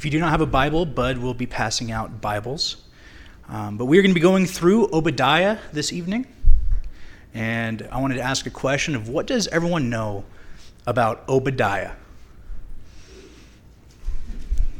If 0.00 0.06
you 0.06 0.10
do 0.10 0.18
not 0.18 0.30
have 0.30 0.40
a 0.40 0.46
Bible, 0.46 0.86
Bud 0.86 1.18
will 1.18 1.34
be 1.34 1.44
passing 1.44 1.92
out 1.92 2.22
Bibles. 2.22 2.78
Um, 3.50 3.76
but 3.76 3.84
we're 3.84 4.00
going 4.00 4.12
to 4.12 4.18
be 4.18 4.20
going 4.22 4.46
through 4.46 4.88
Obadiah 4.94 5.58
this 5.74 5.92
evening. 5.92 6.26
And 7.34 7.86
I 7.92 8.00
wanted 8.00 8.14
to 8.14 8.22
ask 8.22 8.46
a 8.46 8.50
question 8.50 8.96
of 8.96 9.10
what 9.10 9.26
does 9.26 9.46
everyone 9.48 9.90
know 9.90 10.24
about 10.86 11.28
Obadiah? 11.28 11.90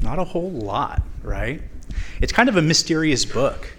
Not 0.01 0.19
a 0.19 0.25
whole 0.25 0.51
lot, 0.53 1.03
right? 1.23 1.61
It's 2.23 2.33
kind 2.33 2.49
of 2.49 2.57
a 2.57 2.63
mysterious 2.63 3.27
book. 3.27 3.75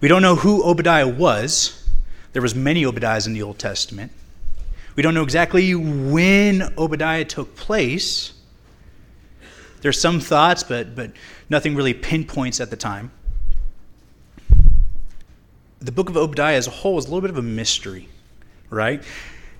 We 0.00 0.06
don't 0.06 0.22
know 0.22 0.36
who 0.36 0.62
Obadiah 0.62 1.08
was. 1.08 1.84
There 2.32 2.42
was 2.42 2.54
many 2.54 2.84
Obadiahs 2.84 3.26
in 3.26 3.32
the 3.32 3.42
Old 3.42 3.58
Testament. 3.58 4.12
We 4.94 5.02
don't 5.02 5.14
know 5.14 5.24
exactly 5.24 5.74
when 5.74 6.72
Obadiah 6.78 7.24
took 7.24 7.56
place. 7.56 8.34
There's 9.80 10.00
some 10.00 10.20
thoughts, 10.20 10.62
but, 10.62 10.94
but 10.94 11.12
nothing 11.50 11.74
really 11.74 11.94
pinpoints 11.94 12.60
at 12.60 12.70
the 12.70 12.76
time. 12.76 13.10
The 15.80 15.92
book 15.92 16.08
of 16.08 16.16
Obadiah 16.16 16.56
as 16.56 16.66
a 16.66 16.70
whole 16.70 16.98
is 16.98 17.04
a 17.04 17.08
little 17.08 17.20
bit 17.20 17.30
of 17.30 17.38
a 17.38 17.42
mystery, 17.42 18.08
right? 18.70 19.02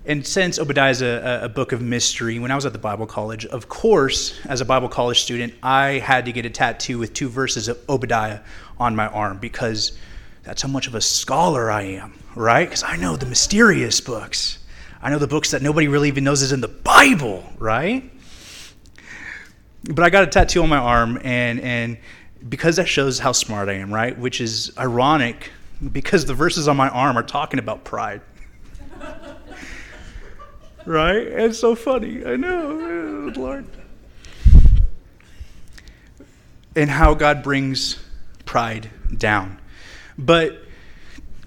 And 0.06 0.24
since 0.24 0.58
Obadiah 0.60 0.90
is 0.90 1.02
a, 1.02 1.40
a 1.42 1.48
book 1.48 1.72
of 1.72 1.82
mystery, 1.82 2.38
when 2.38 2.52
I 2.52 2.54
was 2.54 2.64
at 2.64 2.72
the 2.72 2.78
Bible 2.78 3.06
college, 3.06 3.44
of 3.46 3.68
course, 3.68 4.38
as 4.46 4.60
a 4.60 4.64
Bible 4.64 4.88
college 4.88 5.20
student, 5.20 5.52
I 5.64 5.98
had 5.98 6.26
to 6.26 6.32
get 6.32 6.46
a 6.46 6.50
tattoo 6.50 6.98
with 6.98 7.12
two 7.12 7.28
verses 7.28 7.66
of 7.66 7.78
Obadiah 7.88 8.40
on 8.78 8.94
my 8.94 9.08
arm 9.08 9.38
because 9.38 9.98
that's 10.44 10.62
how 10.62 10.68
much 10.68 10.86
of 10.86 10.94
a 10.94 11.00
scholar 11.00 11.72
I 11.72 11.82
am, 11.82 12.14
right? 12.36 12.68
Because 12.68 12.84
I 12.84 12.96
know 12.96 13.16
the 13.16 13.26
mysterious 13.26 14.00
books. 14.00 14.58
I 15.02 15.10
know 15.10 15.18
the 15.18 15.26
books 15.26 15.50
that 15.50 15.60
nobody 15.60 15.88
really 15.88 16.06
even 16.06 16.22
knows 16.22 16.40
is 16.40 16.52
in 16.52 16.60
the 16.60 16.68
Bible, 16.68 17.44
right? 17.58 18.08
But 19.88 20.04
I 20.04 20.10
got 20.10 20.24
a 20.24 20.26
tattoo 20.26 20.62
on 20.62 20.68
my 20.68 20.78
arm, 20.78 21.20
and, 21.22 21.60
and 21.60 21.98
because 22.48 22.76
that 22.76 22.88
shows 22.88 23.18
how 23.18 23.32
smart 23.32 23.68
I 23.68 23.74
am, 23.74 23.92
right? 23.92 24.18
Which 24.18 24.40
is 24.40 24.72
ironic 24.78 25.50
because 25.92 26.24
the 26.24 26.34
verses 26.34 26.68
on 26.68 26.76
my 26.76 26.88
arm 26.88 27.16
are 27.16 27.22
talking 27.22 27.58
about 27.58 27.84
pride. 27.84 28.22
right? 30.86 31.16
It's 31.16 31.58
so 31.58 31.74
funny. 31.74 32.24
I 32.24 32.36
know, 32.36 33.32
Lord. 33.36 33.66
And 36.74 36.90
how 36.90 37.14
God 37.14 37.42
brings 37.42 38.02
pride 38.44 38.90
down. 39.16 39.58
But 40.18 40.62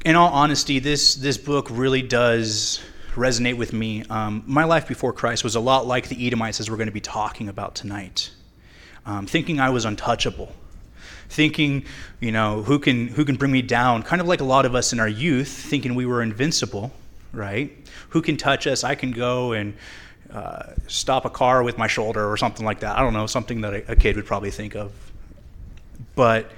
in 0.06 0.16
all 0.16 0.32
honesty, 0.32 0.80
this, 0.80 1.16
this 1.16 1.38
book 1.38 1.68
really 1.70 2.02
does 2.02 2.80
resonate 3.16 3.58
with 3.58 3.74
me. 3.74 4.04
Um, 4.10 4.44
my 4.46 4.64
life 4.64 4.88
before 4.88 5.14
Christ 5.14 5.44
was 5.44 5.56
a 5.56 5.60
lot 5.60 5.86
like 5.88 6.08
the 6.08 6.28
Edomites, 6.28 6.60
as 6.60 6.70
we're 6.70 6.78
going 6.78 6.88
to 6.88 6.94
be 6.94 7.02
talking 7.02 7.50
about 7.50 7.76
tonight. 7.76 8.32
Um, 9.06 9.26
thinking 9.26 9.60
I 9.60 9.70
was 9.70 9.86
untouchable, 9.86 10.54
thinking, 11.30 11.86
you 12.20 12.32
know, 12.32 12.64
who 12.64 12.80
can 12.80 13.08
who 13.08 13.26
can 13.26 13.36
bring 13.36 13.52
me 13.52 13.62
down? 13.62 14.04
Kind 14.04 14.22
of 14.22 14.28
like 14.28 14.42
a 14.42 14.46
lot 14.46 14.66
of 14.66 14.76
us 14.76 14.94
in 14.94 15.00
our 15.00 15.08
youth, 15.08 15.48
thinking 15.48 15.96
we 15.96 16.06
were 16.06 16.22
invincible, 16.22 16.92
right? 17.34 17.72
Who 18.10 18.22
can 18.22 18.38
touch 18.38 18.68
us? 18.68 18.84
I 18.84 18.96
can 18.96 19.12
go 19.12 19.54
and 19.54 19.74
uh, 20.32 20.74
stop 20.88 21.26
a 21.26 21.30
car 21.30 21.64
with 21.64 21.78
my 21.78 21.88
shoulder 21.88 22.30
or 22.30 22.38
something 22.38 22.66
like 22.66 22.82
that. 22.82 22.98
I 22.98 23.02
don't 23.02 23.14
know, 23.14 23.26
something 23.26 23.62
that 23.62 23.74
a, 23.74 23.92
a 23.94 23.96
kid 23.96 24.16
would 24.16 24.26
probably 24.26 24.52
think 24.52 24.76
of. 24.76 24.92
But 26.16 26.52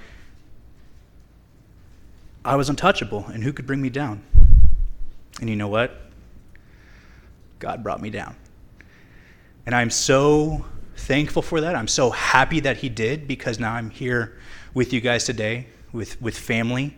I 2.44 2.56
was 2.56 2.70
untouchable, 2.70 3.28
and 3.28 3.44
who 3.44 3.54
could 3.54 3.68
bring 3.68 3.82
me 3.82 3.90
down? 3.90 4.24
And 5.40 5.50
you 5.50 5.56
know 5.56 5.68
what? 5.68 5.96
God 7.62 7.84
brought 7.84 8.02
me 8.02 8.10
down. 8.10 8.36
And 9.66 9.74
I'm 9.74 9.92
so 9.92 10.66
thankful 10.98 11.42
for 11.42 11.62
that. 11.62 11.76
I'm 11.76 11.88
so 11.88 12.10
happy 12.10 12.60
that 12.62 12.78
He 12.78 12.90
did 12.90 13.28
because 13.28 13.60
now 13.60 13.74
I'm 13.74 13.90
here 13.90 14.38
with 14.74 14.92
you 14.92 15.00
guys 15.00 15.24
today, 15.24 15.68
with, 15.94 16.22
with 16.22 16.38
family 16.38 16.98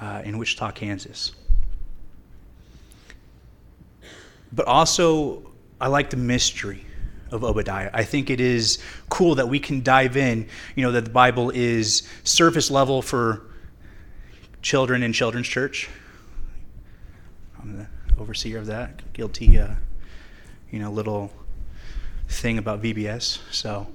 uh, 0.00 0.22
in 0.24 0.36
Wichita, 0.36 0.72
Kansas. 0.72 1.32
But 4.52 4.66
also, 4.66 5.52
I 5.80 5.86
like 5.86 6.10
the 6.10 6.16
mystery 6.16 6.84
of 7.30 7.44
Obadiah. 7.44 7.90
I 7.92 8.02
think 8.02 8.28
it 8.28 8.40
is 8.40 8.78
cool 9.08 9.36
that 9.36 9.48
we 9.48 9.60
can 9.60 9.82
dive 9.82 10.16
in, 10.16 10.48
you 10.74 10.84
know, 10.84 10.90
that 10.92 11.04
the 11.04 11.10
Bible 11.10 11.50
is 11.50 12.02
surface 12.24 12.68
level 12.68 13.00
for 13.00 13.42
children 14.60 15.04
in 15.04 15.12
children's 15.12 15.46
church. 15.46 15.88
I'm 17.62 17.76
the 17.76 17.86
overseer 18.20 18.58
of 18.58 18.66
that. 18.66 19.12
Guilty, 19.12 19.58
uh, 19.58 19.74
you 20.70 20.78
know, 20.78 20.90
little 20.90 21.32
thing 22.28 22.58
about 22.58 22.82
VBS. 22.82 23.40
So, 23.50 23.86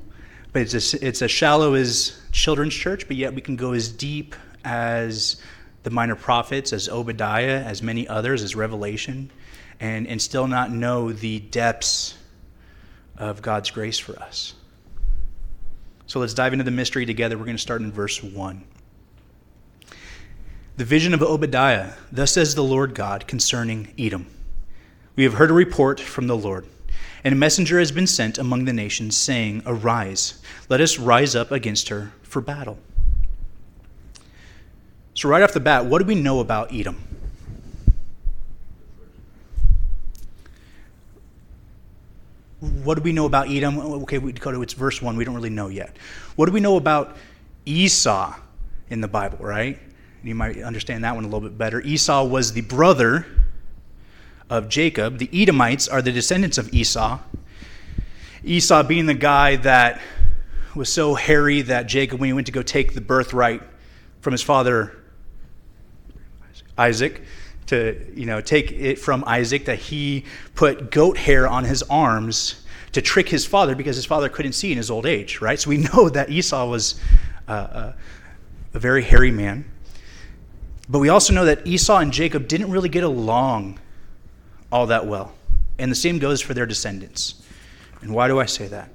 but 0.53 0.61
it's 0.61 0.93
a, 0.93 1.05
it's 1.05 1.21
as 1.21 1.31
shallow 1.31 1.73
as 1.73 2.19
children's 2.31 2.73
church, 2.73 3.07
but 3.07 3.17
yet 3.17 3.33
we 3.33 3.41
can 3.41 3.55
go 3.55 3.73
as 3.73 3.89
deep 3.89 4.35
as 4.63 5.37
the 5.83 5.89
minor 5.89 6.15
prophets, 6.15 6.73
as 6.73 6.89
Obadiah, 6.89 7.63
as 7.63 7.81
many 7.81 8.07
others, 8.07 8.41
as 8.41 8.55
Revelation, 8.55 9.31
and, 9.79 10.07
and 10.07 10.21
still 10.21 10.47
not 10.47 10.71
know 10.71 11.11
the 11.11 11.39
depths 11.39 12.17
of 13.17 13.41
God's 13.41 13.69
grace 13.71 13.99
for 13.99 14.17
us. 14.19 14.53
So 16.07 16.19
let's 16.19 16.33
dive 16.33 16.53
into 16.53 16.65
the 16.65 16.71
mystery 16.71 17.05
together. 17.05 17.37
We're 17.37 17.45
going 17.45 17.57
to 17.57 17.61
start 17.61 17.81
in 17.81 17.91
verse 17.91 18.21
1. 18.21 18.63
The 20.77 20.85
vision 20.85 21.13
of 21.13 21.21
Obadiah. 21.21 21.93
Thus 22.11 22.33
says 22.33 22.53
the 22.53 22.63
Lord 22.63 22.93
God 22.93 23.27
concerning 23.27 23.93
Edom. 23.97 24.27
We 25.15 25.23
have 25.23 25.35
heard 25.35 25.49
a 25.49 25.53
report 25.53 25.99
from 25.99 26.27
the 26.27 26.35
Lord, 26.35 26.65
and 27.23 27.33
a 27.33 27.37
messenger 27.37 27.79
has 27.79 27.91
been 27.91 28.07
sent 28.07 28.37
among 28.37 28.65
the 28.65 28.73
nations, 28.73 29.15
saying, 29.15 29.63
Arise, 29.65 30.41
let 30.67 30.81
us 30.81 30.99
rise 30.99 31.35
up 31.35 31.51
against 31.51 31.87
her 31.87 32.11
for 32.23 32.41
battle. 32.41 32.77
So, 35.13 35.29
right 35.29 35.41
off 35.41 35.53
the 35.53 35.61
bat, 35.61 35.85
what 35.85 35.99
do 35.99 36.05
we 36.05 36.15
know 36.15 36.41
about 36.41 36.73
Edom? 36.73 37.01
What 42.59 42.95
do 42.95 43.01
we 43.01 43.13
know 43.13 43.25
about 43.25 43.49
Edom? 43.49 43.79
Okay, 43.79 44.17
we 44.17 44.33
go 44.33 44.51
to 44.51 44.61
its 44.61 44.73
verse 44.73 45.01
1. 45.01 45.15
We 45.15 45.23
don't 45.23 45.35
really 45.35 45.49
know 45.49 45.69
yet. 45.69 45.95
What 46.35 46.47
do 46.47 46.51
we 46.51 46.59
know 46.59 46.75
about 46.75 47.15
Esau 47.65 48.35
in 48.89 48.99
the 48.99 49.07
Bible, 49.07 49.37
right? 49.39 49.79
You 50.23 50.35
might 50.35 50.61
understand 50.61 51.03
that 51.05 51.15
one 51.15 51.23
a 51.23 51.27
little 51.27 51.47
bit 51.47 51.57
better. 51.57 51.79
Esau 51.81 52.25
was 52.25 52.51
the 52.51 52.61
brother 52.61 53.25
of 54.49 54.69
Jacob. 54.69 55.17
The 55.17 55.29
Edomites 55.33 55.87
are 55.87 56.01
the 56.01 56.11
descendants 56.11 56.57
of 56.57 56.73
Esau. 56.73 57.19
Esau 58.43 58.83
being 58.83 59.05
the 59.05 59.13
guy 59.13 59.55
that 59.57 60.01
was 60.75 60.91
so 60.91 61.15
hairy 61.15 61.61
that 61.63 61.87
Jacob, 61.87 62.19
when 62.19 62.27
he 62.27 62.33
went 62.33 62.45
to 62.47 62.53
go 62.53 62.61
take 62.61 62.93
the 62.93 63.01
birthright 63.01 63.63
from 64.21 64.33
his 64.33 64.41
father 64.41 64.95
Isaac, 66.77 67.23
to 67.67 67.99
you 68.13 68.27
know 68.27 68.41
take 68.41 68.71
it 68.71 68.99
from 68.99 69.23
Isaac, 69.25 69.65
that 69.65 69.79
he 69.79 70.25
put 70.53 70.91
goat 70.91 71.17
hair 71.17 71.47
on 71.47 71.63
his 71.63 71.81
arms 71.83 72.63
to 72.91 73.01
trick 73.01 73.29
his 73.29 73.45
father 73.45 73.75
because 73.75 73.95
his 73.95 74.05
father 74.05 74.29
couldn't 74.29 74.53
see 74.53 74.71
in 74.71 74.77
his 74.77 74.91
old 74.91 75.05
age, 75.05 75.41
right? 75.41 75.59
So 75.59 75.69
we 75.69 75.77
know 75.77 76.09
that 76.13 76.29
Esau 76.29 76.69
was 76.69 76.99
uh, 77.47 77.51
uh 77.51 77.93
a 78.73 78.79
very 78.79 79.03
hairy 79.03 79.31
man. 79.31 79.65
But 80.87 80.99
we 80.99 81.09
also 81.09 81.33
know 81.33 81.45
that 81.45 81.65
Esau 81.65 81.97
and 81.97 82.11
Jacob 82.11 82.47
didn't 82.47 82.69
really 82.69 82.89
get 82.89 83.03
along 83.03 83.79
all 84.71 84.87
that 84.87 85.05
well. 85.05 85.33
And 85.77 85.91
the 85.91 85.95
same 85.95 86.19
goes 86.19 86.41
for 86.41 86.53
their 86.53 86.65
descendants. 86.65 87.41
And 88.01 88.13
why 88.13 88.27
do 88.27 88.39
I 88.39 88.45
say 88.45 88.67
that? 88.67 88.89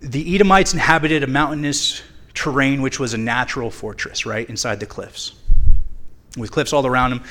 The 0.00 0.34
Edomites 0.34 0.72
inhabited 0.72 1.22
a 1.22 1.26
mountainous 1.26 2.02
terrain 2.34 2.82
which 2.82 3.00
was 3.00 3.14
a 3.14 3.18
natural 3.18 3.70
fortress, 3.70 4.24
right, 4.24 4.48
inside 4.48 4.80
the 4.80 4.86
cliffs. 4.86 5.34
With 6.36 6.52
cliffs 6.52 6.72
all 6.72 6.86
around 6.86 7.10
them, 7.10 7.24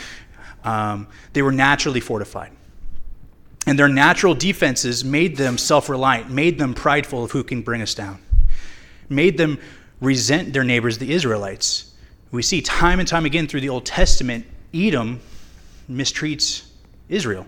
um, 0.63 1.07
they 1.33 1.41
were 1.41 1.51
naturally 1.51 2.01
fortified. 2.01 2.51
And 3.66 3.77
their 3.79 3.87
natural 3.87 4.33
defenses 4.33 5.03
made 5.03 5.37
them 5.37 5.57
self 5.57 5.89
reliant, 5.89 6.29
made 6.29 6.57
them 6.57 6.73
prideful 6.73 7.23
of 7.23 7.31
who 7.31 7.43
can 7.43 7.61
bring 7.61 7.81
us 7.81 7.93
down, 7.93 8.19
made 9.09 9.37
them 9.37 9.59
resent 10.02 10.53
their 10.53 10.63
neighbors, 10.63 10.97
the 10.97 11.11
Israelites, 11.11 11.87
we 12.31 12.41
see 12.41 12.61
time 12.61 12.99
and 12.99 13.07
time 13.07 13.25
again 13.25 13.47
through 13.47 13.61
the 13.61 13.69
Old 13.69 13.85
Testament, 13.85 14.46
Edom 14.73 15.22
mistreats 15.90 16.66
Israel. 17.09 17.45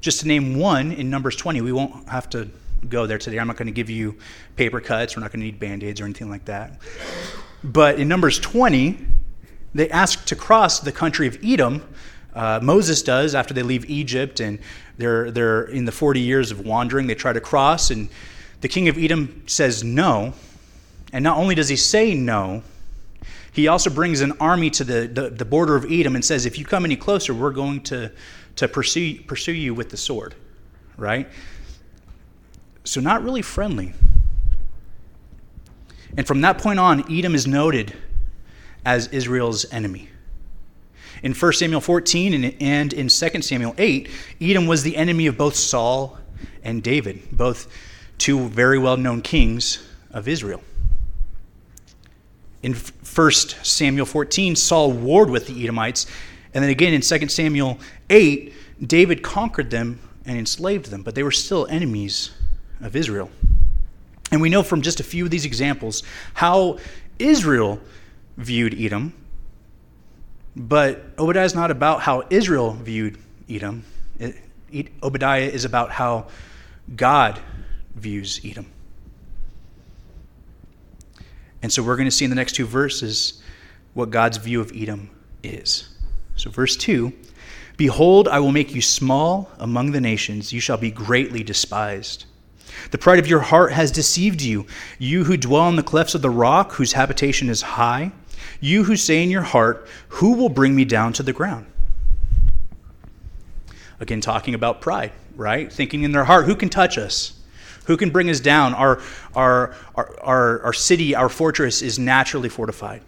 Just 0.00 0.20
to 0.20 0.28
name 0.28 0.58
one 0.58 0.92
in 0.92 1.10
Numbers 1.10 1.36
20, 1.36 1.60
we 1.60 1.72
won't 1.72 2.08
have 2.08 2.28
to 2.30 2.48
go 2.88 3.06
there 3.06 3.18
today. 3.18 3.38
I'm 3.38 3.46
not 3.46 3.56
going 3.56 3.66
to 3.66 3.72
give 3.72 3.88
you 3.88 4.16
paper 4.56 4.80
cuts. 4.80 5.16
We're 5.16 5.22
not 5.22 5.32
going 5.32 5.40
to 5.40 5.46
need 5.46 5.60
band 5.60 5.84
aids 5.84 6.00
or 6.00 6.04
anything 6.04 6.30
like 6.30 6.44
that. 6.46 6.80
But 7.62 8.00
in 8.00 8.08
Numbers 8.08 8.40
20, 8.40 8.98
they 9.74 9.88
ask 9.90 10.24
to 10.26 10.36
cross 10.36 10.80
the 10.80 10.92
country 10.92 11.26
of 11.26 11.38
Edom. 11.44 11.82
Uh, 12.34 12.58
Moses 12.62 13.02
does 13.02 13.34
after 13.34 13.54
they 13.54 13.62
leave 13.62 13.88
Egypt 13.88 14.40
and 14.40 14.58
they're, 14.98 15.30
they're 15.30 15.64
in 15.64 15.84
the 15.84 15.92
40 15.92 16.20
years 16.20 16.50
of 16.50 16.66
wandering. 16.66 17.06
They 17.06 17.14
try 17.14 17.32
to 17.32 17.40
cross, 17.40 17.90
and 17.90 18.08
the 18.60 18.68
king 18.68 18.88
of 18.88 18.98
Edom 18.98 19.42
says 19.46 19.84
no. 19.84 20.34
And 21.12 21.22
not 21.22 21.36
only 21.36 21.54
does 21.54 21.68
he 21.68 21.76
say 21.76 22.14
no, 22.14 22.62
he 23.52 23.68
also 23.68 23.90
brings 23.90 24.22
an 24.22 24.32
army 24.40 24.70
to 24.70 24.84
the, 24.84 25.06
the, 25.06 25.30
the, 25.30 25.44
border 25.44 25.76
of 25.76 25.90
Edom 25.90 26.14
and 26.14 26.24
says, 26.24 26.46
if 26.46 26.58
you 26.58 26.64
come 26.64 26.86
any 26.86 26.96
closer, 26.96 27.34
we're 27.34 27.50
going 27.50 27.82
to, 27.82 28.10
to 28.56 28.68
pursue, 28.68 29.20
pursue 29.22 29.52
you 29.52 29.74
with 29.74 29.90
the 29.90 29.96
sword, 29.96 30.34
right? 30.96 31.28
So, 32.84 33.00
not 33.00 33.22
really 33.22 33.42
friendly. 33.42 33.94
And 36.16 36.26
from 36.26 36.40
that 36.42 36.58
point 36.58 36.78
on, 36.78 37.10
Edom 37.10 37.34
is 37.34 37.46
noted 37.46 37.94
as 38.84 39.08
Israel's 39.08 39.70
enemy. 39.72 40.08
In 41.22 41.32
1 41.34 41.52
Samuel 41.52 41.80
14 41.80 42.56
and 42.60 42.92
in 42.92 43.08
2 43.08 43.42
Samuel 43.42 43.74
8, 43.78 44.10
Edom 44.40 44.66
was 44.66 44.82
the 44.82 44.96
enemy 44.96 45.26
of 45.26 45.38
both 45.38 45.54
Saul 45.54 46.18
and 46.64 46.82
David, 46.82 47.20
both 47.30 47.72
two 48.18 48.48
very 48.48 48.78
well 48.78 48.96
known 48.96 49.22
kings 49.22 49.86
of 50.10 50.28
Israel. 50.28 50.62
In 52.62 52.74
1 52.74 53.30
Samuel 53.32 54.06
14, 54.06 54.56
Saul 54.56 54.92
warred 54.92 55.30
with 55.30 55.46
the 55.46 55.62
Edomites. 55.62 56.06
And 56.54 56.62
then 56.62 56.70
again 56.70 56.92
in 56.92 57.00
2 57.00 57.28
Samuel 57.28 57.78
8, 58.12 58.52
David 58.86 59.22
conquered 59.22 59.70
them 59.70 59.98
and 60.24 60.38
enslaved 60.38 60.86
them, 60.86 61.02
but 61.02 61.14
they 61.14 61.22
were 61.22 61.32
still 61.32 61.66
enemies 61.66 62.30
of 62.80 62.94
Israel. 62.94 63.30
And 64.30 64.40
we 64.40 64.48
know 64.48 64.62
from 64.62 64.82
just 64.82 65.00
a 65.00 65.04
few 65.04 65.24
of 65.24 65.30
these 65.30 65.44
examples 65.44 66.02
how 66.34 66.78
Israel 67.18 67.80
viewed 68.36 68.78
Edom. 68.78 69.14
But 70.54 71.02
Obadiah 71.18 71.44
is 71.44 71.54
not 71.54 71.70
about 71.70 72.02
how 72.02 72.24
Israel 72.30 72.74
viewed 72.74 73.18
Edom. 73.48 73.84
It, 74.18 74.88
Obadiah 75.02 75.42
is 75.42 75.64
about 75.64 75.90
how 75.90 76.28
God 76.94 77.40
views 77.94 78.40
Edom. 78.44 78.66
And 81.62 81.72
so 81.72 81.82
we're 81.82 81.96
going 81.96 82.08
to 82.08 82.10
see 82.10 82.24
in 82.24 82.30
the 82.30 82.36
next 82.36 82.54
two 82.54 82.66
verses 82.66 83.42
what 83.94 84.10
God's 84.10 84.36
view 84.36 84.60
of 84.60 84.72
Edom 84.74 85.10
is. 85.42 85.88
So, 86.36 86.50
verse 86.50 86.76
2 86.76 87.12
Behold, 87.82 88.28
I 88.28 88.38
will 88.38 88.52
make 88.52 88.76
you 88.76 88.80
small 88.80 89.50
among 89.58 89.90
the 89.90 90.00
nations, 90.00 90.52
you 90.52 90.60
shall 90.60 90.76
be 90.76 90.92
greatly 90.92 91.42
despised. 91.42 92.26
The 92.92 92.96
pride 92.96 93.18
of 93.18 93.26
your 93.26 93.40
heart 93.40 93.72
has 93.72 93.90
deceived 93.90 94.40
you, 94.40 94.66
you 95.00 95.24
who 95.24 95.36
dwell 95.36 95.68
in 95.68 95.74
the 95.74 95.82
clefts 95.82 96.14
of 96.14 96.22
the 96.22 96.30
rock, 96.30 96.70
whose 96.74 96.92
habitation 96.92 97.48
is 97.48 97.60
high, 97.60 98.12
you 98.60 98.84
who 98.84 98.94
say 98.94 99.20
in 99.20 99.32
your 99.32 99.42
heart, 99.42 99.88
Who 100.10 100.34
will 100.34 100.48
bring 100.48 100.76
me 100.76 100.84
down 100.84 101.12
to 101.14 101.24
the 101.24 101.32
ground? 101.32 101.66
Again, 103.98 104.20
talking 104.20 104.54
about 104.54 104.80
pride, 104.80 105.10
right? 105.34 105.72
Thinking 105.72 106.04
in 106.04 106.12
their 106.12 106.22
heart, 106.22 106.46
Who 106.46 106.54
can 106.54 106.68
touch 106.68 106.96
us? 106.98 107.32
Who 107.86 107.96
can 107.96 108.10
bring 108.10 108.30
us 108.30 108.38
down? 108.38 108.74
Our, 108.74 109.00
our, 109.34 109.74
our, 109.96 110.16
our, 110.20 110.62
our 110.66 110.72
city, 110.72 111.16
our 111.16 111.28
fortress 111.28 111.82
is 111.82 111.98
naturally 111.98 112.48
fortified. 112.48 113.02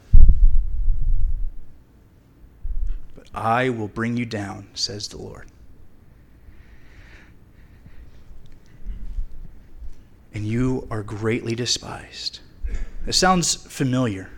But 3.14 3.23
I 3.34 3.70
will 3.70 3.88
bring 3.88 4.16
you 4.16 4.26
down, 4.26 4.68
says 4.74 5.08
the 5.08 5.18
Lord. 5.18 5.48
And 10.32 10.46
you 10.46 10.86
are 10.90 11.02
greatly 11.02 11.54
despised. 11.54 12.40
It 13.06 13.14
sounds 13.14 13.54
familiar. 13.54 14.30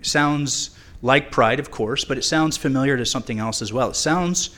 It 0.00 0.06
sounds 0.06 0.76
like 1.02 1.30
pride, 1.30 1.60
of 1.60 1.70
course, 1.70 2.04
but 2.04 2.16
it 2.16 2.24
sounds 2.24 2.56
familiar 2.56 2.96
to 2.96 3.04
something 3.04 3.38
else 3.38 3.60
as 3.60 3.72
well. 3.72 3.90
It 3.90 3.96
sounds 3.96 4.50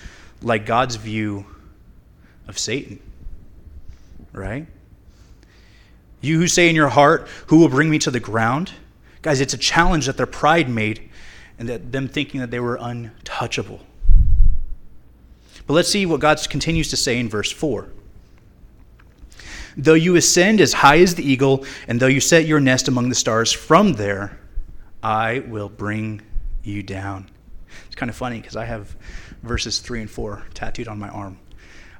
like 0.43 0.67
God's 0.67 0.97
view 0.97 1.47
of 2.47 2.59
Satan 2.59 3.01
right? 4.37 4.67
You 6.21 6.39
who 6.39 6.47
say 6.47 6.69
in 6.69 6.77
your 6.77 6.89
heart, 6.89 7.29
Who 7.49 7.59
will 7.59 7.69
bring 7.69 7.91
me 7.91 7.99
to 8.01 8.11
the 8.11 8.21
ground? 8.21 8.73
Guys, 9.23 9.41
it's 9.41 9.55
a 9.55 9.59
challenge 9.59 10.07
that 10.07 10.17
their 10.17 10.27
pride 10.27 10.69
made 10.69 11.06
and 11.58 11.69
that 11.69 11.93
them 11.93 12.08
thinking 12.08 12.41
that 12.41 12.50
they 12.50 12.61
were 12.61 12.79
untouchable. 12.81 13.81
But 15.67 15.75
let's 15.75 15.88
see 15.88 16.06
what 16.06 16.20
God 16.20 16.38
continues 16.49 16.91
to 16.91 16.97
say 16.97 17.19
in 17.19 17.29
verse 17.29 17.50
4. 17.50 17.88
Though 19.76 19.94
you 19.94 20.17
ascend 20.17 20.61
as 20.61 20.73
high 20.73 20.99
as 21.00 21.14
the 21.14 21.29
eagle, 21.29 21.67
and 21.87 22.00
though 22.00 22.06
you 22.06 22.20
set 22.20 22.47
your 22.47 22.61
nest 22.61 22.88
among 22.88 23.08
the 23.08 23.14
stars, 23.14 23.53
from 23.53 23.94
there 23.94 24.38
I 25.03 25.41
will 25.41 25.69
bring 25.69 26.23
you 26.62 26.82
down. 26.82 27.31
It's 27.87 27.94
kind 27.94 28.08
of 28.08 28.17
funny 28.17 28.41
because 28.41 28.56
I 28.56 28.64
have 28.64 28.97
verses 29.43 29.79
3 29.81 30.03
and 30.03 30.11
4 30.11 30.44
tattooed 30.55 30.88
on 30.88 30.99
my 30.99 31.08
arm 31.11 31.38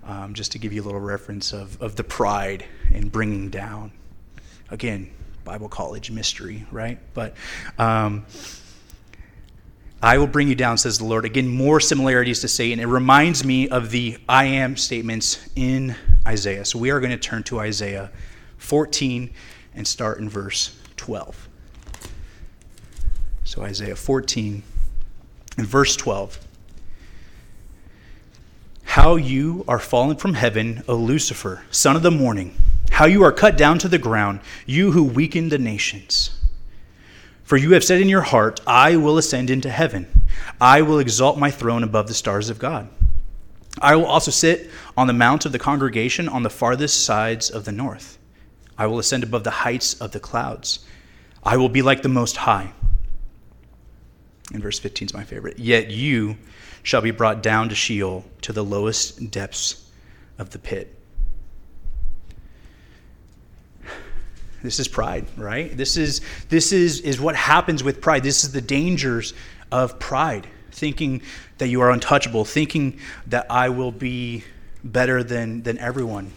um, 0.05 0.35
just 0.35 0.53
to 0.53 0.58
give 0.58 0.73
you 0.73 0.82
a 0.82 0.85
little 0.85 1.00
reference 1.00 1.53
of, 1.53 1.81
of 1.82 1.97
the 1.97 2.05
pride 2.05 2.64
in 2.91 3.08
bringing 3.08 3.50
down. 3.50 3.93
Again, 4.70 5.11
Bible 5.44 5.69
college 5.69 6.11
mystery, 6.11 6.67
right? 6.73 6.99
But 7.14 7.35
um, 7.79 8.26
I 10.02 10.19
will 10.19 10.26
bring 10.26 10.48
you 10.48 10.54
down, 10.54 10.76
says 10.76 10.98
the 10.98 11.04
Lord. 11.04 11.25
Again, 11.25 11.48
more 11.48 11.81
similarities 11.81 12.40
to 12.40 12.48
Satan. 12.48 12.81
It 12.81 12.87
reminds 12.87 13.44
me 13.44 13.69
of 13.69 13.90
the 13.90 14.19
I 14.28 14.44
am 14.44 14.76
statements 14.76 15.48
in 15.56 15.96
Isaiah. 16.26 16.64
So 16.64 16.78
we 16.78 16.90
are 16.90 17.00
going 17.00 17.12
to 17.12 17.16
turn 17.16 17.43
to 17.44 17.60
Isaiah 17.60 18.10
14 18.58 19.31
and 19.75 19.87
start 19.87 20.19
in 20.19 20.28
verse 20.28 20.78
12. 20.96 21.48
So 23.44 23.62
Isaiah 23.62 23.96
14 23.96 24.62
and 25.56 25.66
verse 25.66 25.96
12. 25.96 26.40
How 28.84 29.16
you 29.16 29.64
are 29.66 29.78
fallen 29.78 30.16
from 30.16 30.34
heaven, 30.34 30.82
O 30.88 30.96
Lucifer, 30.96 31.62
son 31.70 31.96
of 31.96 32.02
the 32.02 32.10
morning. 32.10 32.54
How 32.90 33.06
you 33.06 33.22
are 33.25 33.32
cut 33.32 33.56
down 33.56 33.78
to 33.81 33.88
the 33.88 33.98
ground, 33.98 34.40
you 34.66 34.93
who 34.93 35.04
weaken 35.04 35.48
the 35.48 35.58
nations. 35.58 36.31
For 37.46 37.56
you 37.56 37.75
have 37.75 37.84
said 37.84 38.00
in 38.00 38.08
your 38.08 38.22
heart, 38.22 38.60
I 38.66 38.96
will 38.96 39.19
ascend 39.19 39.50
into 39.50 39.70
heaven. 39.70 40.25
I 40.60 40.82
will 40.82 40.98
exalt 40.98 41.38
my 41.38 41.48
throne 41.48 41.84
above 41.84 42.08
the 42.08 42.14
stars 42.14 42.50
of 42.50 42.58
God. 42.58 42.88
I 43.81 43.94
will 43.94 44.04
also 44.04 44.32
sit 44.32 44.69
on 44.96 45.06
the 45.06 45.12
mount 45.12 45.46
of 45.46 45.52
the 45.52 45.58
congregation 45.60 46.28
on 46.28 46.43
the 46.43 46.50
farthest 46.50 47.04
sides 47.04 47.48
of 47.48 47.64
the 47.64 47.70
north. 47.70 48.19
I 48.76 48.88
will 48.88 48.98
ascend 48.98 49.22
above 49.22 49.44
the 49.44 49.50
heights 49.50 49.94
of 50.00 50.10
the 50.10 50.19
clouds. 50.19 50.81
I 51.44 51.56
will 51.56 51.69
be 51.69 51.82
like 51.82 52.02
the 52.02 52.08
Most 52.08 52.37
High. 52.37 52.72
And 54.52 54.60
verse 54.60 54.81
15 54.81 55.06
is 55.06 55.14
my 55.14 55.22
favorite. 55.22 55.56
Yet 55.56 55.88
you 55.88 56.38
shall 56.82 57.00
be 57.00 57.12
brought 57.12 57.44
down 57.44 57.69
to 57.69 57.76
Sheol, 57.76 58.25
to 58.40 58.52
the 58.52 58.64
lowest 58.64 59.31
depths 59.31 59.88
of 60.37 60.50
the 60.50 60.58
pit. 60.58 60.95
This 64.67 64.81
is 64.81 64.89
pride, 64.89 65.27
right? 65.37 65.77
This 65.77 65.97
is 65.97 66.23
this 66.49 66.73
is 66.73 67.01
is 67.03 67.21
what 67.21 67.37
happens 67.37 67.85
with 67.85 68.01
pride. 68.01 68.25
This 68.25 68.43
is 68.43 68.51
the 68.51 68.61
dangers 68.61 69.33
of 69.71 70.01
pride, 70.01 70.49
thinking 70.73 71.23
that 71.59 71.69
you 71.69 71.83
are 71.83 71.93
untouchable, 71.93 72.45
thinking 72.45 72.99
that 73.29 73.47
I 73.49 73.69
will 73.69 73.93
be 73.93 74.43
better 74.83 75.23
than 75.23 75.63
than 75.63 75.79
everyone. 75.79 76.33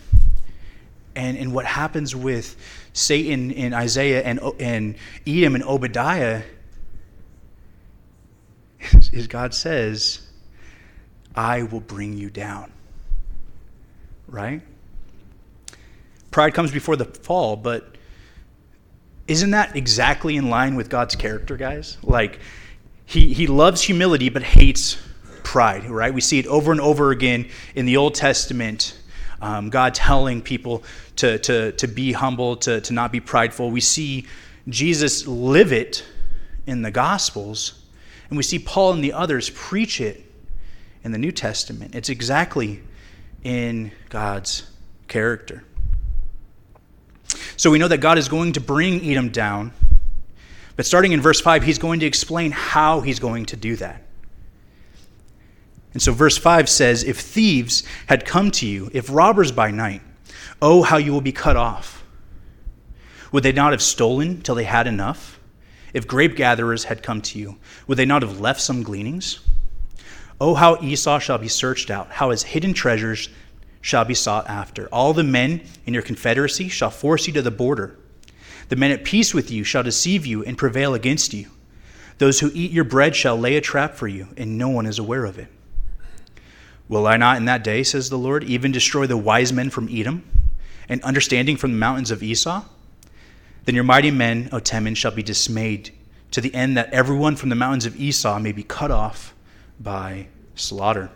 And 1.16 1.40
and 1.40 1.52
what 1.56 1.66
happens 1.66 2.16
with 2.16 2.56
Satan 2.94 3.50
in 3.50 3.74
Isaiah 3.74 4.22
and 4.22 4.40
and 4.60 4.94
Edom 5.26 5.56
and 5.56 5.64
Obadiah 5.64 6.44
is 9.12 9.26
God 9.26 9.56
says, 9.56 10.22
I 11.36 11.64
will 11.64 11.82
bring 11.82 12.14
you 12.14 12.30
down. 12.30 12.72
Right? 14.28 14.62
Pride 16.30 16.54
comes 16.54 16.70
before 16.70 16.96
the 16.96 17.06
fall, 17.06 17.56
but 17.56 17.96
isn't 19.30 19.52
that 19.52 19.76
exactly 19.76 20.36
in 20.36 20.50
line 20.50 20.76
with 20.76 20.90
God's 20.90 21.16
character, 21.16 21.56
guys? 21.56 21.98
Like, 22.02 22.40
he, 23.06 23.34
he 23.34 23.48
loves 23.48 23.82
humility 23.82 24.30
but 24.30 24.42
hates 24.42 24.98
pride, 25.44 25.86
right? 25.90 26.14
We 26.14 26.22
see 26.22 26.40
it 26.40 26.48
over 26.48 26.72
and 26.72 26.82
over 26.82 27.12
again 27.12 27.48
in 27.76 27.86
the 27.86 27.98
Old 27.98 28.16
Testament. 28.16 29.00
Um, 29.42 29.70
God 29.70 29.94
telling 29.94 30.42
people 30.42 30.84
to, 31.18 31.38
to, 31.40 31.72
to 31.74 31.88
be 31.88 32.12
humble, 32.12 32.58
to, 32.58 32.82
to 32.82 32.94
not 32.94 33.12
be 33.12 33.20
prideful. 33.20 33.70
We 33.72 33.82
see 33.82 34.26
Jesus 34.68 35.28
live 35.28 35.72
it 35.72 36.04
in 36.66 36.82
the 36.82 36.92
Gospels, 36.92 37.84
and 38.30 38.38
we 38.38 38.44
see 38.44 38.60
Paul 38.60 38.94
and 38.94 39.04
the 39.04 39.14
others 39.14 39.50
preach 39.52 40.02
it 40.02 40.26
in 41.04 41.12
the 41.12 41.18
New 41.18 41.32
Testament. 41.32 41.96
It's 41.96 42.10
exactly 42.10 42.82
in 43.44 43.92
God's 44.10 44.70
character. 45.08 45.64
So 47.60 47.70
we 47.70 47.78
know 47.78 47.90
that 47.90 47.98
God 47.98 48.18
is 48.18 48.30
going 48.30 48.54
to 48.54 48.62
bring 48.62 49.04
Edom 49.04 49.32
down, 49.32 49.74
but 50.78 50.86
starting 50.86 51.12
in 51.12 51.20
verse 51.20 51.42
5, 51.42 51.62
he's 51.62 51.78
going 51.78 52.00
to 52.00 52.06
explain 52.06 52.52
how 52.52 53.02
he's 53.02 53.20
going 53.20 53.48
to 53.48 53.58
do 53.58 53.76
that. 53.76 54.02
And 55.92 56.02
so 56.02 56.14
verse 56.14 56.38
5 56.38 56.70
says, 56.70 57.04
If 57.04 57.20
thieves 57.20 57.84
had 58.08 58.24
come 58.24 58.50
to 58.52 58.66
you, 58.66 58.90
if 58.94 59.10
robbers 59.12 59.52
by 59.52 59.72
night, 59.72 60.02
oh, 60.62 60.84
how 60.84 60.96
you 60.96 61.12
will 61.12 61.20
be 61.20 61.34
cut 61.34 61.58
off. 61.58 62.02
Would 63.34 63.44
they 63.44 63.52
not 63.52 63.74
have 63.74 63.82
stolen 63.82 64.42
till 64.42 64.56
they 64.56 64.64
had 64.64 64.88
enough? 64.88 65.38
If 65.94 66.08
grape 66.08 66.38
gatherers 66.38 66.86
had 66.86 67.04
come 67.04 67.22
to 67.24 67.40
you, 67.40 67.58
would 67.88 67.98
they 67.98 68.06
not 68.06 68.22
have 68.22 68.40
left 68.40 68.62
some 68.62 68.84
gleanings? 68.84 69.42
Oh, 70.40 70.54
how 70.54 70.82
Esau 70.82 71.20
shall 71.20 71.38
be 71.38 71.50
searched 71.50 71.92
out, 71.92 72.10
how 72.10 72.30
his 72.30 72.44
hidden 72.44 72.74
treasures 72.74 73.28
shall 73.82 74.06
be 74.06 74.14
sought 74.14 74.50
after. 74.50 74.88
All 74.88 75.14
the 75.14 75.24
men 75.24 75.62
in 75.86 75.94
your 75.94 76.04
confederacy 76.04 76.70
shall 76.70 76.90
force 76.90 77.28
you 77.28 77.34
to 77.34 77.42
the 77.42 77.52
border. 77.52 77.98
The 78.70 78.76
men 78.76 78.92
at 78.92 79.04
peace 79.04 79.34
with 79.34 79.50
you 79.50 79.64
shall 79.64 79.84
deceive 79.84 80.26
you 80.26 80.44
and 80.44 80.58
prevail 80.58 80.94
against 80.94 81.34
you. 81.34 81.48
Those 82.20 82.40
who 82.40 82.52
eat 82.54 82.72
your 82.72 82.84
bread 82.84 83.16
shall 83.16 83.38
lay 83.38 83.56
a 83.56 83.62
trap 83.62 83.96
for 83.96 84.08
you, 84.08 84.28
and 84.38 84.58
no 84.58 84.70
one 84.70 84.86
is 84.86 85.00
aware 85.00 85.26
of 85.26 85.40
it. 85.40 85.48
Will 86.90 87.08
I 87.08 87.18
not 87.18 87.38
in 87.38 87.46
that 87.46 87.64
day, 87.64 87.84
says 87.84 88.10
the 88.10 88.18
Lord, 88.18 88.44
even 88.44 88.72
destroy 88.72 89.08
the 89.08 89.16
wise 89.18 89.54
men 89.54 89.70
from 89.70 89.88
Edom, 89.90 90.24
and 90.90 91.02
understanding 91.04 91.56
from 91.56 91.72
the 91.72 91.78
mountains 91.78 92.12
of 92.12 92.22
Esau? 92.22 92.66
Then 93.66 93.76
your 93.76 93.84
mighty 93.84 94.12
men, 94.12 94.50
O 94.52 94.60
Teman, 94.60 94.98
shall 94.98 95.12
be 95.12 95.24
dismayed, 95.24 95.92
to 96.32 96.42
the 96.42 96.54
end 96.54 96.76
that 96.78 96.92
everyone 96.92 97.36
from 97.36 97.50
the 97.50 97.56
mountains 97.56 97.86
of 97.86 98.00
Esau 98.00 98.40
may 98.40 98.52
be 98.52 98.64
cut 98.64 98.92
off 98.92 99.34
by 99.80 100.28
slaughter. 100.56 101.10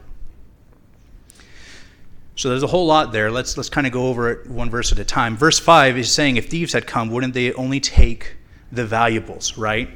So 2.35 2.49
there's 2.49 2.63
a 2.63 2.67
whole 2.67 2.87
lot 2.87 3.11
there. 3.11 3.29
Let's 3.29 3.57
let's 3.57 3.69
kind 3.69 3.85
of 3.85 3.93
go 3.93 4.07
over 4.07 4.31
it 4.31 4.49
one 4.49 4.69
verse 4.69 4.91
at 4.91 4.99
a 4.99 5.05
time. 5.05 5.37
Verse 5.37 5.59
5 5.59 5.97
is 5.97 6.11
saying 6.11 6.37
if 6.37 6.49
thieves 6.49 6.73
had 6.73 6.87
come, 6.87 7.11
wouldn't 7.11 7.33
they 7.33 7.53
only 7.53 7.79
take 7.79 8.37
the 8.71 8.85
valuables, 8.85 9.57
right? 9.57 9.89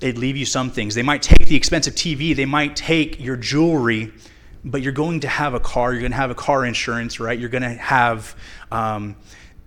They'd 0.00 0.18
leave 0.18 0.36
you 0.36 0.44
some 0.44 0.70
things. 0.70 0.94
They 0.94 1.02
might 1.02 1.22
take 1.22 1.48
the 1.48 1.56
expensive 1.56 1.94
TV, 1.94 2.36
they 2.36 2.44
might 2.44 2.76
take 2.76 3.18
your 3.18 3.36
jewelry, 3.36 4.12
but 4.64 4.82
you're 4.82 4.92
going 4.92 5.20
to 5.20 5.28
have 5.28 5.54
a 5.54 5.60
car, 5.60 5.92
you're 5.92 6.02
going 6.02 6.12
to 6.12 6.16
have 6.18 6.30
a 6.30 6.34
car 6.34 6.66
insurance, 6.66 7.18
right? 7.18 7.38
You're 7.38 7.48
going 7.48 7.62
to 7.62 7.70
have 7.70 8.36
um, 8.70 9.16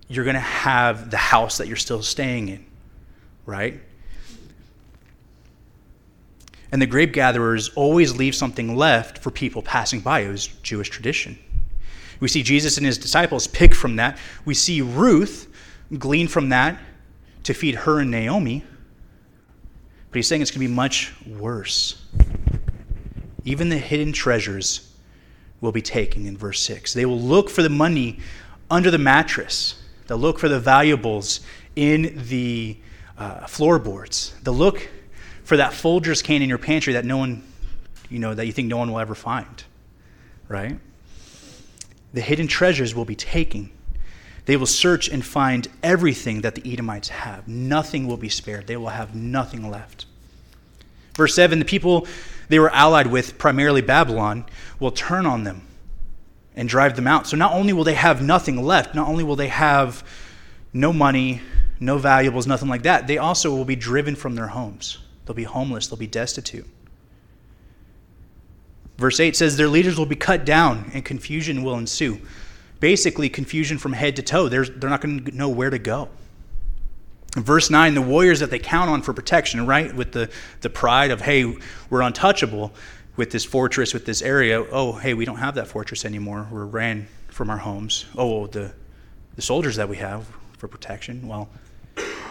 you're 0.08 0.24
going 0.24 0.34
to 0.34 0.40
have 0.40 1.10
the 1.10 1.16
house 1.16 1.58
that 1.58 1.66
you're 1.66 1.76
still 1.76 2.02
staying 2.02 2.48
in, 2.48 2.66
right? 3.46 3.80
And 6.72 6.80
the 6.80 6.86
grape 6.86 7.12
gatherers 7.12 7.68
always 7.70 8.16
leave 8.16 8.34
something 8.34 8.76
left 8.76 9.18
for 9.18 9.30
people 9.30 9.62
passing 9.62 10.00
by. 10.00 10.20
It 10.20 10.30
was 10.30 10.46
Jewish 10.46 10.88
tradition. 10.88 11.38
We 12.20 12.28
see 12.28 12.42
Jesus 12.42 12.76
and 12.76 12.86
his 12.86 12.98
disciples 12.98 13.46
pick 13.46 13.74
from 13.74 13.96
that. 13.96 14.18
We 14.44 14.54
see 14.54 14.82
Ruth 14.82 15.48
glean 15.98 16.28
from 16.28 16.50
that 16.50 16.78
to 17.44 17.54
feed 17.54 17.74
her 17.74 18.00
and 18.00 18.10
Naomi. 18.10 18.62
But 20.10 20.16
he's 20.16 20.28
saying 20.28 20.42
it's 20.42 20.50
going 20.50 20.62
to 20.64 20.68
be 20.68 20.74
much 20.74 21.12
worse. 21.26 22.04
Even 23.44 23.68
the 23.68 23.78
hidden 23.78 24.12
treasures 24.12 24.94
will 25.60 25.72
be 25.72 25.82
taken 25.82 26.26
in 26.26 26.36
verse 26.36 26.60
6. 26.62 26.92
They 26.94 27.06
will 27.06 27.20
look 27.20 27.48
for 27.48 27.62
the 27.62 27.70
money 27.70 28.18
under 28.70 28.90
the 28.90 28.98
mattress, 28.98 29.82
they'll 30.06 30.18
look 30.18 30.38
for 30.38 30.48
the 30.48 30.60
valuables 30.60 31.40
in 31.74 32.22
the 32.28 32.76
uh, 33.18 33.46
floorboards, 33.46 34.32
they'll 34.42 34.54
look 34.54 34.88
for 35.50 35.56
that 35.56 35.72
Folgers 35.72 36.22
can 36.22 36.42
in 36.42 36.48
your 36.48 36.58
pantry 36.58 36.92
that 36.92 37.04
no 37.04 37.16
one, 37.16 37.42
you 38.08 38.20
know, 38.20 38.32
that 38.32 38.46
you 38.46 38.52
think 38.52 38.68
no 38.68 38.76
one 38.76 38.88
will 38.88 39.00
ever 39.00 39.16
find, 39.16 39.64
right? 40.46 40.78
The 42.12 42.20
hidden 42.20 42.46
treasures 42.46 42.94
will 42.94 43.04
be 43.04 43.16
taken. 43.16 43.68
They 44.44 44.56
will 44.56 44.66
search 44.66 45.08
and 45.08 45.26
find 45.26 45.66
everything 45.82 46.42
that 46.42 46.54
the 46.54 46.72
Edomites 46.72 47.08
have. 47.08 47.48
Nothing 47.48 48.06
will 48.06 48.16
be 48.16 48.28
spared. 48.28 48.68
They 48.68 48.76
will 48.76 48.90
have 48.90 49.12
nothing 49.12 49.68
left. 49.68 50.06
Verse 51.16 51.34
7 51.34 51.58
the 51.58 51.64
people 51.64 52.06
they 52.48 52.60
were 52.60 52.70
allied 52.70 53.08
with, 53.08 53.36
primarily 53.36 53.82
Babylon, 53.82 54.44
will 54.78 54.92
turn 54.92 55.26
on 55.26 55.42
them 55.42 55.66
and 56.54 56.68
drive 56.68 56.94
them 56.94 57.08
out. 57.08 57.26
So 57.26 57.36
not 57.36 57.54
only 57.54 57.72
will 57.72 57.82
they 57.82 57.94
have 57.94 58.22
nothing 58.22 58.62
left, 58.62 58.94
not 58.94 59.08
only 59.08 59.24
will 59.24 59.34
they 59.34 59.48
have 59.48 60.04
no 60.72 60.92
money, 60.92 61.42
no 61.80 61.98
valuables, 61.98 62.46
nothing 62.46 62.68
like 62.68 62.84
that, 62.84 63.08
they 63.08 63.18
also 63.18 63.50
will 63.50 63.64
be 63.64 63.74
driven 63.74 64.14
from 64.14 64.36
their 64.36 64.46
homes. 64.46 64.98
They'll 65.24 65.34
be 65.34 65.44
homeless, 65.44 65.86
they'll 65.86 65.98
be 65.98 66.06
destitute. 66.06 66.66
Verse 69.00 69.18
8 69.18 69.34
says, 69.34 69.56
Their 69.56 69.68
leaders 69.68 69.98
will 69.98 70.06
be 70.06 70.16
cut 70.16 70.44
down 70.44 70.90
and 70.92 71.04
confusion 71.04 71.62
will 71.62 71.76
ensue. 71.76 72.20
Basically, 72.80 73.28
confusion 73.28 73.78
from 73.78 73.94
head 73.94 74.16
to 74.16 74.22
toe. 74.22 74.48
They're, 74.48 74.64
they're 74.64 74.90
not 74.90 75.00
going 75.00 75.24
to 75.24 75.36
know 75.36 75.48
where 75.48 75.70
to 75.70 75.78
go. 75.78 76.08
In 77.36 77.42
verse 77.42 77.70
9, 77.70 77.94
the 77.94 78.02
warriors 78.02 78.40
that 78.40 78.50
they 78.50 78.58
count 78.58 78.90
on 78.90 79.02
for 79.02 79.14
protection, 79.14 79.64
right? 79.66 79.94
With 79.94 80.12
the, 80.12 80.30
the 80.60 80.70
pride 80.70 81.10
of, 81.10 81.20
hey, 81.20 81.56
we're 81.88 82.02
untouchable 82.02 82.72
with 83.16 83.30
this 83.30 83.44
fortress, 83.44 83.94
with 83.94 84.04
this 84.04 84.20
area. 84.20 84.64
Oh, 84.70 84.92
hey, 84.92 85.14
we 85.14 85.24
don't 85.24 85.36
have 85.36 85.54
that 85.54 85.68
fortress 85.68 86.04
anymore. 86.04 86.46
We're 86.50 86.64
ran 86.64 87.06
from 87.28 87.48
our 87.48 87.58
homes. 87.58 88.06
Oh, 88.16 88.48
the, 88.48 88.72
the 89.36 89.42
soldiers 89.42 89.76
that 89.76 89.88
we 89.88 89.96
have 89.96 90.26
for 90.58 90.68
protection. 90.68 91.26
Well, 91.26 91.48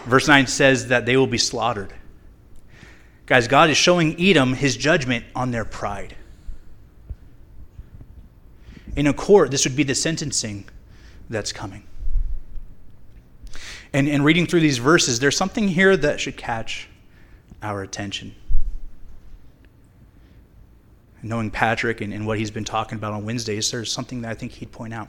verse 0.04 0.28
9 0.28 0.46
says 0.46 0.88
that 0.88 1.06
they 1.06 1.16
will 1.16 1.26
be 1.26 1.38
slaughtered. 1.38 1.92
Guys, 3.26 3.46
God 3.46 3.70
is 3.70 3.76
showing 3.76 4.20
Edom 4.20 4.54
his 4.54 4.76
judgment 4.76 5.24
on 5.34 5.50
their 5.50 5.64
pride. 5.64 6.16
In 8.96 9.06
a 9.06 9.12
court, 9.12 9.50
this 9.50 9.64
would 9.64 9.76
be 9.76 9.84
the 9.84 9.94
sentencing 9.94 10.68
that's 11.28 11.52
coming. 11.52 11.84
And, 13.92 14.08
and 14.08 14.24
reading 14.24 14.46
through 14.46 14.60
these 14.60 14.78
verses, 14.78 15.20
there's 15.20 15.36
something 15.36 15.68
here 15.68 15.96
that 15.96 16.20
should 16.20 16.36
catch 16.36 16.88
our 17.62 17.82
attention. 17.82 18.34
Knowing 21.22 21.50
Patrick 21.50 22.00
and, 22.00 22.12
and 22.12 22.26
what 22.26 22.38
he's 22.38 22.50
been 22.50 22.64
talking 22.64 22.96
about 22.96 23.12
on 23.12 23.24
Wednesdays, 23.24 23.70
there's 23.70 23.92
something 23.92 24.22
that 24.22 24.30
I 24.30 24.34
think 24.34 24.52
he'd 24.52 24.72
point 24.72 24.94
out. 24.94 25.08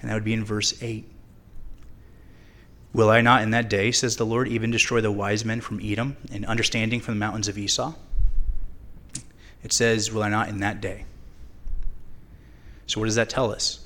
And 0.00 0.10
that 0.10 0.14
would 0.14 0.24
be 0.24 0.32
in 0.32 0.44
verse 0.44 0.80
8. 0.82 1.04
Will 2.92 3.10
I 3.10 3.20
not 3.20 3.42
in 3.42 3.50
that 3.50 3.68
day, 3.68 3.92
says 3.92 4.16
the 4.16 4.26
Lord, 4.26 4.48
even 4.48 4.70
destroy 4.70 5.00
the 5.00 5.12
wise 5.12 5.44
men 5.44 5.60
from 5.60 5.80
Edom 5.82 6.16
and 6.32 6.46
understanding 6.46 7.00
from 7.00 7.14
the 7.14 7.20
mountains 7.20 7.48
of 7.48 7.58
Esau? 7.58 7.94
It 9.62 9.72
says, 9.72 10.12
Will 10.12 10.22
I 10.22 10.28
not 10.28 10.48
in 10.48 10.60
that 10.60 10.80
day? 10.80 11.04
So, 12.86 13.00
what 13.00 13.06
does 13.06 13.16
that 13.16 13.28
tell 13.28 13.52
us? 13.52 13.80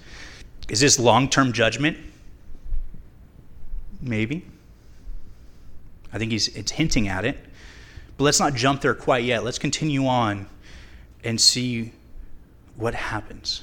Is 0.69 0.81
this 0.81 0.99
long 0.99 1.29
term 1.29 1.53
judgment? 1.53 1.99
Maybe. 4.01 4.47
I 6.13 6.19
think 6.19 6.31
he's, 6.31 6.49
it's 6.49 6.73
hinting 6.73 7.09
at 7.09 7.25
it. 7.25 7.39
But 8.17 8.25
let's 8.25 8.39
not 8.39 8.55
jump 8.55 8.83
there 8.83 8.95
quite 8.95 9.25
yet. 9.25 9.45
Let's 9.45 9.59
continue 9.59 10.07
on 10.07 10.47
and 11.25 11.41
see 11.41 11.93
what 12.77 12.95
happens. 12.95 13.63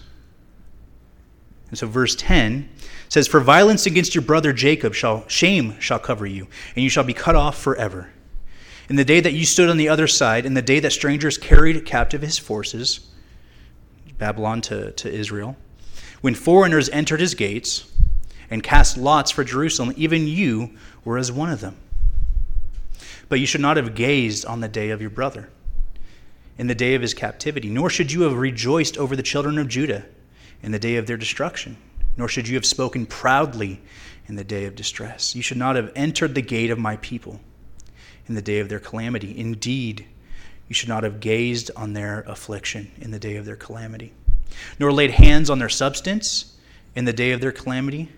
And 1.70 1.78
so, 1.78 1.88
verse 1.88 2.16
10 2.16 2.68
says, 3.10 3.28
For 3.28 3.40
violence 3.40 3.86
against 3.86 4.16
your 4.16 4.24
brother 4.24 4.54
Jacob 4.54 4.94
shall 4.94 5.28
shame 5.28 5.80
shall 5.80 6.00
cover 6.00 6.26
you, 6.26 6.48
and 6.76 6.84
you 6.84 6.90
shall 6.90 7.04
be 7.04 7.14
cut 7.14 7.36
off 7.36 7.58
forever. 7.58 8.10
In 8.90 8.96
the 8.96 9.06
day 9.06 9.20
that 9.20 9.34
you 9.34 9.46
stood 9.46 9.70
on 9.70 9.78
the 9.78 9.90
other 9.90 10.08
side, 10.08 10.46
in 10.46 10.56
the 10.56 10.64
day 10.64 10.80
that 10.80 10.92
strangers 10.92 11.38
carried 11.38 11.86
captive 11.86 12.22
his 12.22 12.40
forces, 12.40 13.02
Babylon 14.18 14.62
to, 14.62 14.92
to 14.94 15.12
Israel, 15.12 15.56
when 16.22 16.34
foreigners 16.34 16.90
entered 16.90 17.20
his 17.20 17.36
gates 17.36 17.90
and 18.50 18.64
cast 18.64 18.98
lots 18.98 19.30
for 19.30 19.44
Jerusalem, 19.44 19.94
even 19.96 20.28
you 20.28 20.72
were 21.06 21.20
as 21.20 21.32
one 21.32 21.52
of 21.52 21.62
them. 21.62 21.78
But 23.30 23.40
you 23.40 23.46
should 23.46 23.62
not 23.62 23.78
have 23.78 23.94
gazed 23.94 24.44
on 24.44 24.60
the 24.60 24.68
day 24.68 24.90
of 24.90 25.02
your 25.02 25.12
brother, 25.12 25.50
in 26.58 26.66
the 26.66 26.74
day 26.74 26.96
of 26.96 27.04
his 27.04 27.14
captivity, 27.14 27.70
nor 27.70 27.92
should 27.92 28.12
you 28.12 28.24
have 28.24 28.34
rejoiced 28.34 28.98
over 28.98 29.16
the 29.16 29.22
children 29.22 29.60
of 29.60 29.68
Judah 29.68 30.04
in 30.62 30.72
the 30.72 30.80
day 30.80 30.98
of 30.98 31.08
their 31.08 31.18
destruction 31.18 31.78
nor 32.20 32.28
should 32.28 32.50
you 32.50 32.56
have 32.56 32.66
spoken 32.66 33.06
proudly 33.06 33.80
in 34.28 34.36
the 34.36 34.44
day 34.44 34.66
of 34.66 34.76
distress. 34.76 35.36
You 35.36 35.42
should 35.42 35.58
not 35.58 35.78
have 35.78 35.90
entered 35.96 36.36
the 36.36 36.42
gate 36.42 36.70
of 36.70 36.78
my 36.78 36.98
people 36.98 37.40
in 38.28 38.36
the 38.36 38.42
day 38.42 38.60
of 38.60 38.68
their 38.68 38.80
calamity. 38.80 39.40
Indeed, 39.40 40.06
you 40.68 40.76
should 40.76 40.90
not 40.90 41.04
have 41.04 41.22
gazed 41.22 41.72
on 41.78 41.94
their 41.94 42.26
affliction 42.28 42.92
in 43.00 43.12
the 43.12 43.20
day 43.20 43.38
of 43.38 43.46
their 43.46 43.56
calamity, 43.56 44.12
nor 44.80 44.92
laid 44.92 45.12
hands 45.12 45.50
on 45.50 45.60
their 45.60 45.70
substance 45.70 46.58
in 46.94 47.06
the 47.06 47.14
day 47.14 47.32
of 47.32 47.40
their 47.40 47.54
calamity. 47.54 48.10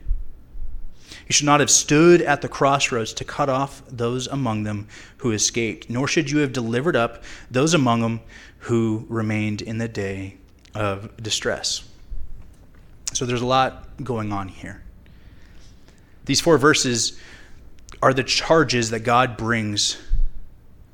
You 1.28 1.34
should 1.34 1.46
not 1.46 1.60
have 1.60 1.70
stood 1.70 2.24
at 2.24 2.42
the 2.42 2.50
crossroads 2.50 3.14
to 3.14 3.24
cut 3.24 3.50
off 3.50 3.84
those 3.88 4.26
among 4.26 4.64
them 4.64 4.88
who 5.18 5.32
escaped, 5.32 5.92
nor 5.92 6.08
should 6.08 6.32
you 6.32 6.40
have 6.40 6.54
delivered 6.54 6.96
up 6.96 7.24
those 7.52 7.76
among 7.76 8.02
them 8.02 8.22
who 8.58 9.06
remained 9.10 9.62
in 9.62 9.78
the 9.78 9.88
day 9.88 10.38
of 10.74 11.16
distress. 11.22 11.91
So 13.14 13.26
there's 13.26 13.42
a 13.42 13.46
lot 13.46 14.04
going 14.04 14.32
on 14.32 14.48
here. 14.48 14.82
These 16.26 16.42
four 16.42 16.58
verses 16.58 17.20
are 18.02 18.14
the 18.14 18.24
charges 18.24 18.90
that 18.92 19.02
God 19.02 19.38
brings 19.38 19.98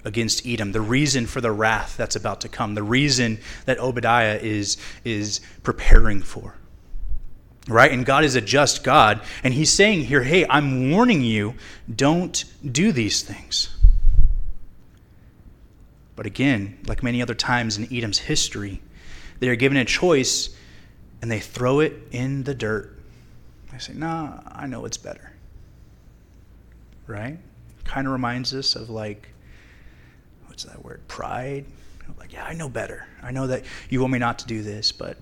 against 0.03 0.47
Edom, 0.47 0.71
the 0.71 0.81
reason 0.81 1.27
for 1.27 1.41
the 1.41 1.51
wrath 1.51 1.97
that's 1.97 2.15
about 2.15 2.41
to 2.41 2.49
come, 2.49 2.75
the 2.75 2.83
reason 2.83 3.39
that 3.65 3.77
Obadiah 3.79 4.39
is, 4.41 4.77
is 5.03 5.41
preparing 5.63 6.21
for. 6.21 6.55
Right? 7.67 7.91
And 7.91 8.05
God 8.05 8.23
is 8.23 8.35
a 8.35 8.41
just 8.41 8.83
God. 8.83 9.21
And 9.43 9.53
he's 9.53 9.69
saying 9.69 10.05
here, 10.05 10.23
hey, 10.23 10.45
I'm 10.49 10.91
warning 10.91 11.21
you, 11.21 11.55
don't 11.93 12.45
do 12.65 12.93
these 12.93 13.21
things. 13.21 13.75
But 16.15 16.25
again, 16.25 16.79
like 16.87 17.03
many 17.03 17.21
other 17.21 17.35
times 17.35 17.77
in 17.77 17.93
Edom's 17.93 18.19
history, 18.19 18.81
they 19.39 19.49
are 19.49 19.55
given 19.55 19.77
a 19.77 19.85
choice 19.85 20.55
and 21.21 21.31
they 21.31 21.39
throw 21.39 21.79
it 21.79 21.93
in 22.11 22.43
the 22.43 22.53
dirt. 22.53 22.97
I 23.73 23.77
say, 23.77 23.93
nah, 23.93 24.39
I 24.47 24.67
know 24.67 24.85
it's 24.85 24.97
better. 24.97 25.31
Right? 27.05 27.37
Kind 27.83 28.07
of 28.07 28.13
reminds 28.13 28.53
us 28.53 28.75
of 28.75 28.89
like, 28.89 29.29
what's 30.47 30.63
that 30.63 30.83
word? 30.83 31.07
Pride. 31.07 31.65
Like, 32.17 32.33
yeah, 32.33 32.45
I 32.45 32.53
know 32.53 32.69
better. 32.69 33.05
I 33.21 33.31
know 33.31 33.47
that 33.47 33.63
you 33.89 33.99
want 33.99 34.13
me 34.13 34.19
not 34.19 34.39
to 34.39 34.47
do 34.47 34.61
this, 34.61 34.91
but 34.91 35.17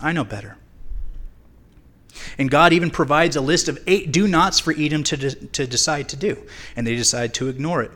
I 0.00 0.12
know 0.12 0.24
better. 0.24 0.56
And 2.38 2.50
God 2.50 2.72
even 2.72 2.90
provides 2.90 3.36
a 3.36 3.40
list 3.40 3.68
of 3.68 3.78
eight 3.86 4.12
do 4.12 4.28
nots 4.28 4.58
for 4.58 4.74
Edom 4.76 5.02
to, 5.04 5.16
de- 5.16 5.34
to 5.34 5.66
decide 5.66 6.08
to 6.10 6.16
do, 6.16 6.46
and 6.74 6.86
they 6.86 6.96
decide 6.96 7.34
to 7.34 7.48
ignore 7.48 7.82
it. 7.82 7.90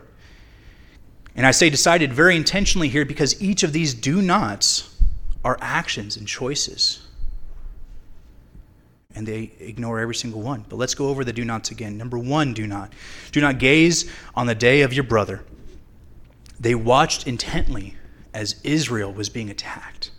And 1.35 1.45
I 1.45 1.51
say 1.51 1.69
decided 1.69 2.11
very 2.13 2.35
intentionally 2.35 2.89
here 2.89 3.05
because 3.05 3.41
each 3.41 3.63
of 3.63 3.73
these 3.73 3.93
do 3.93 4.21
nots 4.21 4.90
are 5.43 5.57
actions 5.61 6.17
and 6.17 6.27
choices. 6.27 7.01
and 9.15 9.27
they 9.27 9.51
ignore 9.59 9.99
every 9.99 10.15
single 10.15 10.41
one. 10.41 10.65
But 10.69 10.77
let's 10.77 10.95
go 10.95 11.09
over 11.09 11.23
the 11.23 11.33
do 11.33 11.43
nots 11.45 11.71
again. 11.71 11.97
Number 11.97 12.17
one, 12.17 12.53
do 12.53 12.67
not. 12.67 12.93
Do 13.31 13.41
not 13.41 13.59
gaze 13.59 14.09
on 14.35 14.47
the 14.47 14.55
day 14.55 14.81
of 14.81 14.93
your 14.93 15.03
brother. 15.03 15.43
They 16.59 16.75
watched 16.75 17.27
intently 17.27 17.95
as 18.33 18.61
Israel 18.63 19.11
was 19.11 19.29
being 19.29 19.49
attacked. 19.49 20.11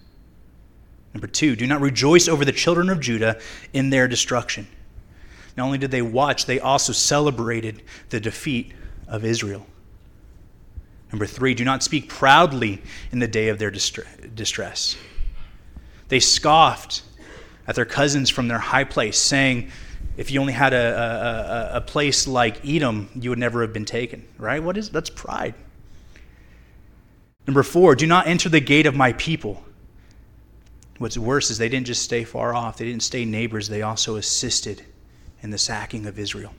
Number 1.14 1.26
two, 1.26 1.57
do 1.57 1.67
not 1.67 1.81
rejoice 1.81 2.29
over 2.29 2.45
the 2.45 2.52
children 2.52 2.91
of 2.91 3.00
Judah 3.00 3.41
in 3.73 3.91
their 3.91 4.09
destruction. 4.09 4.67
Not 5.57 5.64
only 5.64 5.79
did 5.79 5.91
they 5.91 6.02
watch, 6.02 6.47
they 6.47 6.59
also 6.59 6.93
celebrated 6.93 7.83
the 8.09 8.21
defeat 8.21 8.73
of 9.07 9.25
Israel. 9.25 9.67
Number 11.12 11.26
three, 11.26 11.52
do 11.52 11.64
not 11.64 11.83
speak 11.83 12.09
proudly 12.09 12.83
in 13.11 13.19
the 13.19 13.29
day 13.29 13.49
of 13.49 13.59
their 13.59 13.71
distress. 13.71 14.97
They 16.12 16.21
scoffed 16.21 17.04
at 17.66 17.75
their 17.75 17.87
cousins 17.87 18.28
from 18.28 18.47
their 18.47 18.59
high 18.59 18.85
place, 18.85 19.19
saying, 19.19 19.71
if 20.19 20.31
you 20.31 20.42
only 20.42 20.52
had 20.52 20.75
a, 20.75 21.71
a, 21.73 21.76
a 21.78 21.81
place 21.81 22.28
like 22.28 22.62
Edom, 22.69 23.09
you 23.14 23.31
would 23.31 23.38
never 23.38 23.62
have 23.62 23.73
been 23.73 23.87
taken, 23.87 24.28
right? 24.37 24.62
What 24.62 24.76
is 24.76 24.90
that's 24.90 25.09
pride. 25.09 25.54
Number 27.47 27.62
four, 27.62 27.95
do 27.95 28.07
not 28.07 28.26
enter 28.26 28.50
the 28.50 28.61
gate 28.61 28.85
of 28.85 28.95
my 28.95 29.14
people. 29.14 29.64
What's 30.99 31.16
worse 31.16 31.50
is 31.50 31.57
they 31.57 31.71
didn't 31.71 31.87
just 31.87 32.02
stay 32.02 32.25
far 32.25 32.54
off, 32.54 32.76
they 32.76 32.85
didn't 32.85 33.04
stay 33.04 33.25
neighbors, 33.25 33.71
they 33.71 33.81
also 33.81 34.16
assisted 34.16 34.85
in 35.40 35.49
the 35.49 35.57
sacking 35.57 36.04
of 36.04 36.19
Israel. 36.19 36.52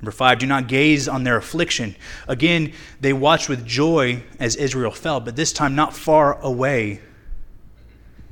Number 0.00 0.10
five, 0.10 0.40
do 0.40 0.46
not 0.46 0.66
gaze 0.66 1.06
on 1.06 1.22
their 1.22 1.36
affliction. 1.36 1.94
Again, 2.26 2.72
they 3.00 3.12
watched 3.12 3.48
with 3.48 3.64
joy 3.64 4.24
as 4.40 4.56
Israel 4.56 4.90
fell, 4.90 5.20
but 5.20 5.36
this 5.36 5.52
time 5.52 5.76
not 5.76 5.94
far 5.94 6.40
away, 6.40 7.00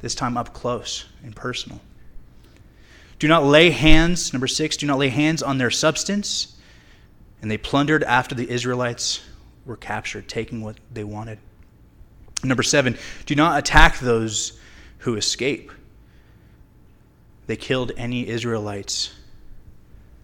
this 0.02 0.14
time 0.14 0.36
up 0.36 0.52
close 0.52 1.06
and 1.24 1.34
personal. 1.34 1.80
Do 3.18 3.28
not 3.28 3.44
lay 3.44 3.70
hands, 3.70 4.32
number 4.32 4.48
six, 4.48 4.76
do 4.76 4.86
not 4.86 4.98
lay 4.98 5.08
hands 5.08 5.42
on 5.42 5.56
their 5.56 5.70
substance. 5.70 6.56
And 7.40 7.50
they 7.50 7.56
plundered 7.56 8.04
after 8.04 8.34
the 8.34 8.50
Israelites 8.50 9.20
were 9.64 9.76
captured, 9.76 10.28
taking 10.28 10.60
what 10.60 10.76
they 10.92 11.04
wanted. 11.04 11.38
Number 12.44 12.62
seven, 12.64 12.98
do 13.26 13.34
not 13.34 13.58
attack 13.58 14.00
those 14.00 14.58
who 14.98 15.16
escape. 15.16 15.70
They 17.46 17.56
killed 17.56 17.92
any 17.96 18.28
Israelites 18.28 19.14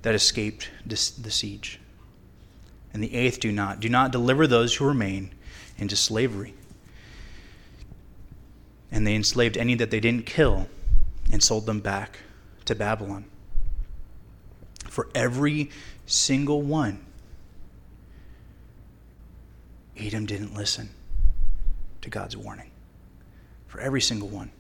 that 0.02 0.14
escaped 0.14 0.70
the 0.86 0.96
siege. 0.96 1.78
And 2.92 3.02
the 3.02 3.14
eighth, 3.14 3.38
do 3.38 3.52
not. 3.52 3.78
Do 3.80 3.88
not 3.88 4.10
deliver 4.10 4.46
those 4.46 4.74
who 4.74 4.86
remain 4.86 5.32
into 5.76 5.94
slavery. 5.94 6.54
And 8.90 9.06
they 9.06 9.14
enslaved 9.14 9.56
any 9.56 9.74
that 9.76 9.90
they 9.90 10.00
didn't 10.00 10.26
kill 10.26 10.68
and 11.30 11.42
sold 11.42 11.66
them 11.66 11.80
back 11.80 12.20
to 12.64 12.74
Babylon. 12.74 13.24
For 14.88 15.08
every 15.14 15.70
single 16.06 16.62
one, 16.62 17.04
Edom 19.96 20.26
didn't 20.26 20.54
listen 20.54 20.90
to 22.02 22.10
God's 22.10 22.36
warning. 22.36 22.70
For 23.66 23.80
every 23.80 24.00
single 24.00 24.28
one. 24.28 24.50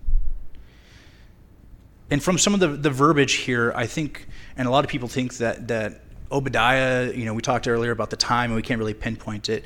And 2.10 2.22
from 2.22 2.38
some 2.38 2.54
of 2.54 2.60
the, 2.60 2.68
the 2.68 2.90
verbiage 2.90 3.34
here, 3.34 3.72
I 3.74 3.86
think, 3.86 4.26
and 4.56 4.66
a 4.66 4.70
lot 4.70 4.84
of 4.84 4.90
people 4.90 5.08
think 5.08 5.36
that, 5.38 5.68
that 5.68 6.00
Obadiah, 6.32 7.12
you 7.12 7.24
know, 7.24 7.34
we 7.34 7.42
talked 7.42 7.68
earlier 7.68 7.90
about 7.90 8.10
the 8.10 8.16
time 8.16 8.50
and 8.50 8.56
we 8.56 8.62
can't 8.62 8.78
really 8.78 8.94
pinpoint 8.94 9.48
it. 9.48 9.64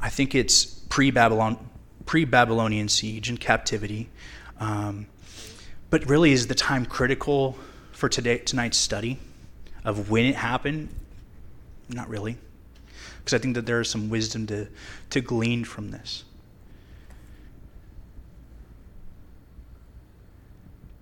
I 0.00 0.10
think 0.10 0.34
it's 0.34 0.64
pre 0.64 1.10
Babylon, 1.10 1.56
pre 2.06 2.24
Babylonian 2.24 2.88
siege 2.88 3.28
and 3.28 3.40
captivity. 3.40 4.10
Um, 4.60 5.06
but 5.90 6.08
really, 6.08 6.32
is 6.32 6.46
the 6.46 6.54
time 6.54 6.86
critical 6.86 7.56
for 7.92 8.08
today 8.08 8.38
tonight's 8.38 8.78
study 8.78 9.18
of 9.84 10.10
when 10.10 10.24
it 10.26 10.34
happened? 10.34 10.88
Not 11.88 12.08
really, 12.08 12.36
because 13.18 13.34
I 13.34 13.38
think 13.38 13.54
that 13.54 13.66
there 13.66 13.80
is 13.80 13.88
some 13.88 14.08
wisdom 14.08 14.46
to 14.48 14.68
to 15.10 15.20
glean 15.20 15.64
from 15.64 15.90
this. 15.90 16.24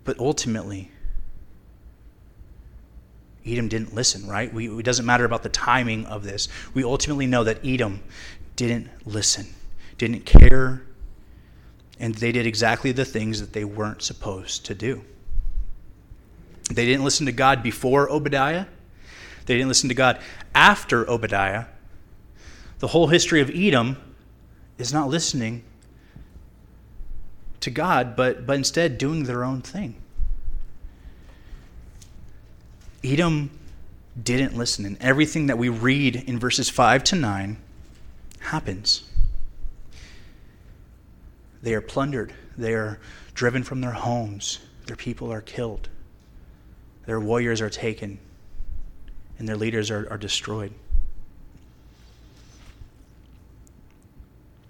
But 0.05 0.19
ultimately, 0.19 0.91
Edom 3.47 3.69
didn't 3.69 3.95
listen, 3.95 4.27
right? 4.27 4.53
We, 4.53 4.69
it 4.69 4.85
doesn't 4.85 5.07
matter 5.07 5.25
about 5.25 5.43
the 5.43 5.49
timing 5.49 6.07
of 6.07 6.25
this. 6.25 6.49
We 6.75 6.85
ultimately 6.85 7.27
know 7.27 7.45
that 7.45 7.65
Edom 7.65 8.03
didn't 8.57 8.89
listen, 9.07 9.47
didn't 9.99 10.27
care, 10.27 10.83
and 12.03 12.17
they 12.17 12.33
did 12.33 12.47
exactly 12.47 12.91
the 12.91 13.05
things 13.05 13.41
that 13.41 13.53
they 13.53 13.65
weren't 13.65 14.03
supposed 14.03 14.67
to 14.67 14.75
do. 14.75 15.05
They 16.69 16.85
didn't 16.85 17.05
listen 17.05 17.27
to 17.27 17.33
God 17.33 17.63
before 17.63 18.11
Obadiah, 18.11 18.67
they 19.47 19.55
didn't 19.55 19.69
listen 19.69 19.89
to 19.89 19.95
God 19.95 20.19
after 20.55 21.09
Obadiah. 21.09 21.67
The 22.81 22.89
whole 22.89 23.07
history 23.07 23.41
of 23.41 23.51
Edom 23.55 23.97
is 24.77 24.93
not 24.93 25.09
listening 25.09 25.63
to 27.61 27.71
God, 27.71 28.17
but, 28.17 28.47
but 28.47 28.57
instead 28.57 28.99
doing 28.99 29.23
their 29.25 29.45
own 29.45 29.63
thing. 29.63 29.95
Edom 33.05 33.51
didn't 34.21 34.57
listen, 34.57 34.85
and 34.85 34.97
everything 35.01 35.47
that 35.47 35.59
we 35.59 35.69
read 35.69 36.17
in 36.17 36.41
verses 36.41 36.69
5 36.69 37.05
to 37.05 37.17
9 37.17 37.57
happens. 38.41 39.05
They 41.63 41.75
are 41.75 41.81
plundered, 41.81 42.35
they 42.59 42.75
are 42.75 42.99
driven 43.35 43.63
from 43.63 43.81
their 43.81 43.93
homes, 43.93 44.59
their 44.87 44.97
people 44.97 45.33
are 45.33 45.41
killed, 45.41 45.89
their 47.07 47.21
warriors 47.21 47.61
are 47.61 47.71
taken, 47.71 48.19
and 49.39 49.49
their 49.49 49.57
leaders 49.57 49.91
are, 49.91 50.09
are 50.11 50.19
destroyed. 50.19 50.73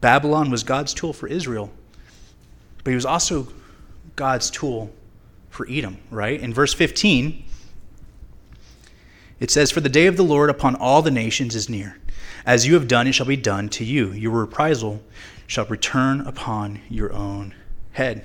Babylon 0.02 0.50
was 0.50 0.64
God's 0.64 0.92
tool 0.92 1.12
for 1.12 1.28
Israel, 1.28 1.70
but 2.82 2.90
he 2.90 2.94
was 2.94 3.06
also 3.06 3.48
God's 4.16 4.50
tool 4.50 4.90
for 5.48 5.66
Edom, 5.70 5.98
right? 6.10 6.40
In 6.40 6.52
verse 6.52 6.74
15, 6.74 7.44
it 9.38 9.50
says, 9.50 9.70
For 9.70 9.80
the 9.80 9.88
day 9.88 10.06
of 10.06 10.16
the 10.16 10.24
Lord 10.24 10.50
upon 10.50 10.74
all 10.74 11.02
the 11.02 11.10
nations 11.10 11.54
is 11.54 11.68
near. 11.68 11.96
As 12.44 12.66
you 12.66 12.74
have 12.74 12.88
done, 12.88 13.06
it 13.06 13.12
shall 13.12 13.26
be 13.26 13.36
done 13.36 13.68
to 13.70 13.84
you. 13.84 14.12
Your 14.12 14.32
reprisal 14.32 15.02
shall 15.46 15.66
return 15.66 16.20
upon 16.22 16.80
your 16.88 17.12
own 17.12 17.54
head. 17.92 18.24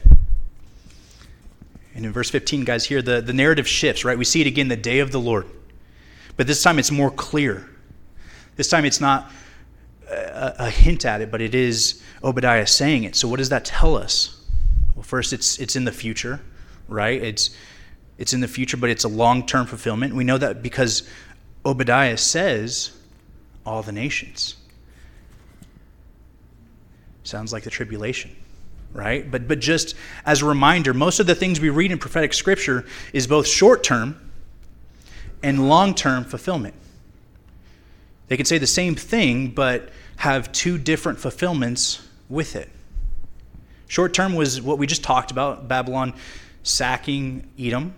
And 1.93 2.05
in 2.05 2.13
verse 2.13 2.29
15, 2.29 2.63
guys, 2.63 2.85
here 2.85 3.01
the, 3.01 3.21
the 3.21 3.33
narrative 3.33 3.67
shifts, 3.67 4.05
right? 4.05 4.17
We 4.17 4.25
see 4.25 4.41
it 4.41 4.47
again, 4.47 4.67
the 4.67 4.75
day 4.75 4.99
of 4.99 5.11
the 5.11 5.19
Lord. 5.19 5.47
But 6.35 6.47
this 6.47 6.61
time 6.61 6.77
it's 6.77 6.91
more 6.91 7.09
clear. 7.09 7.69
This 8.55 8.67
time 8.67 8.85
it's 8.85 9.01
not 9.01 9.31
a, 10.09 10.53
a 10.59 10.69
hint 10.69 11.05
at 11.05 11.21
it, 11.21 11.31
but 11.31 11.41
it 11.41 11.55
is 11.55 12.01
Obadiah 12.23 12.67
saying 12.67 13.03
it. 13.03 13.15
So 13.15 13.27
what 13.27 13.37
does 13.37 13.49
that 13.49 13.65
tell 13.65 13.95
us? 13.95 14.45
Well, 14.95 15.03
first, 15.03 15.33
it's, 15.33 15.59
it's 15.59 15.75
in 15.75 15.85
the 15.85 15.91
future, 15.91 16.39
right? 16.87 17.21
It's, 17.21 17.51
it's 18.17 18.33
in 18.33 18.39
the 18.39 18.47
future, 18.47 18.77
but 18.77 18.89
it's 18.89 19.03
a 19.03 19.09
long 19.09 19.45
term 19.45 19.65
fulfillment. 19.65 20.13
We 20.13 20.23
know 20.23 20.37
that 20.37 20.63
because 20.63 21.07
Obadiah 21.65 22.17
says, 22.17 22.96
all 23.67 23.83
the 23.83 23.91
nations. 23.91 24.55
Sounds 27.23 27.51
like 27.51 27.63
the 27.63 27.69
tribulation, 27.69 28.33
right? 28.93 29.29
But, 29.29 29.47
but 29.47 29.59
just 29.59 29.95
as 30.25 30.41
a 30.41 30.45
reminder, 30.45 30.93
most 30.93 31.19
of 31.19 31.27
the 31.27 31.35
things 31.35 31.59
we 31.59 31.69
read 31.69 31.91
in 31.91 31.99
prophetic 31.99 32.33
scripture 32.33 32.85
is 33.11 33.27
both 33.27 33.45
short 33.45 33.83
term 33.83 34.31
and 35.43 35.67
long 35.67 35.93
term 35.93 36.23
fulfillment. 36.23 36.75
They 38.29 38.37
can 38.37 38.45
say 38.45 38.57
the 38.57 38.65
same 38.65 38.95
thing, 38.95 39.49
but 39.49 39.89
have 40.15 40.51
two 40.53 40.77
different 40.77 41.19
fulfillments 41.19 42.01
with 42.29 42.55
it. 42.55 42.69
Short 43.87 44.13
term 44.13 44.33
was 44.33 44.61
what 44.61 44.77
we 44.77 44.87
just 44.87 45.03
talked 45.03 45.31
about 45.31 45.67
Babylon 45.67 46.13
sacking 46.63 47.49
Edom 47.59 47.93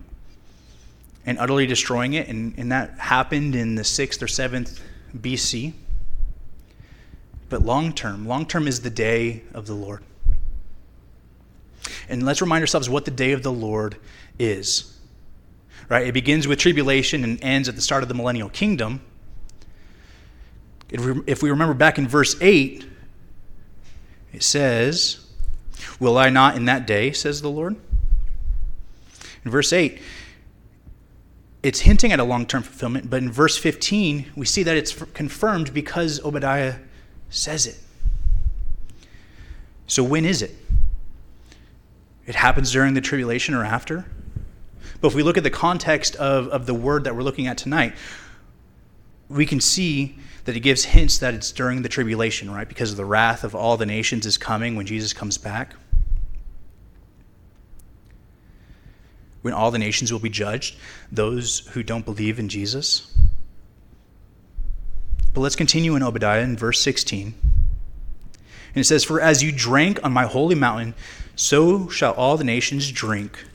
and 1.26 1.38
utterly 1.38 1.68
destroying 1.68 2.14
it, 2.14 2.28
and, 2.28 2.56
and 2.58 2.72
that 2.72 2.98
happened 2.98 3.56
in 3.56 3.76
the 3.76 3.84
6th 3.84 4.22
or 4.22 4.26
7th 4.26 4.80
BC. 5.18 5.74
But 7.50 7.64
long 7.64 7.94
term, 7.94 8.28
long 8.28 8.46
term 8.46 8.68
is 8.68 8.82
the 8.82 8.90
day 8.90 9.44
of 9.54 9.66
the 9.66 9.74
Lord. 9.74 10.04
And 12.08 12.24
let's 12.24 12.42
remind 12.42 12.62
ourselves 12.62 12.90
what 12.90 13.06
the 13.06 13.12
day 13.12 13.32
of 13.32 13.44
the 13.44 13.52
Lord 13.52 13.98
is. 14.38 14.98
Right? 15.88 16.08
It 16.08 16.14
begins 16.14 16.48
with 16.48 16.60
tribulation 16.60 17.24
and 17.24 17.44
ends 17.44 17.68
at 17.68 17.76
the 17.76 17.82
start 17.82 18.04
of 18.04 18.10
the 18.10 18.16
millennial 18.16 18.50
kingdom. 18.50 19.02
If 20.92 21.42
we 21.42 21.50
remember 21.50 21.74
back 21.74 21.98
in 21.98 22.08
verse 22.08 22.36
8, 22.42 22.86
it 24.34 24.44
says, 24.44 25.26
Will 26.00 26.18
I 26.18 26.30
not 26.30 26.56
in 26.56 26.66
that 26.66 26.86
day, 26.86 27.12
says 27.12 27.42
the 27.42 27.50
Lord? 27.50 27.76
In 29.46 29.52
verse 29.52 29.72
8, 29.72 30.00
it's 31.62 31.82
hinting 31.82 32.12
at 32.12 32.20
a 32.20 32.24
long 32.24 32.46
term 32.46 32.64
fulfillment, 32.64 33.10
but 33.10 33.22
in 33.22 33.32
verse 33.32 33.58
15, 33.58 34.32
we 34.36 34.46
see 34.46 34.64
that 34.64 34.78
it's 34.78 34.94
confirmed 35.14 35.74
because 35.74 36.24
Obadiah 36.24 36.76
says 37.30 37.66
it. 37.66 37.78
So, 39.88 40.04
when 40.04 40.24
is 40.24 40.42
it? 40.42 40.56
It 42.26 42.36
happens 42.36 42.72
during 42.72 42.94
the 42.94 43.02
tribulation 43.02 43.56
or 43.56 43.66
after? 43.66 44.06
But 45.02 45.10
if 45.10 45.16
we 45.16 45.24
look 45.24 45.38
at 45.38 45.44
the 45.44 45.50
context 45.50 46.16
of, 46.18 46.48
of 46.50 46.66
the 46.66 46.74
word 46.74 47.06
that 47.06 47.16
we're 47.16 47.24
looking 47.24 47.48
at 47.48 47.58
tonight, 47.58 47.96
we 49.30 49.46
can 49.46 49.60
see 49.60 50.16
that 50.46 50.56
it 50.56 50.62
gives 50.62 50.86
hints 50.86 51.18
that 51.20 51.34
it's 51.34 51.52
during 51.52 51.82
the 51.82 51.90
tribulation, 51.90 52.52
right? 52.52 52.68
Because 52.68 52.96
the 52.96 53.06
wrath 53.06 53.44
of 53.44 53.56
all 53.56 53.78
the 53.78 53.86
nations 53.86 54.26
is 54.26 54.38
coming 54.38 54.76
when 54.76 54.86
Jesus 54.86 55.14
comes 55.14 55.38
back. 55.38 55.74
When 59.42 59.54
all 59.54 59.72
the 59.72 59.80
nations 59.80 60.12
will 60.12 60.20
be 60.20 60.30
judged, 60.30 60.78
those 61.12 61.60
who 61.70 61.82
don't 61.84 62.06
believe 62.06 62.40
in 62.40 62.50
Jesus. 62.50 63.16
But 65.34 65.42
let's 65.42 65.56
continue 65.56 65.96
in 65.96 66.04
Obadiah 66.04 66.42
in 66.42 66.58
verse 66.58 66.82
16. 66.82 67.34
And 68.76 68.78
it 68.82 68.84
says, 68.86 69.04
For 69.04 69.22
as 69.22 69.42
you 69.42 69.52
drank 69.52 70.04
on 70.04 70.12
my 70.12 70.26
holy 70.26 70.56
mountain, 70.56 70.94
so 71.36 71.88
shall 71.90 72.14
all 72.14 72.36
the 72.36 72.44
nations 72.44 72.92
drink 72.92 73.46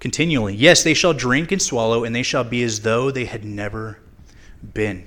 continually. 0.00 0.54
Yes, 0.54 0.82
they 0.82 0.94
shall 0.94 1.12
drink 1.12 1.52
and 1.52 1.60
swallow, 1.60 2.04
and 2.04 2.14
they 2.14 2.22
shall 2.22 2.44
be 2.44 2.62
as 2.62 2.80
though 2.80 3.10
they 3.10 3.24
had 3.24 3.44
never 3.44 3.98
been. 4.74 5.04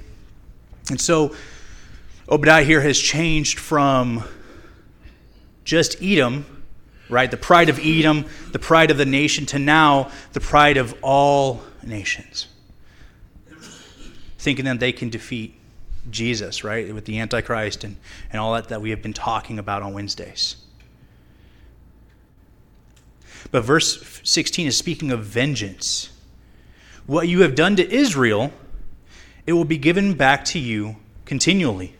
And 0.89 0.99
so 0.99 1.35
Obadiah 2.29 2.63
here 2.63 2.81
has 2.81 2.99
changed 2.99 3.59
from 3.59 4.23
just 5.63 6.01
Edom, 6.01 6.58
right, 7.09 7.29
the 7.29 7.37
pride 7.37 7.69
of 7.69 7.79
Edom, 7.79 8.25
the 8.51 8.59
pride 8.59 8.91
of 8.91 8.97
the 8.97 9.05
nation, 9.05 9.45
to 9.47 9.59
now 9.59 10.11
the 10.33 10.39
pride 10.39 10.77
of 10.77 10.95
all 11.01 11.61
nations. 11.83 12.47
Thinking 14.37 14.65
that 14.65 14.79
they 14.79 14.91
can 14.91 15.09
defeat 15.09 15.55
Jesus, 16.09 16.63
right, 16.63 16.93
with 16.93 17.05
the 17.05 17.19
Antichrist 17.19 17.83
and, 17.83 17.97
and 18.31 18.39
all 18.39 18.53
that 18.53 18.69
that 18.69 18.81
we 18.81 18.91
have 18.91 19.01
been 19.01 19.13
talking 19.13 19.59
about 19.59 19.81
on 19.81 19.93
Wednesdays. 19.93 20.55
But 23.51 23.63
verse 23.63 24.21
16 24.23 24.67
is 24.67 24.77
speaking 24.77 25.11
of 25.11 25.25
vengeance. 25.25 26.09
What 27.05 27.27
you 27.27 27.41
have 27.41 27.55
done 27.55 27.75
to 27.77 27.91
Israel, 27.91 28.53
it 29.45 29.53
will 29.53 29.65
be 29.65 29.77
given 29.77 30.13
back 30.13 30.45
to 30.45 30.59
you 30.59 30.97
continually. 31.25 31.95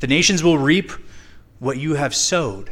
The 0.00 0.06
nations 0.06 0.42
will 0.42 0.58
reap 0.58 0.92
what 1.58 1.78
you 1.78 1.94
have 1.94 2.14
sowed. 2.14 2.70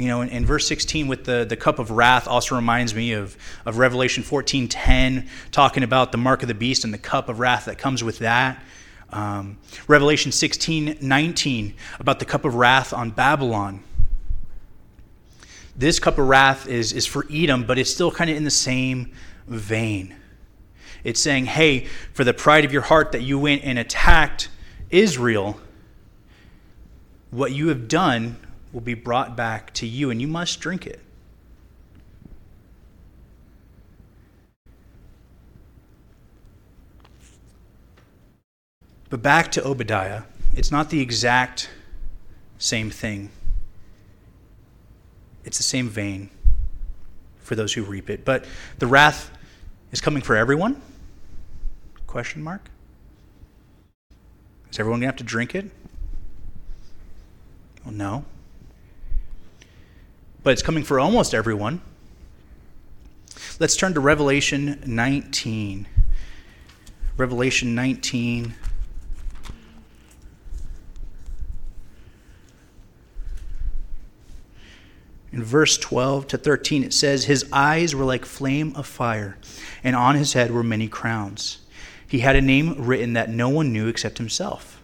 You 0.00 0.06
know, 0.06 0.22
in, 0.22 0.30
in, 0.30 0.46
verse 0.46 0.66
16 0.66 1.08
with 1.08 1.24
the, 1.24 1.44
the 1.44 1.56
cup 1.56 1.78
of 1.78 1.90
wrath 1.90 2.26
also 2.26 2.56
reminds 2.56 2.94
me 2.94 3.12
of, 3.12 3.36
of 3.66 3.76
Revelation 3.76 4.22
14.10, 4.22 5.28
talking 5.52 5.82
about 5.82 6.10
the 6.10 6.16
mark 6.16 6.40
of 6.40 6.48
the 6.48 6.54
beast 6.54 6.84
and 6.84 6.94
the 6.94 6.98
cup 6.98 7.28
of 7.28 7.38
wrath 7.38 7.66
that 7.66 7.76
comes 7.76 8.02
with 8.02 8.20
that. 8.20 8.62
Um, 9.10 9.58
Revelation 9.88 10.32
16.19, 10.32 11.74
about 11.98 12.18
the 12.18 12.24
cup 12.24 12.46
of 12.46 12.54
wrath 12.54 12.94
on 12.94 13.10
Babylon. 13.10 13.84
This 15.76 15.98
cup 15.98 16.16
of 16.16 16.26
wrath 16.26 16.66
is, 16.66 16.94
is 16.94 17.04
for 17.04 17.26
Edom, 17.30 17.66
but 17.66 17.78
it's 17.78 17.92
still 17.92 18.10
kind 18.10 18.30
of 18.30 18.38
in 18.38 18.44
the 18.44 18.50
same 18.50 19.12
vein. 19.48 20.16
It's 21.04 21.20
saying, 21.20 21.44
hey, 21.44 21.88
for 22.14 22.24
the 22.24 22.32
pride 22.32 22.64
of 22.64 22.72
your 22.72 22.82
heart 22.82 23.12
that 23.12 23.20
you 23.20 23.38
went 23.38 23.64
and 23.64 23.78
attacked 23.78 24.48
Israel, 24.88 25.60
what 27.30 27.52
you 27.52 27.68
have 27.68 27.86
done 27.86 28.38
will 28.72 28.80
be 28.80 28.94
brought 28.94 29.36
back 29.36 29.72
to 29.74 29.86
you, 29.86 30.10
and 30.10 30.20
you 30.20 30.28
must 30.28 30.60
drink 30.60 30.86
it. 30.86 31.00
But 39.08 39.22
back 39.22 39.50
to 39.52 39.64
Obadiah, 39.64 40.22
it's 40.54 40.70
not 40.70 40.90
the 40.90 41.00
exact 41.00 41.68
same 42.58 42.90
thing. 42.90 43.30
It's 45.44 45.56
the 45.56 45.64
same 45.64 45.88
vein 45.88 46.30
for 47.42 47.56
those 47.56 47.72
who 47.72 47.82
reap 47.82 48.08
it. 48.08 48.24
But 48.24 48.44
the 48.78 48.86
wrath 48.86 49.36
is 49.90 50.00
coming 50.00 50.22
for 50.22 50.36
everyone? 50.36 50.80
Question 52.06 52.42
mark. 52.42 52.70
Is 54.70 54.78
everyone 54.78 55.00
going 55.00 55.08
to 55.08 55.12
have 55.12 55.16
to 55.16 55.24
drink 55.24 55.56
it? 55.56 55.68
Well, 57.84 57.94
no 57.94 58.24
but 60.42 60.52
it's 60.52 60.62
coming 60.62 60.84
for 60.84 60.98
almost 60.98 61.34
everyone. 61.34 61.80
Let's 63.58 63.76
turn 63.76 63.94
to 63.94 64.00
Revelation 64.00 64.82
19. 64.86 65.86
Revelation 67.16 67.74
19. 67.74 68.54
In 75.32 75.44
verse 75.44 75.78
12 75.78 76.26
to 76.28 76.38
13, 76.38 76.82
it 76.82 76.92
says, 76.92 77.24
His 77.24 77.46
eyes 77.52 77.94
were 77.94 78.04
like 78.04 78.24
flame 78.24 78.74
of 78.74 78.86
fire, 78.86 79.38
and 79.84 79.94
on 79.94 80.16
his 80.16 80.32
head 80.32 80.50
were 80.50 80.62
many 80.62 80.88
crowns. 80.88 81.58
He 82.06 82.20
had 82.20 82.34
a 82.34 82.40
name 82.40 82.74
written 82.76 83.12
that 83.12 83.30
no 83.30 83.48
one 83.48 83.72
knew 83.72 83.86
except 83.86 84.18
himself. 84.18 84.79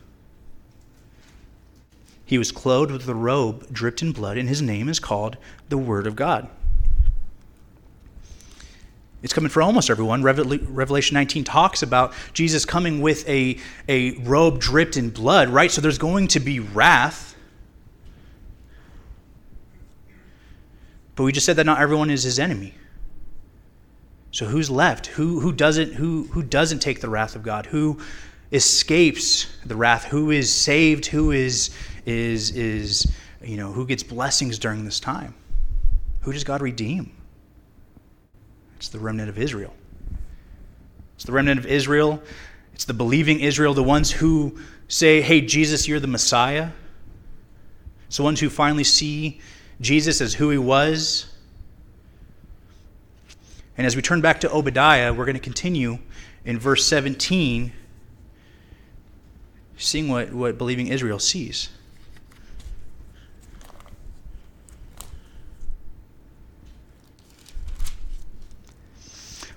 He 2.27 2.39
was 2.39 2.51
clothed 2.51 2.91
with 2.91 3.09
a 3.09 3.15
robe 3.15 3.73
dripped 3.73 4.03
in 4.03 4.11
blood, 4.13 4.37
and 4.37 4.49
his 4.49 4.61
name 4.61 4.89
is 4.89 4.99
called 4.99 5.37
the 5.69 5.79
Word 5.79 6.09
of 6.09 6.17
God. 6.17 6.49
It's 9.23 9.33
coming 9.33 9.49
for 9.49 9.63
almost 9.63 9.89
everyone. 9.89 10.23
Revelation 10.23 11.15
19 11.15 11.45
talks 11.45 11.83
about 11.83 12.13
Jesus 12.33 12.65
coming 12.65 13.01
with 13.01 13.27
a, 13.29 13.59
a 13.89 14.13
robe 14.19 14.61
dripped 14.61 14.97
in 14.97 15.11
blood, 15.11 15.49
right? 15.49 15.71
So 15.71 15.81
there's 15.81 15.99
going 15.99 16.29
to 16.29 16.41
be 16.41 16.61
wrath. 16.61 17.35
But 21.15 21.25
we 21.25 21.33
just 21.33 21.47
said 21.47 21.57
that 21.57 21.67
not 21.67 21.81
everyone 21.81 22.11
is 22.11 22.25
his 22.25 22.39
enemy. 22.39 22.75
So 24.33 24.47
who's 24.47 24.69
left? 24.69 25.07
Who, 25.07 25.41
who, 25.41 25.53
doesn't, 25.53 25.95
who, 25.95 26.25
who 26.25 26.43
doesn't 26.43 26.81
take 26.81 27.01
the 27.01 27.09
wrath 27.09 27.37
of 27.37 27.43
God? 27.43 27.67
Who 27.67 27.99
escapes 28.53 29.47
the 29.65 29.77
wrath? 29.77 30.05
Who 30.05 30.31
is 30.31 30.53
saved? 30.53 31.07
Who 31.07 31.31
is 31.31 31.71
is, 32.07 32.53
is 32.53 33.13
you 33.43 33.57
know, 33.57 33.73
who 33.73 33.87
gets 33.87 34.03
blessings 34.03 34.59
during 34.59 34.85
this 34.85 35.01
time? 35.01 35.35
Who 36.23 36.33
does 36.33 36.45
God 36.45 36.63
redeem? 36.63 37.13
It's 38.77 38.89
the 38.89 38.99
remnant 38.99 39.29
of 39.29 39.39
Israel. 39.39 39.75
It's 41.17 41.25
the 41.25 41.33
remnant 41.33 41.59
of 41.59 41.67
Israel. 41.67 42.23
It's 42.75 42.85
the 42.85 42.95
believing 42.95 43.41
Israel, 43.41 43.75
the 43.75 43.83
ones 43.83 44.11
who 44.11 44.59
say, 44.89 45.21
hey, 45.21 45.41
Jesus, 45.41 45.89
you're 45.89 46.01
the 46.01 46.07
Messiah. 46.07 46.71
It's 48.07 48.19
the 48.19 48.23
ones 48.23 48.39
who 48.41 48.51
finally 48.51 48.85
see 48.85 49.41
Jesus 49.81 50.21
as 50.21 50.35
who 50.35 50.51
he 50.51 50.59
was. 50.59 51.27
And 53.79 53.87
as 53.87 53.97
we 53.97 54.03
turn 54.03 54.21
back 54.21 54.41
to 54.41 54.53
Obadiah, 54.53 55.13
we're 55.13 55.25
going 55.25 55.35
to 55.35 55.41
continue 55.41 55.99
in 56.45 56.59
verse 56.59 56.87
17, 56.87 57.73
seeing 59.77 60.09
what, 60.09 60.33
what 60.33 60.59
believing 60.59 60.89
Israel 60.89 61.19
sees. 61.19 61.71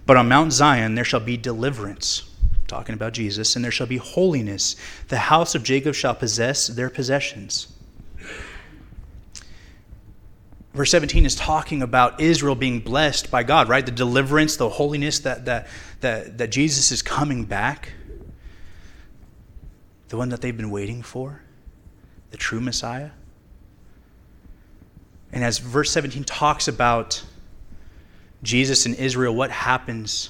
But 0.10 0.18
on 0.18 0.28
Mount 0.28 0.52
Zion 0.54 0.96
there 0.96 1.04
shall 1.04 1.20
be 1.20 1.38
deliverance, 1.38 2.28
talking 2.66 2.96
about 2.96 3.14
Jesus, 3.14 3.56
and 3.56 3.64
there 3.64 3.72
shall 3.72 3.86
be 3.86 3.98
holiness. 3.98 4.76
The 5.08 5.20
house 5.20 5.54
of 5.54 5.62
Jacob 5.62 5.94
shall 5.94 6.16
possess 6.16 6.66
their 6.66 6.90
possessions. 6.90 7.68
Verse 10.74 10.90
17 10.90 11.28
is 11.28 11.36
talking 11.36 11.84
about 11.84 12.20
Israel 12.20 12.56
being 12.56 12.80
blessed 12.80 13.30
by 13.30 13.44
God, 13.44 13.70
right? 13.70 13.86
The 13.86 13.92
deliverance, 13.92 14.56
the 14.56 14.68
holiness 14.68 15.20
that, 15.20 15.46
that, 15.46 15.68
that, 16.00 16.40
that 16.40 16.50
Jesus 16.50 16.92
is 16.92 17.04
coming 17.04 17.46
back. 17.46 17.94
The 20.08 20.18
one 20.18 20.30
that 20.30 20.42
they've 20.42 20.58
been 20.58 20.72
waiting 20.72 21.04
for, 21.04 21.44
the 22.32 22.38
true 22.38 22.62
Messiah. 22.62 23.12
And 25.32 25.44
as 25.44 25.60
verse 25.60 25.92
17 25.92 26.24
talks 26.24 26.68
about 26.68 27.24
Jesus 28.44 28.86
and 28.86 28.96
Israel, 28.96 29.36
what 29.36 29.52
happens 29.52 30.30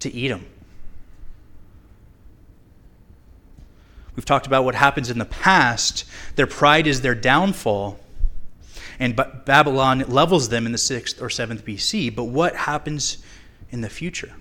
to 0.00 0.24
Edom? 0.24 0.46
We've 4.16 4.24
talked 4.24 4.46
about 4.46 4.64
what 4.64 4.74
happens 4.74 5.10
in 5.10 5.18
the 5.18 5.24
past. 5.24 6.04
Their 6.36 6.46
pride 6.46 6.86
is 6.86 7.00
their 7.00 7.14
downfall, 7.14 7.98
and 8.98 9.16
Babylon 9.16 10.00
levels 10.08 10.48
them 10.48 10.66
in 10.66 10.72
the 10.72 10.78
6th 10.78 11.20
or 11.20 11.28
7th 11.28 11.62
BC. 11.62 12.14
But 12.14 12.24
what 12.24 12.54
happens 12.54 13.18
in 13.70 13.80
the 13.80 13.88
future? 13.88 14.32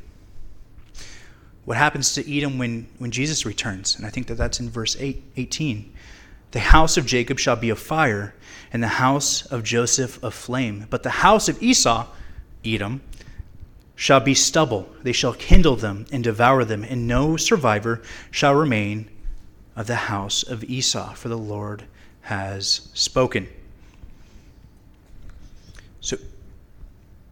What 1.64 1.78
happens 1.78 2.14
to 2.16 2.38
Edom 2.38 2.58
when, 2.58 2.88
when 2.98 3.12
Jesus 3.12 3.46
returns? 3.46 3.96
And 3.96 4.06
I 4.06 4.10
think 4.10 4.28
that 4.28 4.36
that's 4.36 4.60
in 4.60 4.70
verse 4.70 4.98
8, 5.00 5.24
18. 5.38 5.94
The 6.52 6.60
house 6.60 6.98
of 6.98 7.06
Jacob 7.06 7.40
shall 7.40 7.56
be 7.56 7.70
a 7.70 7.76
fire, 7.76 8.36
and 8.74 8.84
the 8.84 8.88
house 8.88 9.46
of 9.46 9.64
Joseph 9.64 10.22
a 10.22 10.32
flame. 10.32 10.86
But 10.90 11.04
the 11.04 11.10
house 11.10 11.48
of 11.48 11.62
Esau 11.64 12.08
Edom, 12.66 13.02
shall 13.96 14.20
be 14.20 14.34
stubble. 14.34 14.90
They 15.04 15.12
shall 15.12 15.34
kindle 15.34 15.76
them 15.76 16.06
and 16.12 16.24
devour 16.24 16.66
them, 16.66 16.84
and 16.84 17.08
no 17.08 17.38
survivor 17.38 18.02
shall 18.32 18.56
remain 18.56 19.10
of 19.76 19.88
the 19.88 19.96
house 19.96 20.44
of 20.44 20.64
Esau, 20.64 21.14
for 21.14 21.30
the 21.30 21.38
Lord 21.38 21.84
has 22.22 22.90
spoken. 22.94 23.48
So 26.00 26.18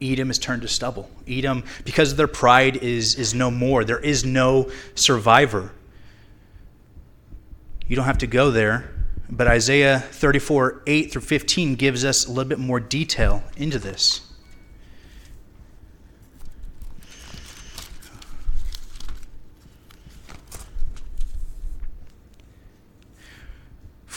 Edom 0.01 0.29
is 0.29 0.37
turned 0.37 0.61
to 0.61 0.67
stubble. 0.67 1.09
Edom, 1.27 1.63
because 1.83 2.11
of 2.11 2.17
their 2.17 2.27
pride, 2.27 2.77
is, 2.77 3.15
is 3.15 3.33
no 3.33 3.51
more. 3.51 3.83
There 3.83 3.99
is 3.99 4.23
no 4.23 4.71
survivor. 4.95 5.71
You 7.87 7.95
don't 7.95 8.05
have 8.05 8.19
to 8.19 8.27
go 8.27 8.51
there, 8.51 8.91
but 9.29 9.47
Isaiah 9.47 9.99
34 9.99 10.83
8 10.85 11.11
through 11.11 11.21
15 11.23 11.75
gives 11.75 12.05
us 12.05 12.25
a 12.25 12.29
little 12.29 12.47
bit 12.47 12.59
more 12.59 12.79
detail 12.79 13.43
into 13.57 13.79
this. 13.79 14.21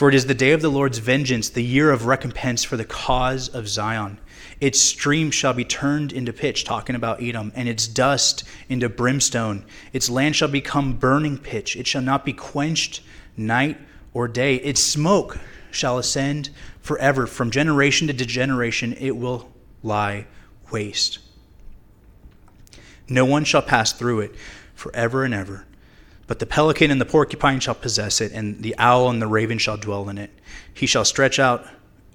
For 0.03 0.09
it 0.09 0.17
is 0.17 0.27
the 0.27 0.35
day 0.35 0.51
of 0.51 0.61
the 0.61 0.69
Lord's 0.69 0.99
vengeance, 0.99 1.49
the 1.49 1.63
year 1.63 1.93
of 1.93 2.07
recompense 2.07 2.65
for 2.65 2.77
the 2.77 2.85
cause 2.85 3.49
of 3.49 3.69
Zion. 3.69 4.19
Its 4.61 4.81
stream 4.81 5.31
shall 5.31 5.55
be 5.55 5.65
turned 5.65 6.13
into 6.13 6.33
pitch, 6.33 6.65
talking 6.65 6.97
about 6.97 7.23
Edom, 7.23 7.53
and 7.55 7.69
its 7.69 7.87
dust 7.87 8.43
into 8.69 8.89
brimstone. 8.89 9.65
Its 9.93 10.11
land 10.11 10.35
shall 10.35 10.49
become 10.49 10.95
burning 10.95 11.39
pitch. 11.39 11.77
It 11.77 11.87
shall 11.87 12.03
not 12.03 12.25
be 12.25 12.33
quenched 12.33 13.01
night 13.37 13.79
or 14.13 14.27
day. 14.27 14.57
Its 14.57 14.83
smoke 14.83 15.39
shall 15.71 15.99
ascend 15.99 16.51
forever. 16.81 17.29
From 17.29 17.53
generation 17.53 18.09
to 18.09 18.13
generation, 18.13 18.97
it 18.99 19.17
will 19.17 19.53
lie 19.85 20.27
waste. 20.73 21.21
No 23.09 23.25
one 23.25 23.45
shall 23.45 23.63
pass 23.63 23.93
through 23.93 24.19
it 24.23 24.35
forever 24.75 25.23
and 25.23 25.33
ever. 25.33 25.65
But 26.33 26.39
the 26.39 26.47
pelican 26.47 26.91
and 26.91 26.99
the 26.99 27.05
porcupine 27.05 27.61
shall 27.61 27.75
possess 27.75 28.23
it, 28.23 28.33
and 28.33 28.63
the 28.63 28.75
owl 28.79 29.11
and 29.11 29.21
the 29.21 29.27
raven 29.27 29.59
shall 29.59 29.77
dwell 29.77 30.09
in 30.09 30.17
it. 30.17 30.31
He 30.73 30.87
shall 30.87 31.05
stretch 31.05 31.39
out 31.39 31.67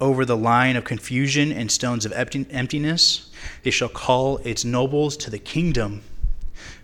over 0.01 0.25
the 0.25 0.35
line 0.35 0.75
of 0.75 0.85
confusion 0.85 1.51
and 1.51 1.71
stones 1.71 2.03
of 2.03 2.11
emptiness. 2.11 3.29
They 3.61 3.69
shall 3.69 3.89
call 3.89 4.37
its 4.37 4.65
nobles 4.65 5.17
to 5.17 5.29
the 5.29 5.37
kingdom, 5.37 6.01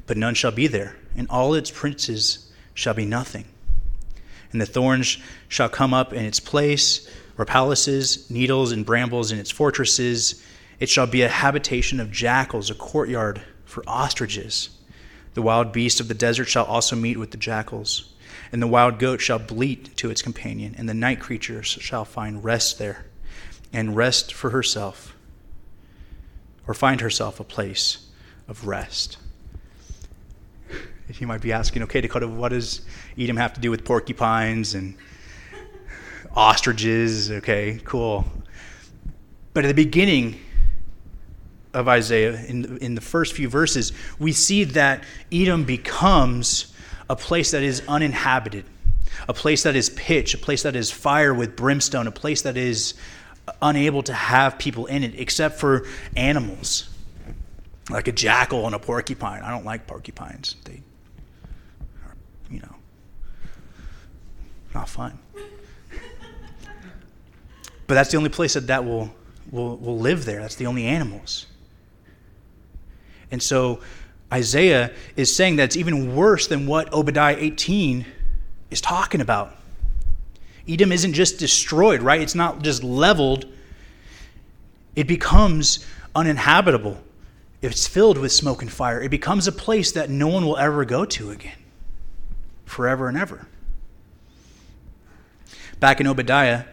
but 0.06 0.15
none 0.15 0.36
shall 0.36 0.52
be 0.52 0.67
there, 0.67 0.96
and 1.15 1.28
all 1.28 1.56
its 1.56 1.72
princes 1.72 2.52
shall 2.76 2.93
be 2.93 3.04
nothing. 3.04 3.46
And 4.52 4.62
the 4.62 4.67
thorns 4.67 5.17
shall 5.48 5.69
come 5.69 5.91
up 5.91 6.13
in 6.13 6.26
its 6.26 6.39
place, 6.39 7.10
or 7.39 7.46
palaces, 7.46 8.30
needles 8.30 8.72
and 8.72 8.86
brambles 8.86 9.32
in 9.32 9.39
its 9.39 9.50
fortresses. 9.50 10.43
It 10.80 10.88
shall 10.88 11.08
be 11.08 11.24
a 11.24 11.30
habitation 11.30 12.00
of 12.00 12.12
jackals, 12.12 12.69
a 12.69 12.76
courtyard 12.76 13.41
for 13.65 13.84
ostriches. 13.88 14.69
The 15.34 15.41
wild 15.41 15.72
beast 15.72 16.00
of 16.00 16.08
the 16.08 16.13
desert 16.13 16.46
shall 16.46 16.65
also 16.65 16.96
meet 16.96 17.17
with 17.17 17.32
the 17.32 17.38
jackals, 17.38 18.13
and 18.52 18.62
the 18.62 18.67
wild 18.67 19.00
goat 19.00 19.19
shall 19.19 19.39
bleat 19.39 19.96
to 19.98 20.10
its 20.10 20.22
companion, 20.22 20.76
and 20.78 20.88
the 20.88 20.93
night 20.93 21.19
creatures 21.19 21.67
shall 21.67 22.06
find 22.06 22.43
rest 22.43 22.78
there, 22.78 23.06
and 23.72 23.96
rest 23.96 24.34
for 24.34 24.52
herself, 24.52 25.15
or 26.67 26.74
find 26.74 27.02
herself 27.02 27.39
a 27.39 27.43
place 27.43 28.10
of 28.48 28.67
rest. 28.67 29.17
You 31.19 31.28
might 31.28 31.41
be 31.41 31.52
asking, 31.52 31.84
okay, 31.84 32.02
Dakota, 32.02 32.28
what 32.28 32.50
does 32.50 32.82
Edom 33.17 33.38
have 33.38 33.54
to 33.54 33.60
do 33.60 33.69
with 33.69 33.84
porcupines 33.84 34.74
and 34.74 34.96
ostriches? 36.36 37.30
Okay, 37.30 37.80
cool. 37.84 38.26
But 39.54 39.65
at 39.65 39.67
the 39.67 39.74
beginning, 39.74 40.39
of 41.73 41.88
Isaiah, 41.88 42.39
in, 42.45 42.77
in 42.77 42.95
the 42.95 43.01
first 43.01 43.33
few 43.33 43.49
verses, 43.49 43.93
we 44.19 44.31
see 44.31 44.63
that 44.65 45.03
Edom 45.31 45.63
becomes 45.63 46.73
a 47.09 47.15
place 47.15 47.51
that 47.51 47.63
is 47.63 47.81
uninhabited, 47.88 48.65
a 49.27 49.33
place 49.33 49.63
that 49.63 49.75
is 49.75 49.89
pitch, 49.89 50.33
a 50.33 50.38
place 50.38 50.63
that 50.63 50.75
is 50.75 50.91
fire 50.91 51.33
with 51.33 51.55
brimstone, 51.55 52.07
a 52.07 52.12
place 52.12 52.43
that 52.43 52.57
is 52.57 52.93
unable 53.62 54.03
to 54.03 54.13
have 54.13 54.57
people 54.57 54.86
in 54.86 55.03
it 55.03 55.19
except 55.19 55.59
for 55.59 55.86
animals, 56.15 56.89
like 57.89 58.07
a 58.07 58.12
jackal 58.12 58.65
and 58.65 58.75
a 58.75 58.79
porcupine. 58.79 59.41
I 59.41 59.49
don't 59.49 59.65
like 59.65 59.88
porcupines. 59.88 60.55
They 60.63 60.81
are, 62.05 62.15
you 62.49 62.59
know, 62.59 62.75
not 64.73 64.88
fun. 64.88 65.17
But 67.86 67.95
that's 67.95 68.12
the 68.12 68.17
only 68.17 68.29
place 68.29 68.53
that 68.53 68.67
that 68.67 68.86
will, 68.86 69.13
will, 69.51 69.75
will 69.77 69.99
live 69.99 70.23
there. 70.23 70.39
That's 70.39 70.55
the 70.55 70.67
only 70.67 70.86
animals. 70.86 71.47
And 73.34 73.41
so 73.41 73.80
Isaiah 74.32 74.91
is 75.15 75.36
saying 75.36 75.56
that 75.56 75.63
it's 75.63 75.76
even 75.76 76.15
worse 76.15 76.46
than 76.46 76.67
what 76.67 76.93
Obadiah 76.93 77.36
18 77.38 78.06
is 78.69 78.80
talking 78.80 79.22
about. 79.22 79.56
Edom 80.69 80.91
isn't 80.91 81.13
just 81.13 81.39
destroyed, 81.39 82.04
right? 82.04 82.22
It's 82.22 82.36
not 82.36 82.62
just 82.62 82.84
leveled, 82.84 83.48
it 84.96 85.08
becomes 85.08 85.84
uninhabitable. 86.15 87.02
It's 87.63 87.88
filled 87.88 88.19
with 88.19 88.32
smoke 88.32 88.62
and 88.62 88.72
fire. 88.72 89.02
It 89.02 89.10
becomes 89.10 89.48
a 89.48 89.52
place 89.52 89.91
that 89.93 90.12
no 90.12 90.28
one 90.28 90.46
will 90.46 90.58
ever 90.58 90.86
go 90.86 91.04
to 91.04 91.32
again, 91.32 91.58
forever 92.65 93.08
and 93.08 93.17
ever. 93.17 93.48
Back 95.80 96.00
in 96.00 96.06
Obadiah, 96.06 96.65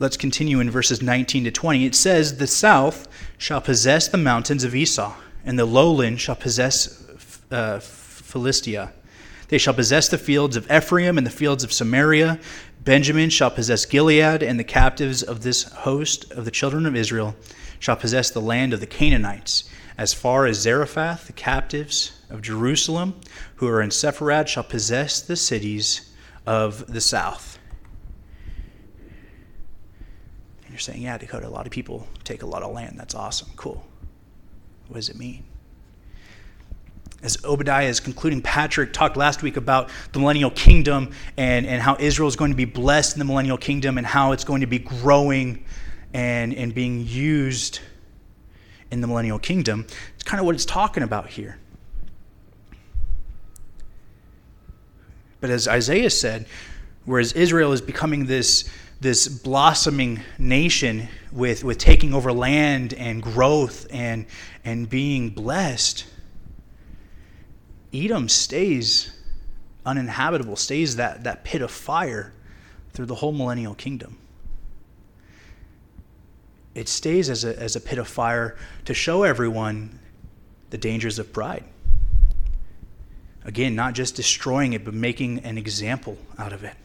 let's 0.00 0.16
continue 0.16 0.58
in 0.58 0.68
verses 0.68 1.00
19 1.00 1.44
to 1.44 1.52
20. 1.52 1.86
It 1.86 1.94
says, 1.94 2.38
The 2.38 2.48
south 2.48 3.06
shall 3.38 3.60
possess 3.60 4.08
the 4.08 4.18
mountains 4.18 4.64
of 4.64 4.74
Esau 4.74 5.14
and 5.44 5.58
the 5.58 5.64
lowland 5.64 6.20
shall 6.20 6.36
possess 6.36 7.04
uh, 7.50 7.78
Philistia. 7.80 8.92
They 9.48 9.58
shall 9.58 9.74
possess 9.74 10.08
the 10.08 10.18
fields 10.18 10.56
of 10.56 10.70
Ephraim 10.70 11.18
and 11.18 11.26
the 11.26 11.30
fields 11.30 11.62
of 11.62 11.72
Samaria. 11.72 12.40
Benjamin 12.82 13.28
shall 13.28 13.50
possess 13.50 13.84
Gilead, 13.84 14.42
and 14.42 14.58
the 14.58 14.64
captives 14.64 15.22
of 15.22 15.42
this 15.42 15.64
host 15.64 16.32
of 16.32 16.44
the 16.44 16.50
children 16.50 16.86
of 16.86 16.96
Israel 16.96 17.36
shall 17.78 17.96
possess 17.96 18.30
the 18.30 18.40
land 18.40 18.72
of 18.72 18.80
the 18.80 18.86
Canaanites. 18.86 19.68
As 19.98 20.14
far 20.14 20.46
as 20.46 20.60
Zarephath, 20.60 21.26
the 21.26 21.34
captives 21.34 22.12
of 22.30 22.40
Jerusalem, 22.40 23.14
who 23.56 23.68
are 23.68 23.82
in 23.82 23.90
Sepharad, 23.90 24.48
shall 24.48 24.64
possess 24.64 25.20
the 25.20 25.36
cities 25.36 26.10
of 26.46 26.90
the 26.90 27.00
south. 27.00 27.58
And 30.64 30.70
you're 30.70 30.78
saying, 30.78 31.02
yeah, 31.02 31.18
Dakota, 31.18 31.46
a 31.46 31.50
lot 31.50 31.66
of 31.66 31.72
people 31.72 32.08
take 32.24 32.42
a 32.42 32.46
lot 32.46 32.62
of 32.62 32.72
land. 32.72 32.98
That's 32.98 33.14
awesome. 33.14 33.50
Cool. 33.56 33.84
What 34.92 34.96
does 34.96 35.08
it 35.08 35.16
mean? 35.16 35.42
As 37.22 37.42
Obadiah 37.46 37.88
is 37.88 37.98
concluding, 37.98 38.42
Patrick 38.42 38.92
talked 38.92 39.16
last 39.16 39.42
week 39.42 39.56
about 39.56 39.88
the 40.12 40.18
millennial 40.18 40.50
kingdom 40.50 41.12
and, 41.38 41.64
and 41.64 41.80
how 41.80 41.96
Israel 41.98 42.28
is 42.28 42.36
going 42.36 42.50
to 42.50 42.56
be 42.56 42.66
blessed 42.66 43.14
in 43.14 43.18
the 43.18 43.24
millennial 43.24 43.56
kingdom 43.56 43.96
and 43.96 44.06
how 44.06 44.32
it's 44.32 44.44
going 44.44 44.60
to 44.60 44.66
be 44.66 44.78
growing 44.78 45.64
and, 46.12 46.52
and 46.52 46.74
being 46.74 47.06
used 47.06 47.80
in 48.90 49.00
the 49.00 49.06
millennial 49.06 49.38
kingdom. 49.38 49.86
It's 50.14 50.24
kind 50.24 50.40
of 50.40 50.44
what 50.44 50.54
it's 50.54 50.66
talking 50.66 51.02
about 51.02 51.30
here. 51.30 51.56
But 55.40 55.48
as 55.48 55.66
Isaiah 55.66 56.10
said, 56.10 56.44
whereas 57.06 57.32
Israel 57.32 57.72
is 57.72 57.80
becoming 57.80 58.26
this 58.26 58.68
this 59.02 59.26
blossoming 59.26 60.20
nation 60.38 61.08
with, 61.32 61.64
with 61.64 61.76
taking 61.76 62.14
over 62.14 62.32
land 62.32 62.94
and 62.94 63.20
growth 63.20 63.84
and, 63.90 64.24
and 64.64 64.88
being 64.88 65.30
blessed, 65.30 66.06
Edom 67.92 68.28
stays 68.28 69.12
uninhabitable, 69.84 70.56
stays 70.56 70.96
that, 70.96 71.24
that 71.24 71.44
pit 71.44 71.62
of 71.62 71.70
fire 71.70 72.32
through 72.92 73.06
the 73.06 73.16
whole 73.16 73.32
millennial 73.32 73.74
kingdom. 73.74 74.18
It 76.74 76.88
stays 76.88 77.28
as 77.28 77.44
a, 77.44 77.58
as 77.58 77.76
a 77.76 77.80
pit 77.80 77.98
of 77.98 78.08
fire 78.08 78.56
to 78.86 78.94
show 78.94 79.24
everyone 79.24 79.98
the 80.70 80.78
dangers 80.78 81.18
of 81.18 81.32
pride. 81.32 81.64
Again, 83.44 83.74
not 83.74 83.94
just 83.94 84.14
destroying 84.14 84.72
it, 84.72 84.84
but 84.84 84.94
making 84.94 85.40
an 85.40 85.58
example 85.58 86.16
out 86.38 86.52
of 86.52 86.64
it. 86.64 86.76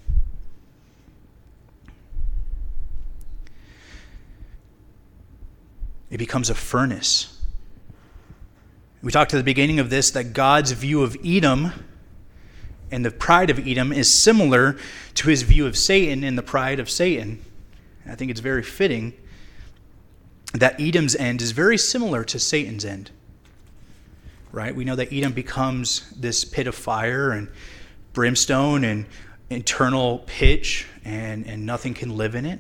it 6.10 6.18
becomes 6.18 6.50
a 6.50 6.56
furnace. 6.56 7.37
We 9.08 9.14
talked 9.14 9.34
at 9.34 9.38
the 9.38 9.44
beginning 9.44 9.80
of 9.80 9.90
this 9.90 10.12
that 10.12 10.34
God's 10.34 10.74
view 10.74 11.02
of 11.02 11.16
Edom 11.24 11.72
and 12.92 13.06
the 13.06 13.10
pride 13.10 13.50
of 13.50 13.58
Edom 13.66 13.94
is 13.94 14.14
similar 14.14 14.76
to 15.14 15.30
his 15.30 15.44
view 15.44 15.66
of 15.66 15.78
Satan 15.78 16.26
and 16.26 16.38
the 16.38 16.44
pride 16.44 16.82
of 16.82 16.90
Satan. 16.90 17.40
I 18.06 18.16
think 18.16 18.32
it's 18.32 18.42
very 18.42 18.64
fitting 18.64 19.14
that 20.54 20.78
Edom's 20.82 21.16
end 21.16 21.42
is 21.42 21.52
very 21.52 21.78
similar 21.78 22.26
to 22.26 22.38
Satan's 22.38 22.84
end. 22.84 23.12
Right? 24.52 24.76
We 24.76 24.84
know 24.84 24.98
that 24.98 25.14
Edom 25.14 25.32
becomes 25.32 26.12
this 26.12 26.44
pit 26.44 26.68
of 26.68 26.76
fire 26.76 27.32
and 27.32 27.48
brimstone 28.12 28.84
and 28.84 29.06
internal 29.50 30.26
pitch, 30.28 30.86
and, 31.06 31.48
and 31.48 31.66
nothing 31.66 31.94
can 31.94 32.18
live 32.18 32.36
in 32.36 32.46
it. 32.46 32.60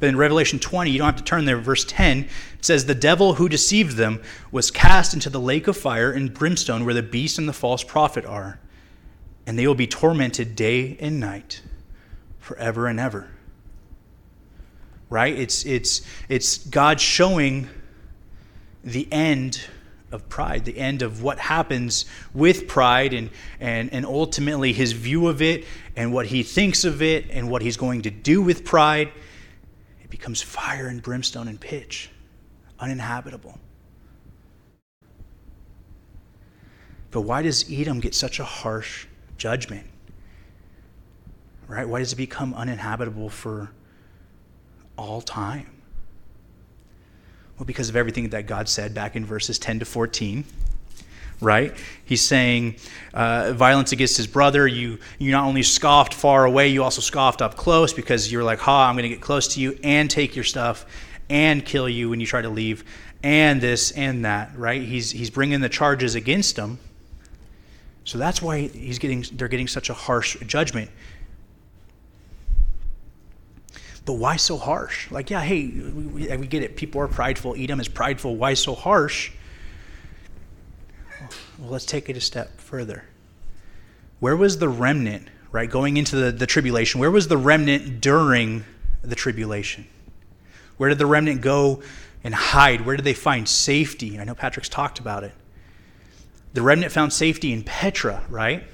But 0.00 0.08
in 0.08 0.16
Revelation 0.16 0.58
20, 0.58 0.90
you 0.90 0.98
don't 0.98 1.06
have 1.06 1.16
to 1.16 1.22
turn 1.22 1.44
there, 1.44 1.58
verse 1.58 1.84
10, 1.84 2.20
it 2.20 2.64
says, 2.64 2.86
The 2.86 2.94
devil 2.94 3.34
who 3.34 3.50
deceived 3.50 3.96
them 3.96 4.22
was 4.50 4.70
cast 4.70 5.12
into 5.12 5.28
the 5.28 5.38
lake 5.38 5.68
of 5.68 5.76
fire 5.76 6.10
and 6.10 6.32
brimstone 6.32 6.86
where 6.86 6.94
the 6.94 7.02
beast 7.02 7.38
and 7.38 7.46
the 7.46 7.52
false 7.52 7.84
prophet 7.84 8.24
are, 8.24 8.58
and 9.46 9.58
they 9.58 9.66
will 9.66 9.74
be 9.74 9.86
tormented 9.86 10.56
day 10.56 10.96
and 11.00 11.20
night 11.20 11.60
forever 12.38 12.86
and 12.86 12.98
ever. 12.98 13.28
Right? 15.10 15.38
It's, 15.38 15.66
it's, 15.66 16.00
it's 16.30 16.56
God 16.56 16.98
showing 16.98 17.68
the 18.82 19.06
end 19.12 19.60
of 20.12 20.28
pride, 20.30 20.64
the 20.64 20.78
end 20.78 21.02
of 21.02 21.22
what 21.22 21.38
happens 21.38 22.06
with 22.32 22.66
pride, 22.66 23.12
and, 23.12 23.28
and, 23.60 23.92
and 23.92 24.06
ultimately 24.06 24.72
his 24.72 24.92
view 24.92 25.28
of 25.28 25.42
it, 25.42 25.66
and 25.94 26.12
what 26.12 26.26
he 26.26 26.42
thinks 26.42 26.84
of 26.84 27.02
it, 27.02 27.26
and 27.30 27.50
what 27.50 27.60
he's 27.60 27.76
going 27.76 28.02
to 28.02 28.10
do 28.10 28.40
with 28.40 28.64
pride. 28.64 29.12
Becomes 30.10 30.42
fire 30.42 30.88
and 30.88 31.02
brimstone 31.02 31.48
and 31.48 31.58
pitch, 31.58 32.10
uninhabitable. 32.78 33.58
But 37.10 37.22
why 37.22 37.42
does 37.42 37.64
Edom 37.70 38.00
get 38.00 38.14
such 38.14 38.38
a 38.38 38.44
harsh 38.44 39.06
judgment? 39.36 39.86
Right? 41.66 41.88
Why 41.88 42.00
does 42.00 42.12
it 42.12 42.16
become 42.16 42.54
uninhabitable 42.54 43.30
for 43.30 43.70
all 44.96 45.20
time? 45.20 45.66
Well, 47.58 47.66
because 47.66 47.88
of 47.88 47.96
everything 47.96 48.28
that 48.30 48.46
God 48.46 48.68
said 48.68 48.94
back 48.94 49.16
in 49.16 49.24
verses 49.24 49.58
10 49.58 49.80
to 49.80 49.84
14 49.84 50.44
right? 51.40 51.74
He's 52.04 52.22
saying 52.22 52.76
uh, 53.14 53.52
violence 53.52 53.92
against 53.92 54.16
his 54.16 54.26
brother. 54.26 54.66
You, 54.66 54.98
you 55.18 55.30
not 55.30 55.44
only 55.44 55.62
scoffed 55.62 56.14
far 56.14 56.44
away, 56.44 56.68
you 56.68 56.82
also 56.82 57.00
scoffed 57.00 57.42
up 57.42 57.56
close 57.56 57.92
because 57.92 58.30
you're 58.30 58.44
like, 58.44 58.58
ha, 58.58 58.88
I'm 58.88 58.94
going 58.94 59.04
to 59.04 59.08
get 59.08 59.20
close 59.20 59.48
to 59.54 59.60
you 59.60 59.78
and 59.82 60.10
take 60.10 60.34
your 60.34 60.44
stuff 60.44 60.86
and 61.28 61.64
kill 61.64 61.88
you 61.88 62.10
when 62.10 62.20
you 62.20 62.26
try 62.26 62.42
to 62.42 62.48
leave 62.48 62.84
and 63.22 63.60
this 63.60 63.92
and 63.92 64.24
that, 64.24 64.50
right? 64.56 64.82
He's, 64.82 65.10
he's 65.10 65.30
bringing 65.30 65.60
the 65.60 65.68
charges 65.68 66.14
against 66.14 66.56
him. 66.56 66.78
So 68.04 68.18
that's 68.18 68.42
why 68.42 68.62
he's 68.62 68.98
getting, 68.98 69.24
they're 69.32 69.48
getting 69.48 69.68
such 69.68 69.90
a 69.90 69.94
harsh 69.94 70.36
judgment. 70.46 70.90
But 74.06 74.14
why 74.14 74.36
so 74.36 74.56
harsh? 74.56 75.10
Like, 75.10 75.30
yeah, 75.30 75.42
hey, 75.42 75.66
we, 75.68 76.36
we 76.36 76.46
get 76.46 76.62
it. 76.62 76.76
People 76.76 77.00
are 77.02 77.08
prideful. 77.08 77.54
Edom 77.56 77.78
is 77.78 77.88
prideful. 77.88 78.36
Why 78.36 78.54
so 78.54 78.74
harsh? 78.74 79.30
Well, 81.60 81.70
let's 81.70 81.84
take 81.84 82.08
it 82.08 82.16
a 82.16 82.20
step 82.20 82.58
further. 82.58 83.04
Where 84.18 84.36
was 84.36 84.58
the 84.58 84.68
remnant, 84.68 85.28
right, 85.52 85.68
going 85.68 85.98
into 85.98 86.16
the, 86.16 86.32
the 86.32 86.46
tribulation? 86.46 87.00
Where 87.00 87.10
was 87.10 87.28
the 87.28 87.36
remnant 87.36 88.00
during 88.00 88.64
the 89.02 89.14
tribulation? 89.14 89.86
Where 90.78 90.88
did 90.88 90.98
the 90.98 91.06
remnant 91.06 91.42
go 91.42 91.82
and 92.24 92.34
hide? 92.34 92.86
Where 92.86 92.96
did 92.96 93.04
they 93.04 93.14
find 93.14 93.46
safety? 93.46 94.18
I 94.18 94.24
know 94.24 94.34
Patrick's 94.34 94.70
talked 94.70 94.98
about 94.98 95.22
it. 95.22 95.32
The 96.54 96.62
remnant 96.62 96.92
found 96.92 97.12
safety 97.12 97.52
in 97.52 97.62
Petra, 97.62 98.24
right? 98.30 98.64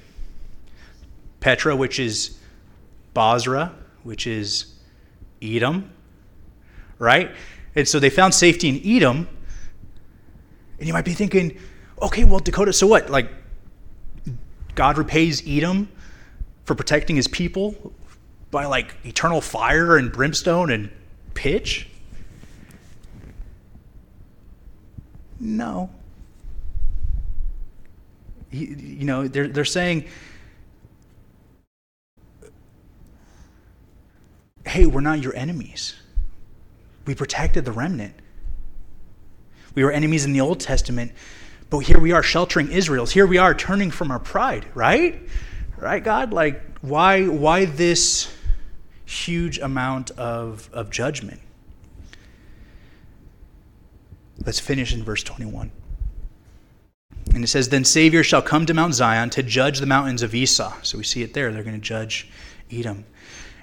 Petra, 1.41 1.75
which 1.75 1.99
is 1.99 2.37
Bozrah, 3.13 3.73
which 4.03 4.25
is 4.25 4.73
Edom, 5.41 5.91
right? 6.99 7.31
And 7.75 7.85
so 7.85 7.99
they 7.99 8.09
found 8.09 8.33
safety 8.33 8.69
in 8.69 8.81
Edom. 8.83 9.27
And 10.79 10.87
you 10.87 10.93
might 10.93 11.05
be 11.05 11.13
thinking, 11.13 11.57
okay, 12.01 12.23
well, 12.23 12.39
Dakota, 12.39 12.73
so 12.73 12.87
what? 12.87 13.09
Like, 13.09 13.29
God 14.75 14.97
repays 14.97 15.41
Edom 15.47 15.89
for 16.65 16.75
protecting 16.75 17.15
his 17.15 17.27
people 17.27 17.93
by 18.51 18.65
like 18.65 18.95
eternal 19.03 19.41
fire 19.41 19.97
and 19.97 20.11
brimstone 20.11 20.71
and 20.71 20.89
pitch? 21.33 21.87
No. 25.39 25.89
You 28.51 29.05
know, 29.05 29.27
they're, 29.27 29.47
they're 29.47 29.65
saying, 29.65 30.05
hey, 34.65 34.85
we're 34.85 35.01
not 35.01 35.21
your 35.21 35.35
enemies. 35.35 35.95
We 37.05 37.15
protected 37.15 37.65
the 37.65 37.71
remnant. 37.71 38.13
We 39.75 39.83
were 39.83 39.91
enemies 39.91 40.25
in 40.25 40.33
the 40.33 40.41
Old 40.41 40.59
Testament, 40.59 41.11
but 41.69 41.79
here 41.79 41.99
we 41.99 42.11
are 42.11 42.23
sheltering 42.23 42.71
Israel's. 42.71 43.11
Here 43.11 43.27
we 43.27 43.37
are 43.37 43.53
turning 43.53 43.91
from 43.91 44.11
our 44.11 44.19
pride, 44.19 44.65
right? 44.73 45.21
Right, 45.77 46.03
God? 46.03 46.31
Like, 46.33 46.79
why, 46.81 47.27
why 47.27 47.65
this 47.65 48.33
huge 49.05 49.59
amount 49.59 50.11
of, 50.11 50.69
of 50.73 50.89
judgment? 50.89 51.41
Let's 54.45 54.59
finish 54.59 54.93
in 54.93 55.03
verse 55.03 55.23
21. 55.23 55.71
And 57.33 57.43
it 57.43 57.47
says, 57.47 57.69
Then 57.69 57.83
Savior 57.83 58.23
shall 58.23 58.41
come 58.41 58.65
to 58.65 58.73
Mount 58.73 58.93
Zion 58.93 59.29
to 59.31 59.43
judge 59.43 59.79
the 59.79 59.85
mountains 59.85 60.21
of 60.21 60.33
Esau. 60.33 60.73
So 60.83 60.97
we 60.97 61.03
see 61.03 61.21
it 61.21 61.33
there. 61.33 61.51
They're 61.51 61.63
going 61.63 61.75
to 61.75 61.81
judge 61.81 62.29
Edom. 62.71 63.05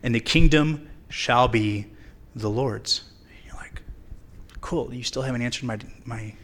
And 0.02 0.14
the 0.14 0.20
kingdom 0.20 0.88
shall 1.08 1.48
be 1.48 1.86
the 2.36 2.50
Lord's. 2.50 3.02
And 3.22 3.46
you're 3.46 3.56
like, 3.56 3.80
cool. 4.60 4.92
You 4.92 5.02
still 5.02 5.22
haven't 5.22 5.42
answered 5.42 5.64
my, 5.64 5.78
my 6.04 6.34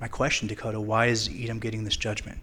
my 0.00 0.08
question, 0.08 0.48
Dakota 0.48 0.80
why 0.80 1.06
is 1.06 1.30
Edom 1.32 1.58
getting 1.58 1.84
this 1.84 1.96
judgment? 1.96 2.38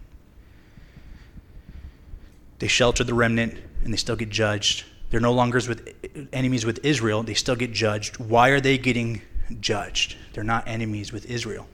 They 2.58 2.68
shelter 2.68 3.04
the 3.04 3.14
remnant 3.14 3.58
and 3.84 3.92
they 3.92 3.96
still 3.96 4.16
get 4.16 4.30
judged. 4.30 4.84
They're 5.10 5.20
no 5.20 5.32
longer 5.32 5.60
with 5.68 5.88
enemies 6.32 6.66
with 6.66 6.84
Israel, 6.84 7.22
they 7.22 7.34
still 7.34 7.56
get 7.56 7.72
judged. 7.72 8.18
Why 8.18 8.48
are 8.48 8.60
they 8.60 8.78
getting 8.78 9.22
judged? 9.60 10.16
They're 10.32 10.44
not 10.44 10.66
enemies 10.66 11.12
with 11.12 11.26
Israel. 11.26 11.68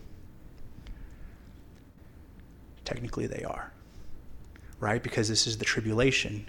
Technically, 2.84 3.26
they 3.26 3.44
are, 3.44 3.72
right? 4.80 5.02
Because 5.02 5.28
this 5.28 5.46
is 5.46 5.58
the 5.58 5.64
tribulation. 5.64 6.46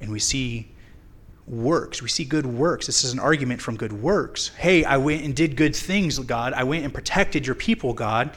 And 0.00 0.10
we 0.10 0.18
see 0.18 0.73
works. 1.46 2.00
We 2.00 2.08
see 2.08 2.24
good 2.24 2.46
works. 2.46 2.86
This 2.86 3.04
is 3.04 3.12
an 3.12 3.18
argument 3.18 3.60
from 3.60 3.76
good 3.76 3.92
works. 3.92 4.48
Hey, 4.56 4.84
I 4.84 4.96
went 4.96 5.24
and 5.24 5.34
did 5.34 5.56
good 5.56 5.76
things, 5.76 6.18
God. 6.18 6.52
I 6.54 6.64
went 6.64 6.84
and 6.84 6.92
protected 6.92 7.46
your 7.46 7.54
people, 7.54 7.92
God. 7.92 8.30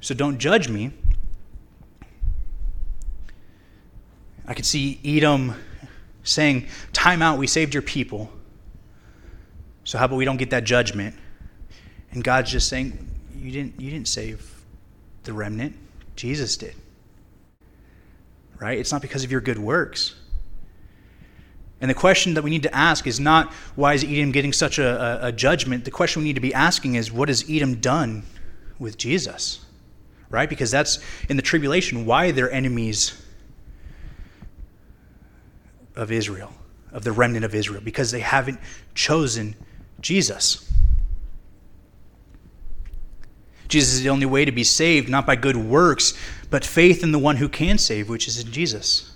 So 0.00 0.14
don't 0.14 0.38
judge 0.38 0.68
me. 0.68 0.92
I 4.46 4.54
could 4.54 4.66
see 4.66 5.00
Edom 5.04 5.54
saying, 6.22 6.66
Time 6.92 7.22
out, 7.22 7.38
we 7.38 7.46
saved 7.46 7.72
your 7.72 7.82
people. 7.82 8.30
So 9.84 9.98
how 9.98 10.06
about 10.06 10.16
we 10.16 10.24
don't 10.24 10.36
get 10.36 10.50
that 10.50 10.64
judgment? 10.64 11.14
And 12.10 12.22
God's 12.22 12.50
just 12.50 12.68
saying, 12.68 12.98
You 13.36 13.52
didn't, 13.52 13.80
you 13.80 13.90
didn't 13.90 14.08
save 14.08 14.50
the 15.22 15.32
remnant. 15.32 15.76
Jesus 16.16 16.56
did. 16.56 16.74
Right? 18.58 18.78
It's 18.78 18.92
not 18.92 19.02
because 19.02 19.24
of 19.24 19.32
your 19.32 19.40
good 19.40 19.58
works. 19.58 20.14
And 21.84 21.90
the 21.90 21.94
question 21.94 22.32
that 22.32 22.42
we 22.42 22.48
need 22.48 22.62
to 22.62 22.74
ask 22.74 23.06
is 23.06 23.20
not 23.20 23.52
why 23.76 23.92
is 23.92 24.04
Edom 24.04 24.32
getting 24.32 24.54
such 24.54 24.78
a, 24.78 25.22
a, 25.22 25.26
a, 25.26 25.32
judgment? 25.32 25.84
The 25.84 25.90
question 25.90 26.22
we 26.22 26.28
need 26.28 26.36
to 26.36 26.40
be 26.40 26.54
asking 26.54 26.94
is 26.94 27.12
what 27.12 27.28
has 27.28 27.44
Edom 27.46 27.74
done 27.74 28.22
with 28.78 28.96
Jesus? 28.96 29.62
Right? 30.30 30.48
Because 30.48 30.70
that's 30.70 30.98
in 31.28 31.36
the 31.36 31.42
tribulation 31.42 32.06
why 32.06 32.30
they're 32.30 32.50
enemies 32.50 33.22
of 35.94 36.10
Israel, 36.10 36.54
of 36.90 37.04
the 37.04 37.12
remnant 37.12 37.44
of 37.44 37.54
Israel, 37.54 37.82
because 37.84 38.10
they 38.10 38.20
haven't 38.20 38.60
chosen 38.94 39.54
Jesus. 40.00 40.72
Jesus 43.68 43.92
is 43.92 44.02
the 44.02 44.08
only 44.08 44.24
way 44.24 44.46
to 44.46 44.52
be 44.52 44.64
saved, 44.64 45.10
not 45.10 45.26
by 45.26 45.36
good 45.36 45.58
works, 45.58 46.14
but 46.48 46.64
faith 46.64 47.02
in 47.02 47.12
the 47.12 47.18
one 47.18 47.36
who 47.36 47.48
can 47.50 47.76
save, 47.76 48.08
which 48.08 48.26
is 48.26 48.42
in 48.42 48.50
Jesus. 48.50 49.13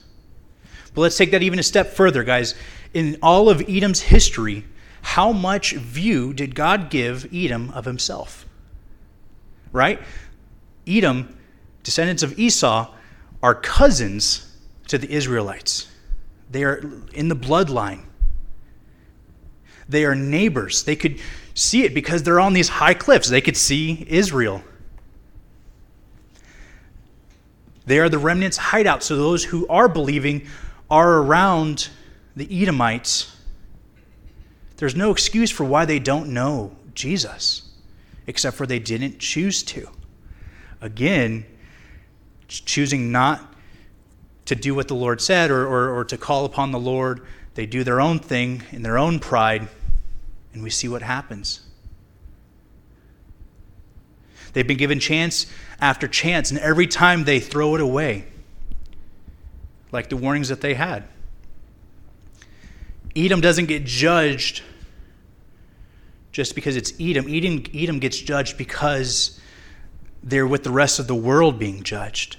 But 0.99 1.03
let's 1.03 1.17
take 1.17 1.31
that 1.31 1.45
even 1.45 1.61
a 1.61 1.63
step 1.63 1.93
further, 1.93 2.25
guys. 2.25 2.57
In 2.93 3.19
all 3.23 3.49
of 3.49 3.63
Edom's 3.69 4.01
history, 4.01 4.65
how 5.01 5.31
much 5.31 5.75
view 5.75 6.33
did 6.33 6.57
God 6.57 6.91
give 6.91 7.33
Edom 7.33 7.71
of 7.71 7.85
himself? 7.85 8.45
Right? 9.71 10.03
Edom, 10.89 11.39
descendants 11.85 12.25
of 12.25 12.37
Esau, 12.37 12.93
are 13.45 13.55
cousins 13.55 14.53
to 14.89 14.99
the 14.99 15.09
Israelites. 15.09 15.89
They 16.51 16.65
are 16.65 16.79
in 17.15 17.29
the 17.29 17.37
bloodline. 17.37 18.01
They 19.89 20.05
are 20.05 20.17
neighbors. 20.17 20.83
They 20.83 20.97
could 20.97 21.21
see 21.55 21.85
it 21.85 21.95
because 21.95 22.25
they're 22.25 22.41
on 22.41 22.55
these 22.55 22.71
high 22.71 22.95
cliffs. 22.95 23.29
They 23.29 23.41
could 23.41 23.57
see 23.57 24.05
Israel. 24.09 24.65
They 27.87 28.01
are 28.01 28.09
the 28.09 28.19
remnant's 28.19 28.57
hideout. 28.57 29.05
So 29.05 29.15
those 29.15 29.45
who 29.45 29.65
are 29.69 29.89
believing 29.89 30.49
are 30.91 31.19
around 31.19 31.89
the 32.37 32.63
Edomites, 32.63 33.35
there's 34.77 34.95
no 34.95 35.11
excuse 35.11 35.51
for 35.51 35.65
why 35.65 35.85
they 35.85 35.99
don't 35.99 36.29
know 36.29 36.77
Jesus, 36.95 37.71
except 38.27 38.57
for 38.57 38.67
they 38.67 38.79
didn't 38.79 39.19
choose 39.19 39.63
to. 39.65 39.89
Again, 40.81 41.45
choosing 42.47 43.11
not 43.11 43.55
to 44.47 44.55
do 44.55 44.75
what 44.75 44.89
the 44.89 44.95
Lord 44.95 45.21
said 45.21 45.51
or, 45.51 45.67
or, 45.67 45.99
or 45.99 46.05
to 46.05 46.17
call 46.17 46.45
upon 46.45 46.71
the 46.71 46.79
Lord, 46.79 47.27
they 47.55 47.67
do 47.67 47.85
their 47.85 48.01
own 48.01 48.19
thing 48.19 48.63
in 48.71 48.83
their 48.83 48.97
own 48.97 49.19
pride, 49.19 49.69
and 50.55 50.63
we 50.63 50.71
see 50.71 50.89
what 50.89 51.03
happens. 51.03 51.61
They've 54.53 54.67
been 54.67 54.79
given 54.79 55.01
chance 55.01 55.47
after 55.81 56.09
chance, 56.09 56.51
and 56.51 56.59
every 56.61 56.87
time 56.87 57.25
they 57.25 57.41
throw 57.41 57.75
it 57.75 57.81
away 57.81 58.27
like 59.93 60.09
the 60.09 60.17
warnings 60.17 60.49
that 60.49 60.61
they 60.61 60.75
had. 60.75 61.05
Edom 63.17 63.41
doesn't 63.41 63.67
get 63.67 63.85
judged 63.85 64.63
just 66.31 66.55
because 66.55 66.77
it's 66.77 66.93
Edom. 67.01 67.27
Edom, 67.29 67.65
Edom 67.75 67.99
gets 67.99 68.19
judged 68.19 68.57
because 68.57 69.41
they're 70.23 70.47
with 70.47 70.63
the 70.63 70.71
rest 70.71 70.99
of 70.99 71.07
the 71.07 71.15
world 71.15 71.59
being 71.59 71.83
judged. 71.83 72.37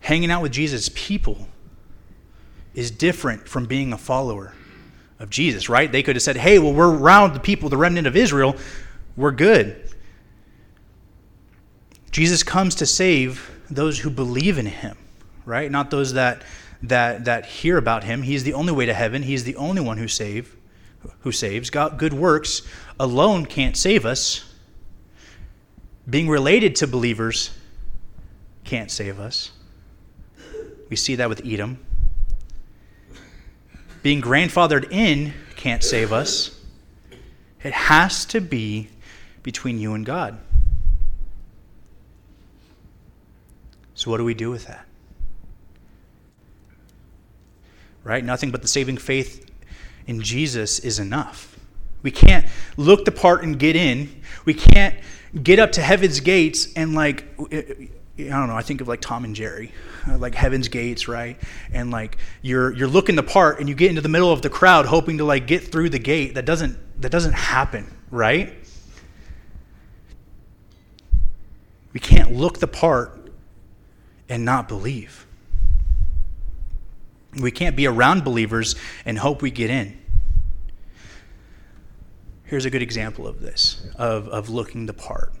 Hanging 0.00 0.30
out 0.30 0.42
with 0.42 0.52
Jesus' 0.52 0.90
people 0.94 1.46
is 2.74 2.90
different 2.90 3.48
from 3.48 3.66
being 3.66 3.92
a 3.92 3.98
follower 3.98 4.54
of 5.18 5.30
Jesus, 5.30 5.68
right? 5.68 5.92
They 5.92 6.02
could 6.02 6.16
have 6.16 6.22
said, 6.22 6.36
hey, 6.36 6.58
well, 6.58 6.72
we're 6.72 6.92
around 6.92 7.34
the 7.34 7.40
people, 7.40 7.68
the 7.68 7.76
remnant 7.76 8.06
of 8.06 8.16
Israel, 8.16 8.56
we're 9.16 9.32
good. 9.32 9.90
Jesus 12.10 12.42
comes 12.42 12.74
to 12.76 12.86
save 12.86 13.50
those 13.70 14.00
who 14.00 14.10
believe 14.10 14.58
in 14.58 14.66
him, 14.66 14.96
right? 15.44 15.70
Not 15.70 15.90
those 15.90 16.14
that 16.14 16.42
that 16.82 17.26
that 17.26 17.46
hear 17.46 17.76
about 17.76 18.04
him. 18.04 18.22
He's 18.22 18.44
the 18.44 18.54
only 18.54 18.72
way 18.72 18.86
to 18.86 18.94
heaven. 18.94 19.22
He's 19.22 19.44
the 19.44 19.56
only 19.56 19.80
one 19.80 19.98
who 19.98 20.08
save 20.08 20.56
who 21.20 21.32
saves. 21.32 21.70
God, 21.70 21.98
good 21.98 22.12
works 22.12 22.62
alone 22.98 23.46
can't 23.46 23.76
save 23.76 24.04
us. 24.04 24.44
Being 26.08 26.28
related 26.28 26.76
to 26.76 26.86
believers 26.86 27.50
can't 28.64 28.90
save 28.90 29.20
us. 29.20 29.52
We 30.88 30.96
see 30.96 31.14
that 31.16 31.28
with 31.28 31.42
Edom. 31.46 31.78
Being 34.02 34.20
grandfathered 34.20 34.90
in 34.90 35.32
can't 35.56 35.84
save 35.84 36.12
us. 36.12 36.58
It 37.62 37.72
has 37.72 38.24
to 38.26 38.40
be 38.40 38.88
between 39.42 39.78
you 39.78 39.94
and 39.94 40.04
God. 40.04 40.38
So, 43.94 44.10
what 44.10 44.16
do 44.16 44.24
we 44.24 44.34
do 44.34 44.50
with 44.50 44.66
that? 44.66 44.86
Right? 48.02 48.24
Nothing 48.24 48.50
but 48.50 48.62
the 48.62 48.68
saving 48.68 48.96
faith 48.96 49.50
in 50.06 50.22
Jesus 50.22 50.78
is 50.78 50.98
enough. 50.98 51.58
We 52.02 52.10
can't 52.10 52.46
look 52.78 53.04
the 53.04 53.12
part 53.12 53.42
and 53.44 53.58
get 53.58 53.76
in. 53.76 54.22
We 54.46 54.54
can't 54.54 54.96
get 55.42 55.58
up 55.58 55.72
to 55.72 55.82
heaven's 55.82 56.20
gates 56.20 56.72
and, 56.74 56.94
like, 56.94 57.26
I 58.26 58.38
don't 58.38 58.48
know, 58.48 58.56
I 58.56 58.62
think 58.62 58.80
of 58.80 58.88
like 58.88 59.00
Tom 59.00 59.24
and 59.24 59.34
Jerry, 59.34 59.72
uh, 60.08 60.18
like 60.18 60.34
Heaven's 60.34 60.68
Gates, 60.68 61.08
right? 61.08 61.38
And 61.72 61.90
like 61.90 62.18
you're 62.42 62.72
you're 62.72 62.88
looking 62.88 63.16
the 63.16 63.22
part 63.22 63.60
and 63.60 63.68
you 63.68 63.74
get 63.74 63.88
into 63.88 64.02
the 64.02 64.08
middle 64.08 64.32
of 64.32 64.42
the 64.42 64.50
crowd 64.50 64.86
hoping 64.86 65.18
to 65.18 65.24
like 65.24 65.46
get 65.46 65.62
through 65.64 65.90
the 65.90 65.98
gate. 65.98 66.34
That 66.34 66.44
doesn't 66.44 66.76
that 67.00 67.10
doesn't 67.10 67.32
happen, 67.32 67.86
right? 68.10 68.59
We 71.92 72.00
can't 72.00 72.32
look 72.32 72.58
the 72.58 72.68
part 72.68 73.30
and 74.28 74.44
not 74.44 74.68
believe. 74.68 75.26
We 77.40 77.50
can't 77.50 77.76
be 77.76 77.86
around 77.86 78.24
believers 78.24 78.74
and 79.04 79.18
hope 79.18 79.42
we 79.42 79.50
get 79.50 79.70
in. 79.70 79.98
Here's 82.44 82.64
a 82.64 82.70
good 82.70 82.82
example 82.82 83.28
of 83.28 83.40
this, 83.40 83.86
of, 83.96 84.28
of 84.28 84.48
looking 84.50 84.86
the 84.86 84.92
part. 84.92 85.32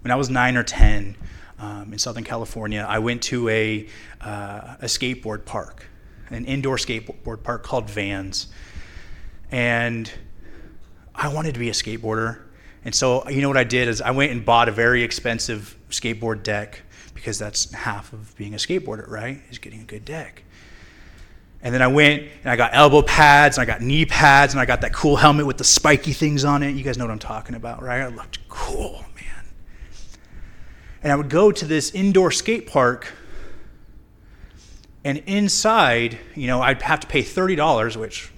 When 0.00 0.10
I 0.10 0.16
was 0.16 0.30
nine 0.30 0.56
or 0.56 0.62
10 0.62 1.16
um, 1.58 1.92
in 1.92 1.98
Southern 1.98 2.24
California, 2.24 2.86
I 2.88 2.98
went 2.98 3.22
to 3.24 3.48
a, 3.50 3.86
uh, 4.20 4.76
a 4.80 4.86
skateboard 4.86 5.44
park, 5.44 5.86
an 6.30 6.46
indoor 6.46 6.76
skateboard 6.76 7.42
park 7.42 7.62
called 7.62 7.90
Vans. 7.90 8.48
And 9.50 10.10
I 11.14 11.28
wanted 11.28 11.52
to 11.52 11.60
be 11.60 11.68
a 11.68 11.72
skateboarder. 11.72 12.40
And 12.84 12.94
so, 12.94 13.28
you 13.28 13.40
know 13.42 13.48
what 13.48 13.56
I 13.56 13.64
did 13.64 13.88
is 13.88 14.00
I 14.00 14.10
went 14.10 14.32
and 14.32 14.44
bought 14.44 14.68
a 14.68 14.72
very 14.72 15.02
expensive 15.02 15.76
skateboard 15.90 16.42
deck 16.42 16.82
because 17.14 17.38
that's 17.38 17.72
half 17.72 18.12
of 18.12 18.36
being 18.36 18.54
a 18.54 18.56
skateboarder, 18.56 19.08
right? 19.08 19.40
Is 19.50 19.58
getting 19.58 19.80
a 19.80 19.84
good 19.84 20.04
deck. 20.04 20.42
And 21.62 21.72
then 21.72 21.80
I 21.80 21.86
went 21.86 22.24
and 22.42 22.50
I 22.50 22.56
got 22.56 22.74
elbow 22.74 23.02
pads 23.02 23.56
and 23.56 23.62
I 23.62 23.72
got 23.72 23.80
knee 23.80 24.04
pads 24.04 24.52
and 24.52 24.60
I 24.60 24.66
got 24.66 24.80
that 24.80 24.92
cool 24.92 25.14
helmet 25.14 25.46
with 25.46 25.58
the 25.58 25.64
spiky 25.64 26.12
things 26.12 26.44
on 26.44 26.64
it. 26.64 26.72
You 26.72 26.82
guys 26.82 26.98
know 26.98 27.04
what 27.04 27.12
I'm 27.12 27.20
talking 27.20 27.54
about, 27.54 27.82
right? 27.82 28.00
I 28.00 28.08
looked 28.08 28.48
cool, 28.48 29.04
man. 29.14 29.44
And 31.04 31.12
I 31.12 31.16
would 31.16 31.30
go 31.30 31.52
to 31.52 31.64
this 31.64 31.92
indoor 31.92 32.32
skate 32.32 32.66
park 32.66 33.12
and 35.04 35.18
inside, 35.18 36.18
you 36.34 36.48
know, 36.48 36.60
I'd 36.62 36.82
have 36.82 37.00
to 37.00 37.06
pay 37.06 37.22
$30, 37.22 37.96
which 37.96 38.32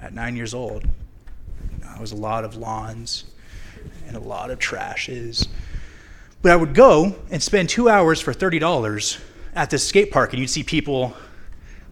at 0.00 0.14
nine 0.14 0.36
years 0.36 0.54
old, 0.54 0.84
you 0.84 1.84
know, 1.84 1.96
was 2.00 2.12
a 2.12 2.16
lot 2.16 2.44
of 2.44 2.56
lawns 2.56 3.24
and 4.06 4.16
a 4.16 4.20
lot 4.20 4.50
of 4.50 4.58
trashes 4.58 5.48
but 6.44 6.52
I 6.52 6.56
would 6.56 6.74
go 6.74 7.16
and 7.30 7.42
spend 7.42 7.70
two 7.70 7.88
hours 7.88 8.20
for 8.20 8.34
$30 8.34 9.18
at 9.54 9.70
this 9.70 9.88
skate 9.88 10.10
park, 10.10 10.34
and 10.34 10.40
you'd 10.40 10.50
see 10.50 10.62
people 10.62 11.16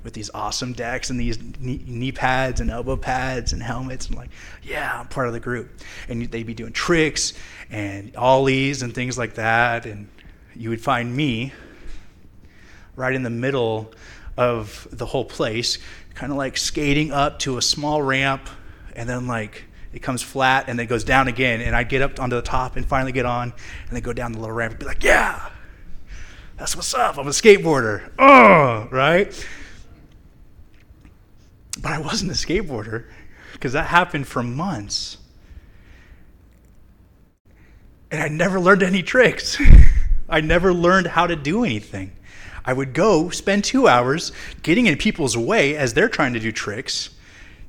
with 0.05 0.13
these 0.13 0.29
awesome 0.35 0.75
decks 0.75 1.09
and 1.09 1.19
these 1.19 1.39
knee 1.59 2.13
pads 2.13 2.61
and 2.61 2.71
elbow 2.71 2.99
pads 2.99 3.55
and 3.55 3.63
helmets. 3.63 4.09
And 4.09 4.17
like, 4.17 4.29
yeah, 4.63 5.01
I'm 5.01 5.09
part 5.09 5.27
of 5.27 5.33
the 5.33 5.41
group. 5.41 5.81
And 6.07 6.31
they'd 6.31 6.47
be 6.47 6.53
doing 6.53 6.75
tricks 6.75 7.33
and 7.71 8.15
ollies 8.15 8.83
and 8.83 8.95
things 8.95 9.17
like 9.17 9.37
that. 9.37 9.87
And 9.87 10.07
you 10.55 10.69
would 10.69 10.83
find 10.83 11.17
me 11.17 11.55
right 12.95 13.15
in 13.15 13.23
the 13.23 13.31
middle 13.31 13.91
of 14.37 14.87
the 14.93 15.07
whole 15.07 15.25
place, 15.25 15.79
kind 16.13 16.31
of 16.31 16.37
like 16.37 16.59
skating 16.59 17.11
up 17.11 17.39
to 17.39 17.57
a 17.57 17.63
small 17.63 18.03
ramp 18.03 18.51
and 18.95 19.09
then 19.09 19.27
like 19.27 19.65
it 19.93 20.01
comes 20.01 20.23
flat 20.23 20.65
and 20.69 20.79
then 20.79 20.85
it 20.85 20.89
goes 20.89 21.05
down 21.05 21.29
again. 21.29 21.61
And 21.61 21.77
I'd 21.77 21.89
get 21.89 22.03
up 22.03 22.19
onto 22.19 22.37
the 22.37 22.43
top 22.43 22.77
and 22.77 22.87
finally 22.87 23.13
get 23.13 23.27
on 23.27 23.53
and 23.53 23.91
then 23.91 24.03
go 24.03 24.13
down 24.13 24.33
the 24.33 24.39
little 24.39 24.55
ramp 24.55 24.73
and 24.73 24.81
be 24.81 24.87
like, 24.87 25.03
yeah, 25.03 25.51
that's 26.57 26.75
what's 26.75 26.95
up. 26.95 27.19
I'm 27.19 27.27
a 27.27 27.31
skateboarder. 27.31 28.11
Oh, 28.19 28.89
right? 28.91 29.49
But 31.81 31.93
I 31.93 31.99
wasn't 31.99 32.31
a 32.31 32.35
skateboarder 32.35 33.07
because 33.53 33.73
that 33.73 33.87
happened 33.87 34.27
for 34.27 34.43
months. 34.43 35.19
And 38.11 38.23
I 38.23 38.29
never 38.29 38.61
learned 38.61 38.83
any 38.83 39.03
tricks. 39.03 39.61
I 40.29 40.41
never 40.41 40.73
learned 40.73 41.09
how 41.09 41.27
to 41.27 41.37
do 41.37 41.65
anything. 41.65 42.13
I 42.65 42.73
would 42.73 42.95
go 42.95 43.31
spend 43.31 43.65
two 43.65 43.89
hours 43.89 44.33
getting 44.63 44.87
in 44.87 44.97
people's 44.97 45.37
way 45.37 45.77
as 45.77 45.95
they're 45.95 46.09
trying 46.09 46.33
to 46.35 46.41
do 46.41 46.53
tricks 46.53 47.11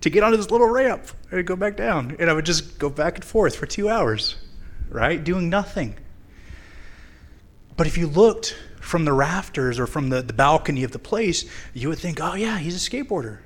to 0.03 0.09
get 0.09 0.21
onto 0.21 0.35
this 0.35 0.51
little 0.51 0.67
ramp 0.67 1.07
and 1.31 1.47
go 1.47 1.55
back 1.55 1.77
down. 1.77 2.17
And 2.19 2.29
I 2.29 2.33
would 2.33 2.45
just 2.45 2.77
go 2.77 2.89
back 2.89 3.15
and 3.15 3.23
forth 3.23 3.55
for 3.55 3.65
two 3.65 3.87
hours, 3.87 4.35
right? 4.89 5.23
Doing 5.23 5.49
nothing. 5.49 5.95
But 7.77 7.87
if 7.87 7.97
you 7.97 8.07
looked 8.07 8.53
from 8.81 9.05
the 9.05 9.13
rafters 9.13 9.79
or 9.79 9.87
from 9.87 10.09
the, 10.09 10.21
the 10.21 10.33
balcony 10.33 10.83
of 10.83 10.91
the 10.91 10.99
place, 10.99 11.49
you 11.73 11.87
would 11.87 11.99
think, 11.99 12.19
oh, 12.21 12.35
yeah, 12.35 12.57
he's 12.57 12.75
a 12.75 12.89
skateboarder. 12.89 13.39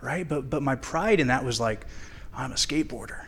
Right? 0.00 0.26
But, 0.26 0.50
but 0.50 0.62
my 0.62 0.76
pride 0.76 1.18
in 1.18 1.26
that 1.26 1.44
was 1.44 1.58
like, 1.58 1.84
I'm 2.32 2.52
a 2.52 2.54
skateboarder. 2.54 3.24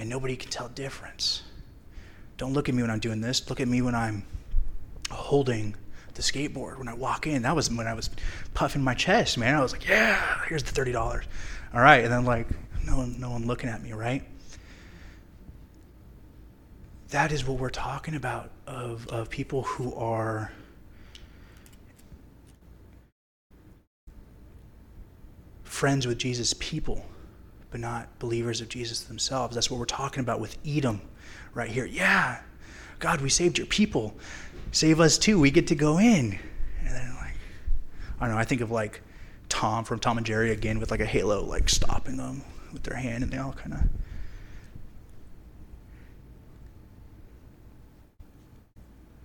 And 0.00 0.08
nobody 0.08 0.34
can 0.34 0.50
tell 0.50 0.68
difference. 0.68 1.42
Don't 2.38 2.54
look 2.54 2.68
at 2.68 2.74
me 2.74 2.82
when 2.82 2.90
I'm 2.90 2.98
doing 2.98 3.20
this. 3.20 3.48
Look 3.48 3.60
at 3.60 3.68
me 3.68 3.82
when 3.82 3.94
I'm 3.94 4.26
holding 5.12 5.76
the 6.16 6.22
skateboard 6.22 6.78
when 6.78 6.88
I 6.88 6.94
walk 6.94 7.26
in. 7.26 7.42
That 7.42 7.54
was 7.54 7.70
when 7.70 7.86
I 7.86 7.94
was 7.94 8.10
puffing 8.54 8.82
my 8.82 8.94
chest, 8.94 9.38
man. 9.38 9.54
I 9.54 9.60
was 9.60 9.72
like, 9.72 9.86
yeah, 9.86 10.44
here's 10.48 10.62
the 10.62 10.72
thirty 10.72 10.92
dollars. 10.92 11.24
All 11.72 11.80
right, 11.80 12.02
and 12.02 12.12
then 12.12 12.24
like 12.24 12.48
no 12.84 12.96
one, 12.96 13.20
no 13.20 13.30
one 13.30 13.46
looking 13.46 13.68
at 13.68 13.82
me, 13.82 13.92
right? 13.92 14.22
That 17.10 17.32
is 17.32 17.46
what 17.46 17.58
we're 17.58 17.70
talking 17.70 18.14
about 18.14 18.50
of 18.66 19.06
of 19.08 19.30
people 19.30 19.62
who 19.62 19.94
are. 19.94 20.50
Friends 25.62 26.06
with 26.06 26.16
Jesus' 26.16 26.54
people, 26.58 27.04
but 27.70 27.80
not 27.80 28.18
believers 28.18 28.62
of 28.62 28.70
Jesus 28.70 29.02
themselves. 29.02 29.54
That's 29.54 29.70
what 29.70 29.78
we're 29.78 29.84
talking 29.84 30.20
about 30.20 30.40
with 30.40 30.56
Edom 30.66 31.02
right 31.52 31.68
here. 31.68 31.84
Yeah, 31.84 32.40
God, 32.98 33.20
we 33.20 33.28
saved 33.28 33.58
your 33.58 33.66
people 33.66 34.14
save 34.72 35.00
us 35.00 35.18
too. 35.18 35.38
We 35.38 35.50
get 35.50 35.66
to 35.68 35.74
go 35.74 35.98
in. 35.98 36.38
And 36.84 36.88
then 36.88 37.14
like, 37.16 37.34
I 38.20 38.26
don't 38.26 38.34
know. 38.34 38.40
I 38.40 38.44
think 38.44 38.60
of 38.60 38.70
like 38.70 39.00
Tom 39.48 39.84
from 39.84 39.98
Tom 39.98 40.18
and 40.18 40.26
Jerry 40.26 40.50
again 40.50 40.78
with 40.80 40.90
like 40.90 41.00
a 41.00 41.06
halo, 41.06 41.44
like 41.44 41.68
stopping 41.68 42.16
them 42.16 42.42
with 42.72 42.82
their 42.82 42.96
hand, 42.96 43.24
and 43.24 43.32
they 43.32 43.38
all 43.38 43.52
kind 43.52 43.74
of. 43.74 43.80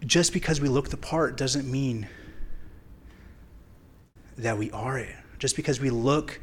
Just 0.07 0.33
because 0.33 0.59
we 0.59 0.67
look 0.67 0.89
the 0.89 0.97
part 0.97 1.37
doesn't 1.37 1.69
mean 1.69 2.07
that 4.37 4.57
we 4.57 4.71
are 4.71 4.97
it. 4.97 5.15
Just 5.37 5.55
because 5.55 5.79
we 5.79 5.89
look 5.89 6.39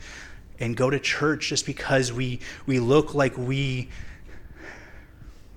and 0.60 0.76
go 0.76 0.90
to 0.90 0.98
church, 0.98 1.48
just 1.48 1.66
because 1.66 2.12
we 2.12 2.40
we 2.66 2.78
look 2.78 3.14
like 3.14 3.36
we. 3.36 3.88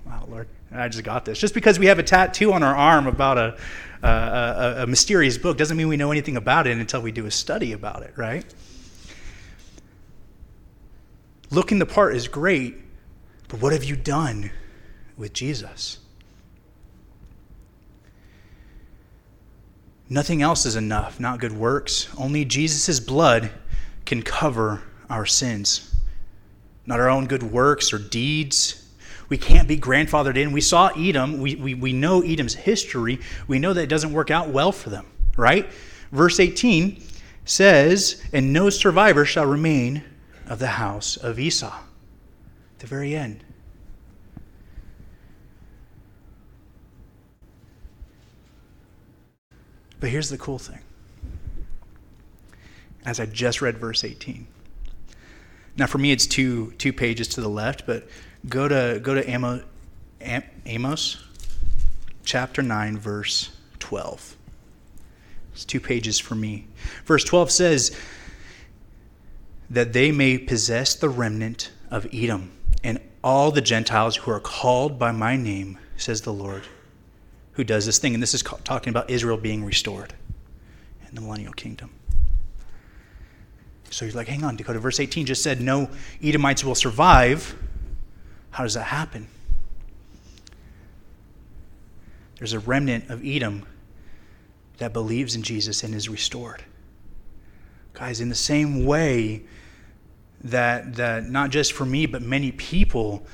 Wow, 0.04 0.26
Lord 0.28 0.48
I 0.74 0.88
just 0.88 1.04
got 1.04 1.24
this. 1.24 1.38
Just 1.38 1.54
because 1.54 1.78
we 1.78 1.86
have 1.86 1.98
a 1.98 2.02
tattoo 2.02 2.52
on 2.52 2.62
our 2.62 2.74
arm 2.74 3.06
about 3.06 3.38
a, 3.38 3.58
a, 4.02 4.82
a, 4.82 4.86
mysterious 4.86 5.36
book 5.38 5.58
doesn't 5.58 5.76
mean 5.76 5.88
we 5.88 5.96
know 5.96 6.10
anything 6.10 6.36
about 6.36 6.66
it 6.66 6.78
until 6.78 7.02
we 7.02 7.12
do 7.12 7.26
a 7.26 7.30
study 7.30 7.72
about 7.72 8.02
it, 8.02 8.14
right? 8.16 8.44
Looking 11.50 11.78
the 11.78 11.86
part 11.86 12.16
is 12.16 12.28
great, 12.28 12.76
but 13.48 13.60
what 13.60 13.72
have 13.72 13.84
you 13.84 13.96
done 13.96 14.50
with 15.16 15.34
Jesus? 15.34 15.98
Nothing 20.08 20.42
else 20.42 20.66
is 20.66 20.76
enough, 20.76 21.20
not 21.20 21.40
good 21.40 21.52
works. 21.52 22.08
Only 22.18 22.44
Jesus' 22.44 23.00
blood 23.00 23.50
can 24.04 24.22
cover 24.22 24.82
our 25.08 25.26
sins. 25.26 25.94
Not 26.86 27.00
our 27.00 27.08
own 27.08 27.26
good 27.26 27.42
works 27.42 27.92
or 27.92 27.98
deeds. 27.98 28.81
We 29.32 29.38
can't 29.38 29.66
be 29.66 29.78
grandfathered 29.78 30.36
in. 30.36 30.52
We 30.52 30.60
saw 30.60 30.88
Edom. 30.88 31.40
We, 31.40 31.56
we, 31.56 31.72
we 31.72 31.94
know 31.94 32.20
Edom's 32.20 32.52
history. 32.52 33.18
We 33.48 33.58
know 33.58 33.72
that 33.72 33.80
it 33.80 33.86
doesn't 33.86 34.12
work 34.12 34.30
out 34.30 34.50
well 34.50 34.72
for 34.72 34.90
them, 34.90 35.06
right? 35.38 35.70
Verse 36.10 36.38
18 36.38 37.02
says, 37.46 38.22
And 38.34 38.52
no 38.52 38.68
survivor 38.68 39.24
shall 39.24 39.46
remain 39.46 40.04
of 40.48 40.58
the 40.58 40.66
house 40.66 41.16
of 41.16 41.40
Esau. 41.40 41.72
The 42.80 42.86
very 42.86 43.16
end. 43.16 43.42
But 49.98 50.10
here's 50.10 50.28
the 50.28 50.36
cool 50.36 50.58
thing. 50.58 50.80
As 53.06 53.18
I 53.18 53.24
just 53.24 53.62
read 53.62 53.78
verse 53.78 54.04
18. 54.04 54.46
Now 55.78 55.86
for 55.86 55.96
me 55.96 56.12
it's 56.12 56.26
two 56.26 56.72
two 56.72 56.92
pages 56.92 57.28
to 57.28 57.40
the 57.40 57.48
left, 57.48 57.86
but 57.86 58.06
go 58.48 58.68
to 58.68 59.00
go 59.02 59.14
to 59.14 59.28
Amos, 59.28 59.62
Amos 60.66 61.18
chapter 62.24 62.62
9 62.62 62.98
verse 62.98 63.50
12. 63.78 64.36
It's 65.52 65.64
two 65.64 65.80
pages 65.80 66.18
for 66.18 66.34
me. 66.34 66.66
Verse 67.04 67.24
12 67.24 67.50
says 67.50 67.96
that 69.68 69.92
they 69.92 70.12
may 70.12 70.38
possess 70.38 70.94
the 70.94 71.08
remnant 71.08 71.70
of 71.90 72.06
Edom 72.12 72.52
and 72.82 73.00
all 73.22 73.50
the 73.50 73.60
Gentiles 73.60 74.16
who 74.16 74.30
are 74.30 74.40
called 74.40 74.98
by 74.98 75.12
my 75.12 75.36
name, 75.36 75.78
says 75.96 76.22
the 76.22 76.32
Lord 76.32 76.64
who 77.52 77.64
does 77.64 77.86
this 77.86 77.98
thing. 77.98 78.14
And 78.14 78.22
this 78.22 78.34
is 78.34 78.42
talking 78.42 78.90
about 78.90 79.10
Israel 79.10 79.36
being 79.36 79.64
restored 79.64 80.14
in 81.08 81.14
the 81.14 81.20
millennial 81.20 81.52
kingdom. 81.52 81.90
So 83.90 84.06
you're 84.06 84.14
like, 84.14 84.28
hang 84.28 84.42
on, 84.42 84.56
Dakota. 84.56 84.78
Verse 84.78 84.98
18 85.00 85.26
just 85.26 85.42
said 85.42 85.60
no 85.60 85.90
Edomites 86.22 86.64
will 86.64 86.74
survive. 86.74 87.54
How 88.52 88.62
does 88.62 88.74
that 88.74 88.84
happen? 88.84 89.28
There's 92.38 92.52
a 92.52 92.58
remnant 92.58 93.10
of 93.10 93.24
Edom 93.24 93.66
that 94.78 94.92
believes 94.92 95.34
in 95.34 95.42
Jesus 95.42 95.82
and 95.82 95.94
is 95.94 96.08
restored. 96.08 96.64
Guys, 97.94 98.20
in 98.20 98.28
the 98.28 98.34
same 98.34 98.84
way 98.84 99.42
that, 100.42 100.94
that 100.96 101.28
not 101.28 101.50
just 101.50 101.72
for 101.72 101.84
me, 101.84 102.06
but 102.06 102.22
many 102.22 102.52
people 102.52 103.24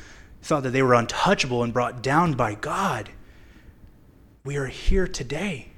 thought 0.43 0.63
that 0.63 0.71
they 0.71 0.83
were 0.83 0.95
untouchable 0.95 1.63
and 1.63 1.73
brought 1.73 2.03
down 2.03 2.35
by 2.35 2.55
God, 2.55 3.11
we 4.45 4.57
are 4.57 4.67
here 4.67 5.09
today 5.09 5.69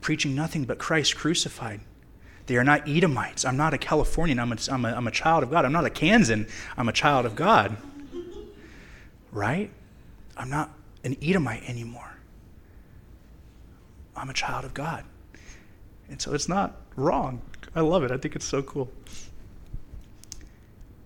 preaching 0.00 0.34
nothing 0.34 0.64
but 0.64 0.78
Christ 0.78 1.16
crucified. 1.16 1.80
They 2.46 2.56
are 2.56 2.64
not 2.64 2.86
Edomites. 2.86 3.44
I'm 3.44 3.56
not 3.56 3.72
a 3.72 3.78
Californian. 3.78 4.38
I'm 4.38 4.52
a, 4.52 4.56
I'm, 4.70 4.84
a, 4.84 4.88
I'm 4.88 5.06
a 5.06 5.10
child 5.10 5.42
of 5.42 5.50
God. 5.50 5.64
I'm 5.64 5.72
not 5.72 5.86
a 5.86 5.90
Kansan. 5.90 6.46
I'm 6.76 6.88
a 6.88 6.92
child 6.92 7.24
of 7.24 7.34
God. 7.34 7.76
Right? 9.34 9.70
I'm 10.36 10.48
not 10.48 10.70
an 11.02 11.16
Edomite 11.20 11.68
anymore. 11.68 12.16
I'm 14.16 14.30
a 14.30 14.32
child 14.32 14.64
of 14.64 14.72
God. 14.72 15.04
And 16.08 16.22
so 16.22 16.32
it's 16.32 16.48
not 16.48 16.80
wrong. 16.96 17.42
I 17.74 17.80
love 17.80 18.04
it. 18.04 18.12
I 18.12 18.16
think 18.16 18.36
it's 18.36 18.46
so 18.46 18.62
cool. 18.62 18.90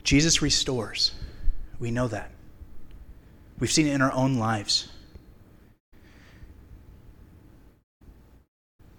Jesus 0.04 0.42
restores. 0.42 1.12
We 1.80 1.90
know 1.90 2.06
that. 2.08 2.30
We've 3.58 3.70
seen 3.70 3.86
it 3.86 3.94
in 3.94 4.02
our 4.02 4.12
own 4.12 4.38
lives. 4.38 4.88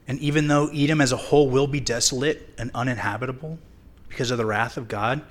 And 0.08 0.20
even 0.20 0.48
though 0.48 0.70
Edom 0.74 1.02
as 1.02 1.12
a 1.12 1.18
whole 1.18 1.50
will 1.50 1.68
be 1.68 1.80
desolate 1.80 2.50
and 2.58 2.72
uninhabitable 2.74 3.60
because 4.08 4.32
of 4.32 4.40
the 4.40 4.46
wrath 4.46 4.76
of 4.76 4.88
God, 4.88 5.22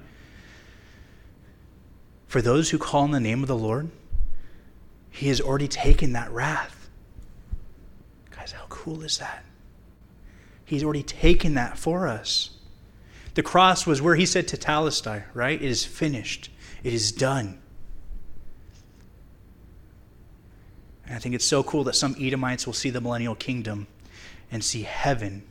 for 2.28 2.42
those 2.42 2.70
who 2.70 2.78
call 2.78 3.02
on 3.02 3.10
the 3.10 3.20
name 3.20 3.42
of 3.42 3.48
the 3.48 3.56
Lord, 3.56 3.90
He 5.10 5.28
has 5.28 5.40
already 5.40 5.66
taken 5.66 6.12
that 6.12 6.30
wrath. 6.30 6.88
Guys, 8.30 8.52
how 8.52 8.66
cool 8.68 9.02
is 9.02 9.18
that? 9.18 9.44
He's 10.64 10.84
already 10.84 11.02
taken 11.02 11.54
that 11.54 11.78
for 11.78 12.06
us. 12.06 12.50
The 13.34 13.42
cross 13.42 13.86
was 13.86 14.02
where 14.02 14.14
He 14.14 14.26
said 14.26 14.46
tetelestai, 14.46 15.24
right? 15.32 15.60
It 15.60 15.68
is 15.68 15.84
finished, 15.84 16.50
it 16.84 16.92
is 16.92 17.10
done. 17.10 17.58
And 21.06 21.16
I 21.16 21.18
think 21.18 21.34
it's 21.34 21.46
so 21.46 21.62
cool 21.62 21.84
that 21.84 21.94
some 21.94 22.14
Edomites 22.20 22.66
will 22.66 22.74
see 22.74 22.90
the 22.90 23.00
millennial 23.00 23.34
kingdom 23.34 23.86
and 24.50 24.62
see 24.62 24.82
heaven. 24.82 25.42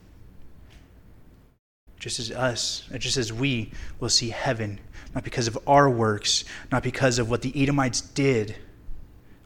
Just 1.98 2.20
as 2.20 2.30
us, 2.30 2.88
just 2.98 3.16
as 3.16 3.32
we 3.32 3.72
will 3.98 4.08
see 4.08 4.30
heaven, 4.30 4.78
not 5.18 5.24
because 5.24 5.48
of 5.48 5.58
our 5.66 5.90
works, 5.90 6.44
not 6.70 6.84
because 6.84 7.18
of 7.18 7.28
what 7.28 7.42
the 7.42 7.52
Edomites 7.60 8.00
did, 8.00 8.54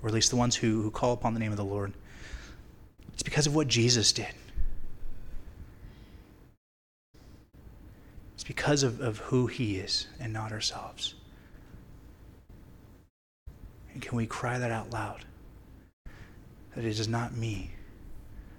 or 0.02 0.08
at 0.08 0.14
least 0.14 0.28
the 0.28 0.36
ones 0.36 0.54
who, 0.54 0.82
who 0.82 0.90
call 0.90 1.14
upon 1.14 1.32
the 1.32 1.40
name 1.40 1.50
of 1.50 1.56
the 1.56 1.64
Lord. 1.64 1.94
It's 3.14 3.22
because 3.22 3.46
of 3.46 3.54
what 3.54 3.68
Jesus 3.68 4.12
did. 4.12 4.28
It's 8.34 8.44
because 8.44 8.82
of, 8.82 9.00
of 9.00 9.16
who 9.16 9.46
he 9.46 9.78
is 9.78 10.08
and 10.20 10.30
not 10.30 10.52
ourselves. 10.52 11.14
And 13.94 14.02
can 14.02 14.14
we 14.18 14.26
cry 14.26 14.58
that 14.58 14.70
out 14.70 14.90
loud? 14.90 15.24
That 16.74 16.84
it 16.84 16.98
is 16.98 17.08
not 17.08 17.34
me, 17.34 17.70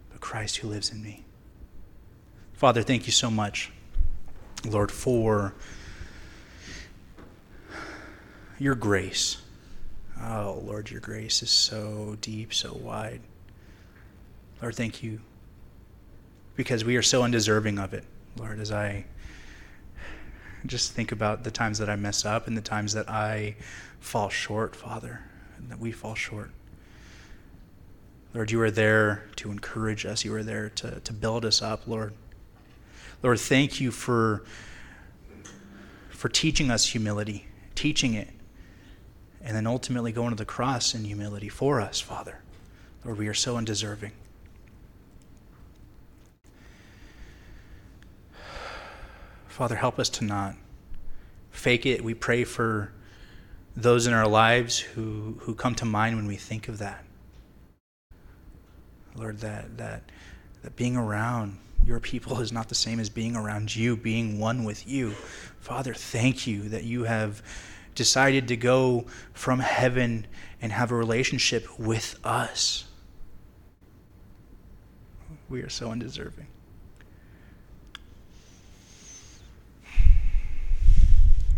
but 0.10 0.20
Christ 0.20 0.58
who 0.58 0.68
lives 0.68 0.90
in 0.90 1.04
me. 1.04 1.24
Father, 2.54 2.82
thank 2.82 3.06
you 3.06 3.12
so 3.12 3.30
much, 3.30 3.72
Lord, 4.66 4.92
for 4.92 5.54
your 8.60 8.76
grace. 8.76 9.38
Oh, 10.22 10.62
Lord, 10.64 10.92
your 10.92 11.02
grace 11.02 11.42
is 11.42 11.50
so 11.50 12.18
deep, 12.22 12.54
so 12.54 12.74
wide. 12.74 13.22
Lord, 14.62 14.76
thank 14.76 15.04
you 15.04 15.20
because 16.56 16.86
we 16.86 16.96
are 16.96 17.02
so 17.02 17.24
undeserving 17.24 17.80
of 17.80 17.94
it, 17.94 18.06
Lord, 18.38 18.60
as 18.60 18.72
I 18.72 19.06
just 20.66 20.94
think 20.94 21.12
about 21.12 21.44
the 21.44 21.52
times 21.52 21.80
that 21.80 21.90
I 21.90 21.96
mess 21.96 22.26
up 22.26 22.48
and 22.48 22.56
the 22.56 22.62
times 22.62 22.94
that 22.94 23.10
I 23.10 23.56
fall 24.00 24.30
short, 24.30 24.76
Father, 24.76 25.22
and 25.58 25.70
that 25.70 25.80
we 25.80 25.92
fall 25.92 26.16
short. 26.16 26.52
Lord, 28.34 28.52
you 28.52 28.62
are 28.62 28.72
there 28.72 29.26
to 29.38 29.52
encourage 29.52 30.06
us. 30.06 30.24
You 30.24 30.34
are 30.36 30.44
there 30.44 30.70
to, 30.70 31.00
to 31.02 31.14
build 31.14 31.46
us 31.46 31.62
up, 31.62 31.88
Lord. 31.88 32.14
Lord, 33.22 33.40
thank 33.40 33.80
you 33.80 33.92
for, 33.92 34.44
for 36.10 36.30
teaching 36.30 36.72
us 36.72 36.86
humility, 36.88 37.48
teaching 37.76 38.14
it, 38.14 38.30
and 39.44 39.56
then 39.56 39.68
ultimately 39.68 40.12
going 40.12 40.30
to 40.30 40.36
the 40.36 40.46
cross 40.46 40.96
in 40.96 41.04
humility 41.04 41.50
for 41.50 41.82
us, 41.82 42.00
Father. 42.00 42.40
Lord, 43.04 43.18
we 43.18 43.28
are 43.28 43.34
so 43.34 43.58
undeserving. 43.58 44.14
Father, 49.48 49.76
help 49.76 50.00
us 50.00 50.10
to 50.10 50.24
not 50.24 50.56
fake 51.52 51.86
it. 51.86 52.04
We 52.04 52.14
pray 52.14 52.44
for 52.44 52.92
those 53.76 54.08
in 54.08 54.14
our 54.14 54.28
lives 54.28 54.80
who, 54.80 55.38
who 55.42 55.54
come 55.54 55.76
to 55.76 55.86
mind 55.86 56.16
when 56.16 56.26
we 56.26 56.38
think 56.38 56.68
of 56.68 56.80
that. 56.80 57.04
Lord, 59.16 59.40
that, 59.42 59.78
that, 59.78 60.04
that 60.64 60.76
being 60.76 60.96
around 60.96 61.60
your 61.86 62.00
people 62.00 62.40
is 62.40 62.52
not 62.52 62.70
the 62.70 62.76
same 62.76 63.00
as 63.00 63.10
being 63.10 63.36
around 63.36 63.76
you, 63.76 63.96
being 63.96 64.40
one 64.40 64.64
with 64.64 64.88
you. 64.88 65.12
Father, 65.60 65.94
thank 65.94 66.48
you 66.48 66.70
that 66.70 66.84
you 66.84 67.04
have 67.04 67.44
decided 67.96 68.48
to 68.48 68.58
go 68.58 69.06
from 69.34 69.60
heaven 69.60 70.28
and 70.62 70.72
have 70.72 70.92
a 70.92 70.96
relationship 70.96 71.80
with 71.80 72.20
us. 72.24 72.86
We 75.50 75.62
are 75.62 75.70
so 75.70 75.92
undeserving. 75.92 76.48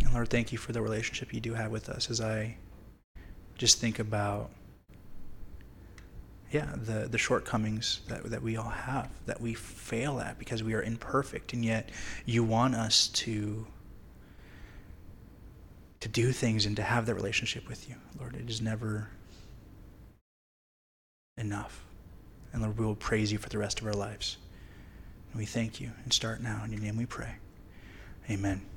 And 0.03 0.13
Lord, 0.13 0.29
thank 0.29 0.51
you 0.51 0.57
for 0.57 0.73
the 0.73 0.81
relationship 0.81 1.33
you 1.33 1.39
do 1.39 1.53
have 1.53 1.71
with 1.71 1.89
us 1.89 2.09
as 2.09 2.19
I 2.19 2.57
just 3.57 3.79
think 3.79 3.99
about 3.99 4.49
yeah, 6.51 6.71
the, 6.75 7.07
the 7.09 7.17
shortcomings 7.17 8.01
that, 8.07 8.23
that 8.29 8.41
we 8.41 8.55
all 8.55 8.69
have, 8.69 9.09
that 9.25 9.41
we 9.41 9.53
fail 9.53 10.19
at 10.19 10.39
because 10.39 10.63
we 10.63 10.73
are 10.73 10.81
imperfect, 10.81 11.53
and 11.53 11.65
yet 11.65 11.89
you 12.25 12.43
want 12.43 12.75
us 12.75 13.09
to 13.09 13.67
to 16.05 16.11
do 16.11 16.31
things 16.31 16.67
and 16.67 16.75
to 16.75 16.83
have 16.83 17.07
that 17.07 17.15
relationship 17.15 17.67
with 17.67 17.89
you. 17.89 17.95
Lord, 18.19 18.35
it 18.35 18.47
is 18.47 18.61
never 18.61 19.09
enough. 21.35 21.83
And 22.53 22.61
Lord, 22.61 22.77
we 22.77 22.85
will 22.85 22.93
praise 22.95 23.31
you 23.31 23.39
for 23.39 23.49
the 23.49 23.57
rest 23.57 23.81
of 23.81 23.87
our 23.87 23.93
lives. 23.93 24.37
And 25.31 25.39
we 25.39 25.47
thank 25.47 25.81
you 25.81 25.89
and 26.03 26.13
start 26.13 26.43
now. 26.43 26.61
In 26.63 26.71
your 26.71 26.79
name 26.79 26.95
we 26.95 27.07
pray. 27.07 27.37
Amen. 28.29 28.67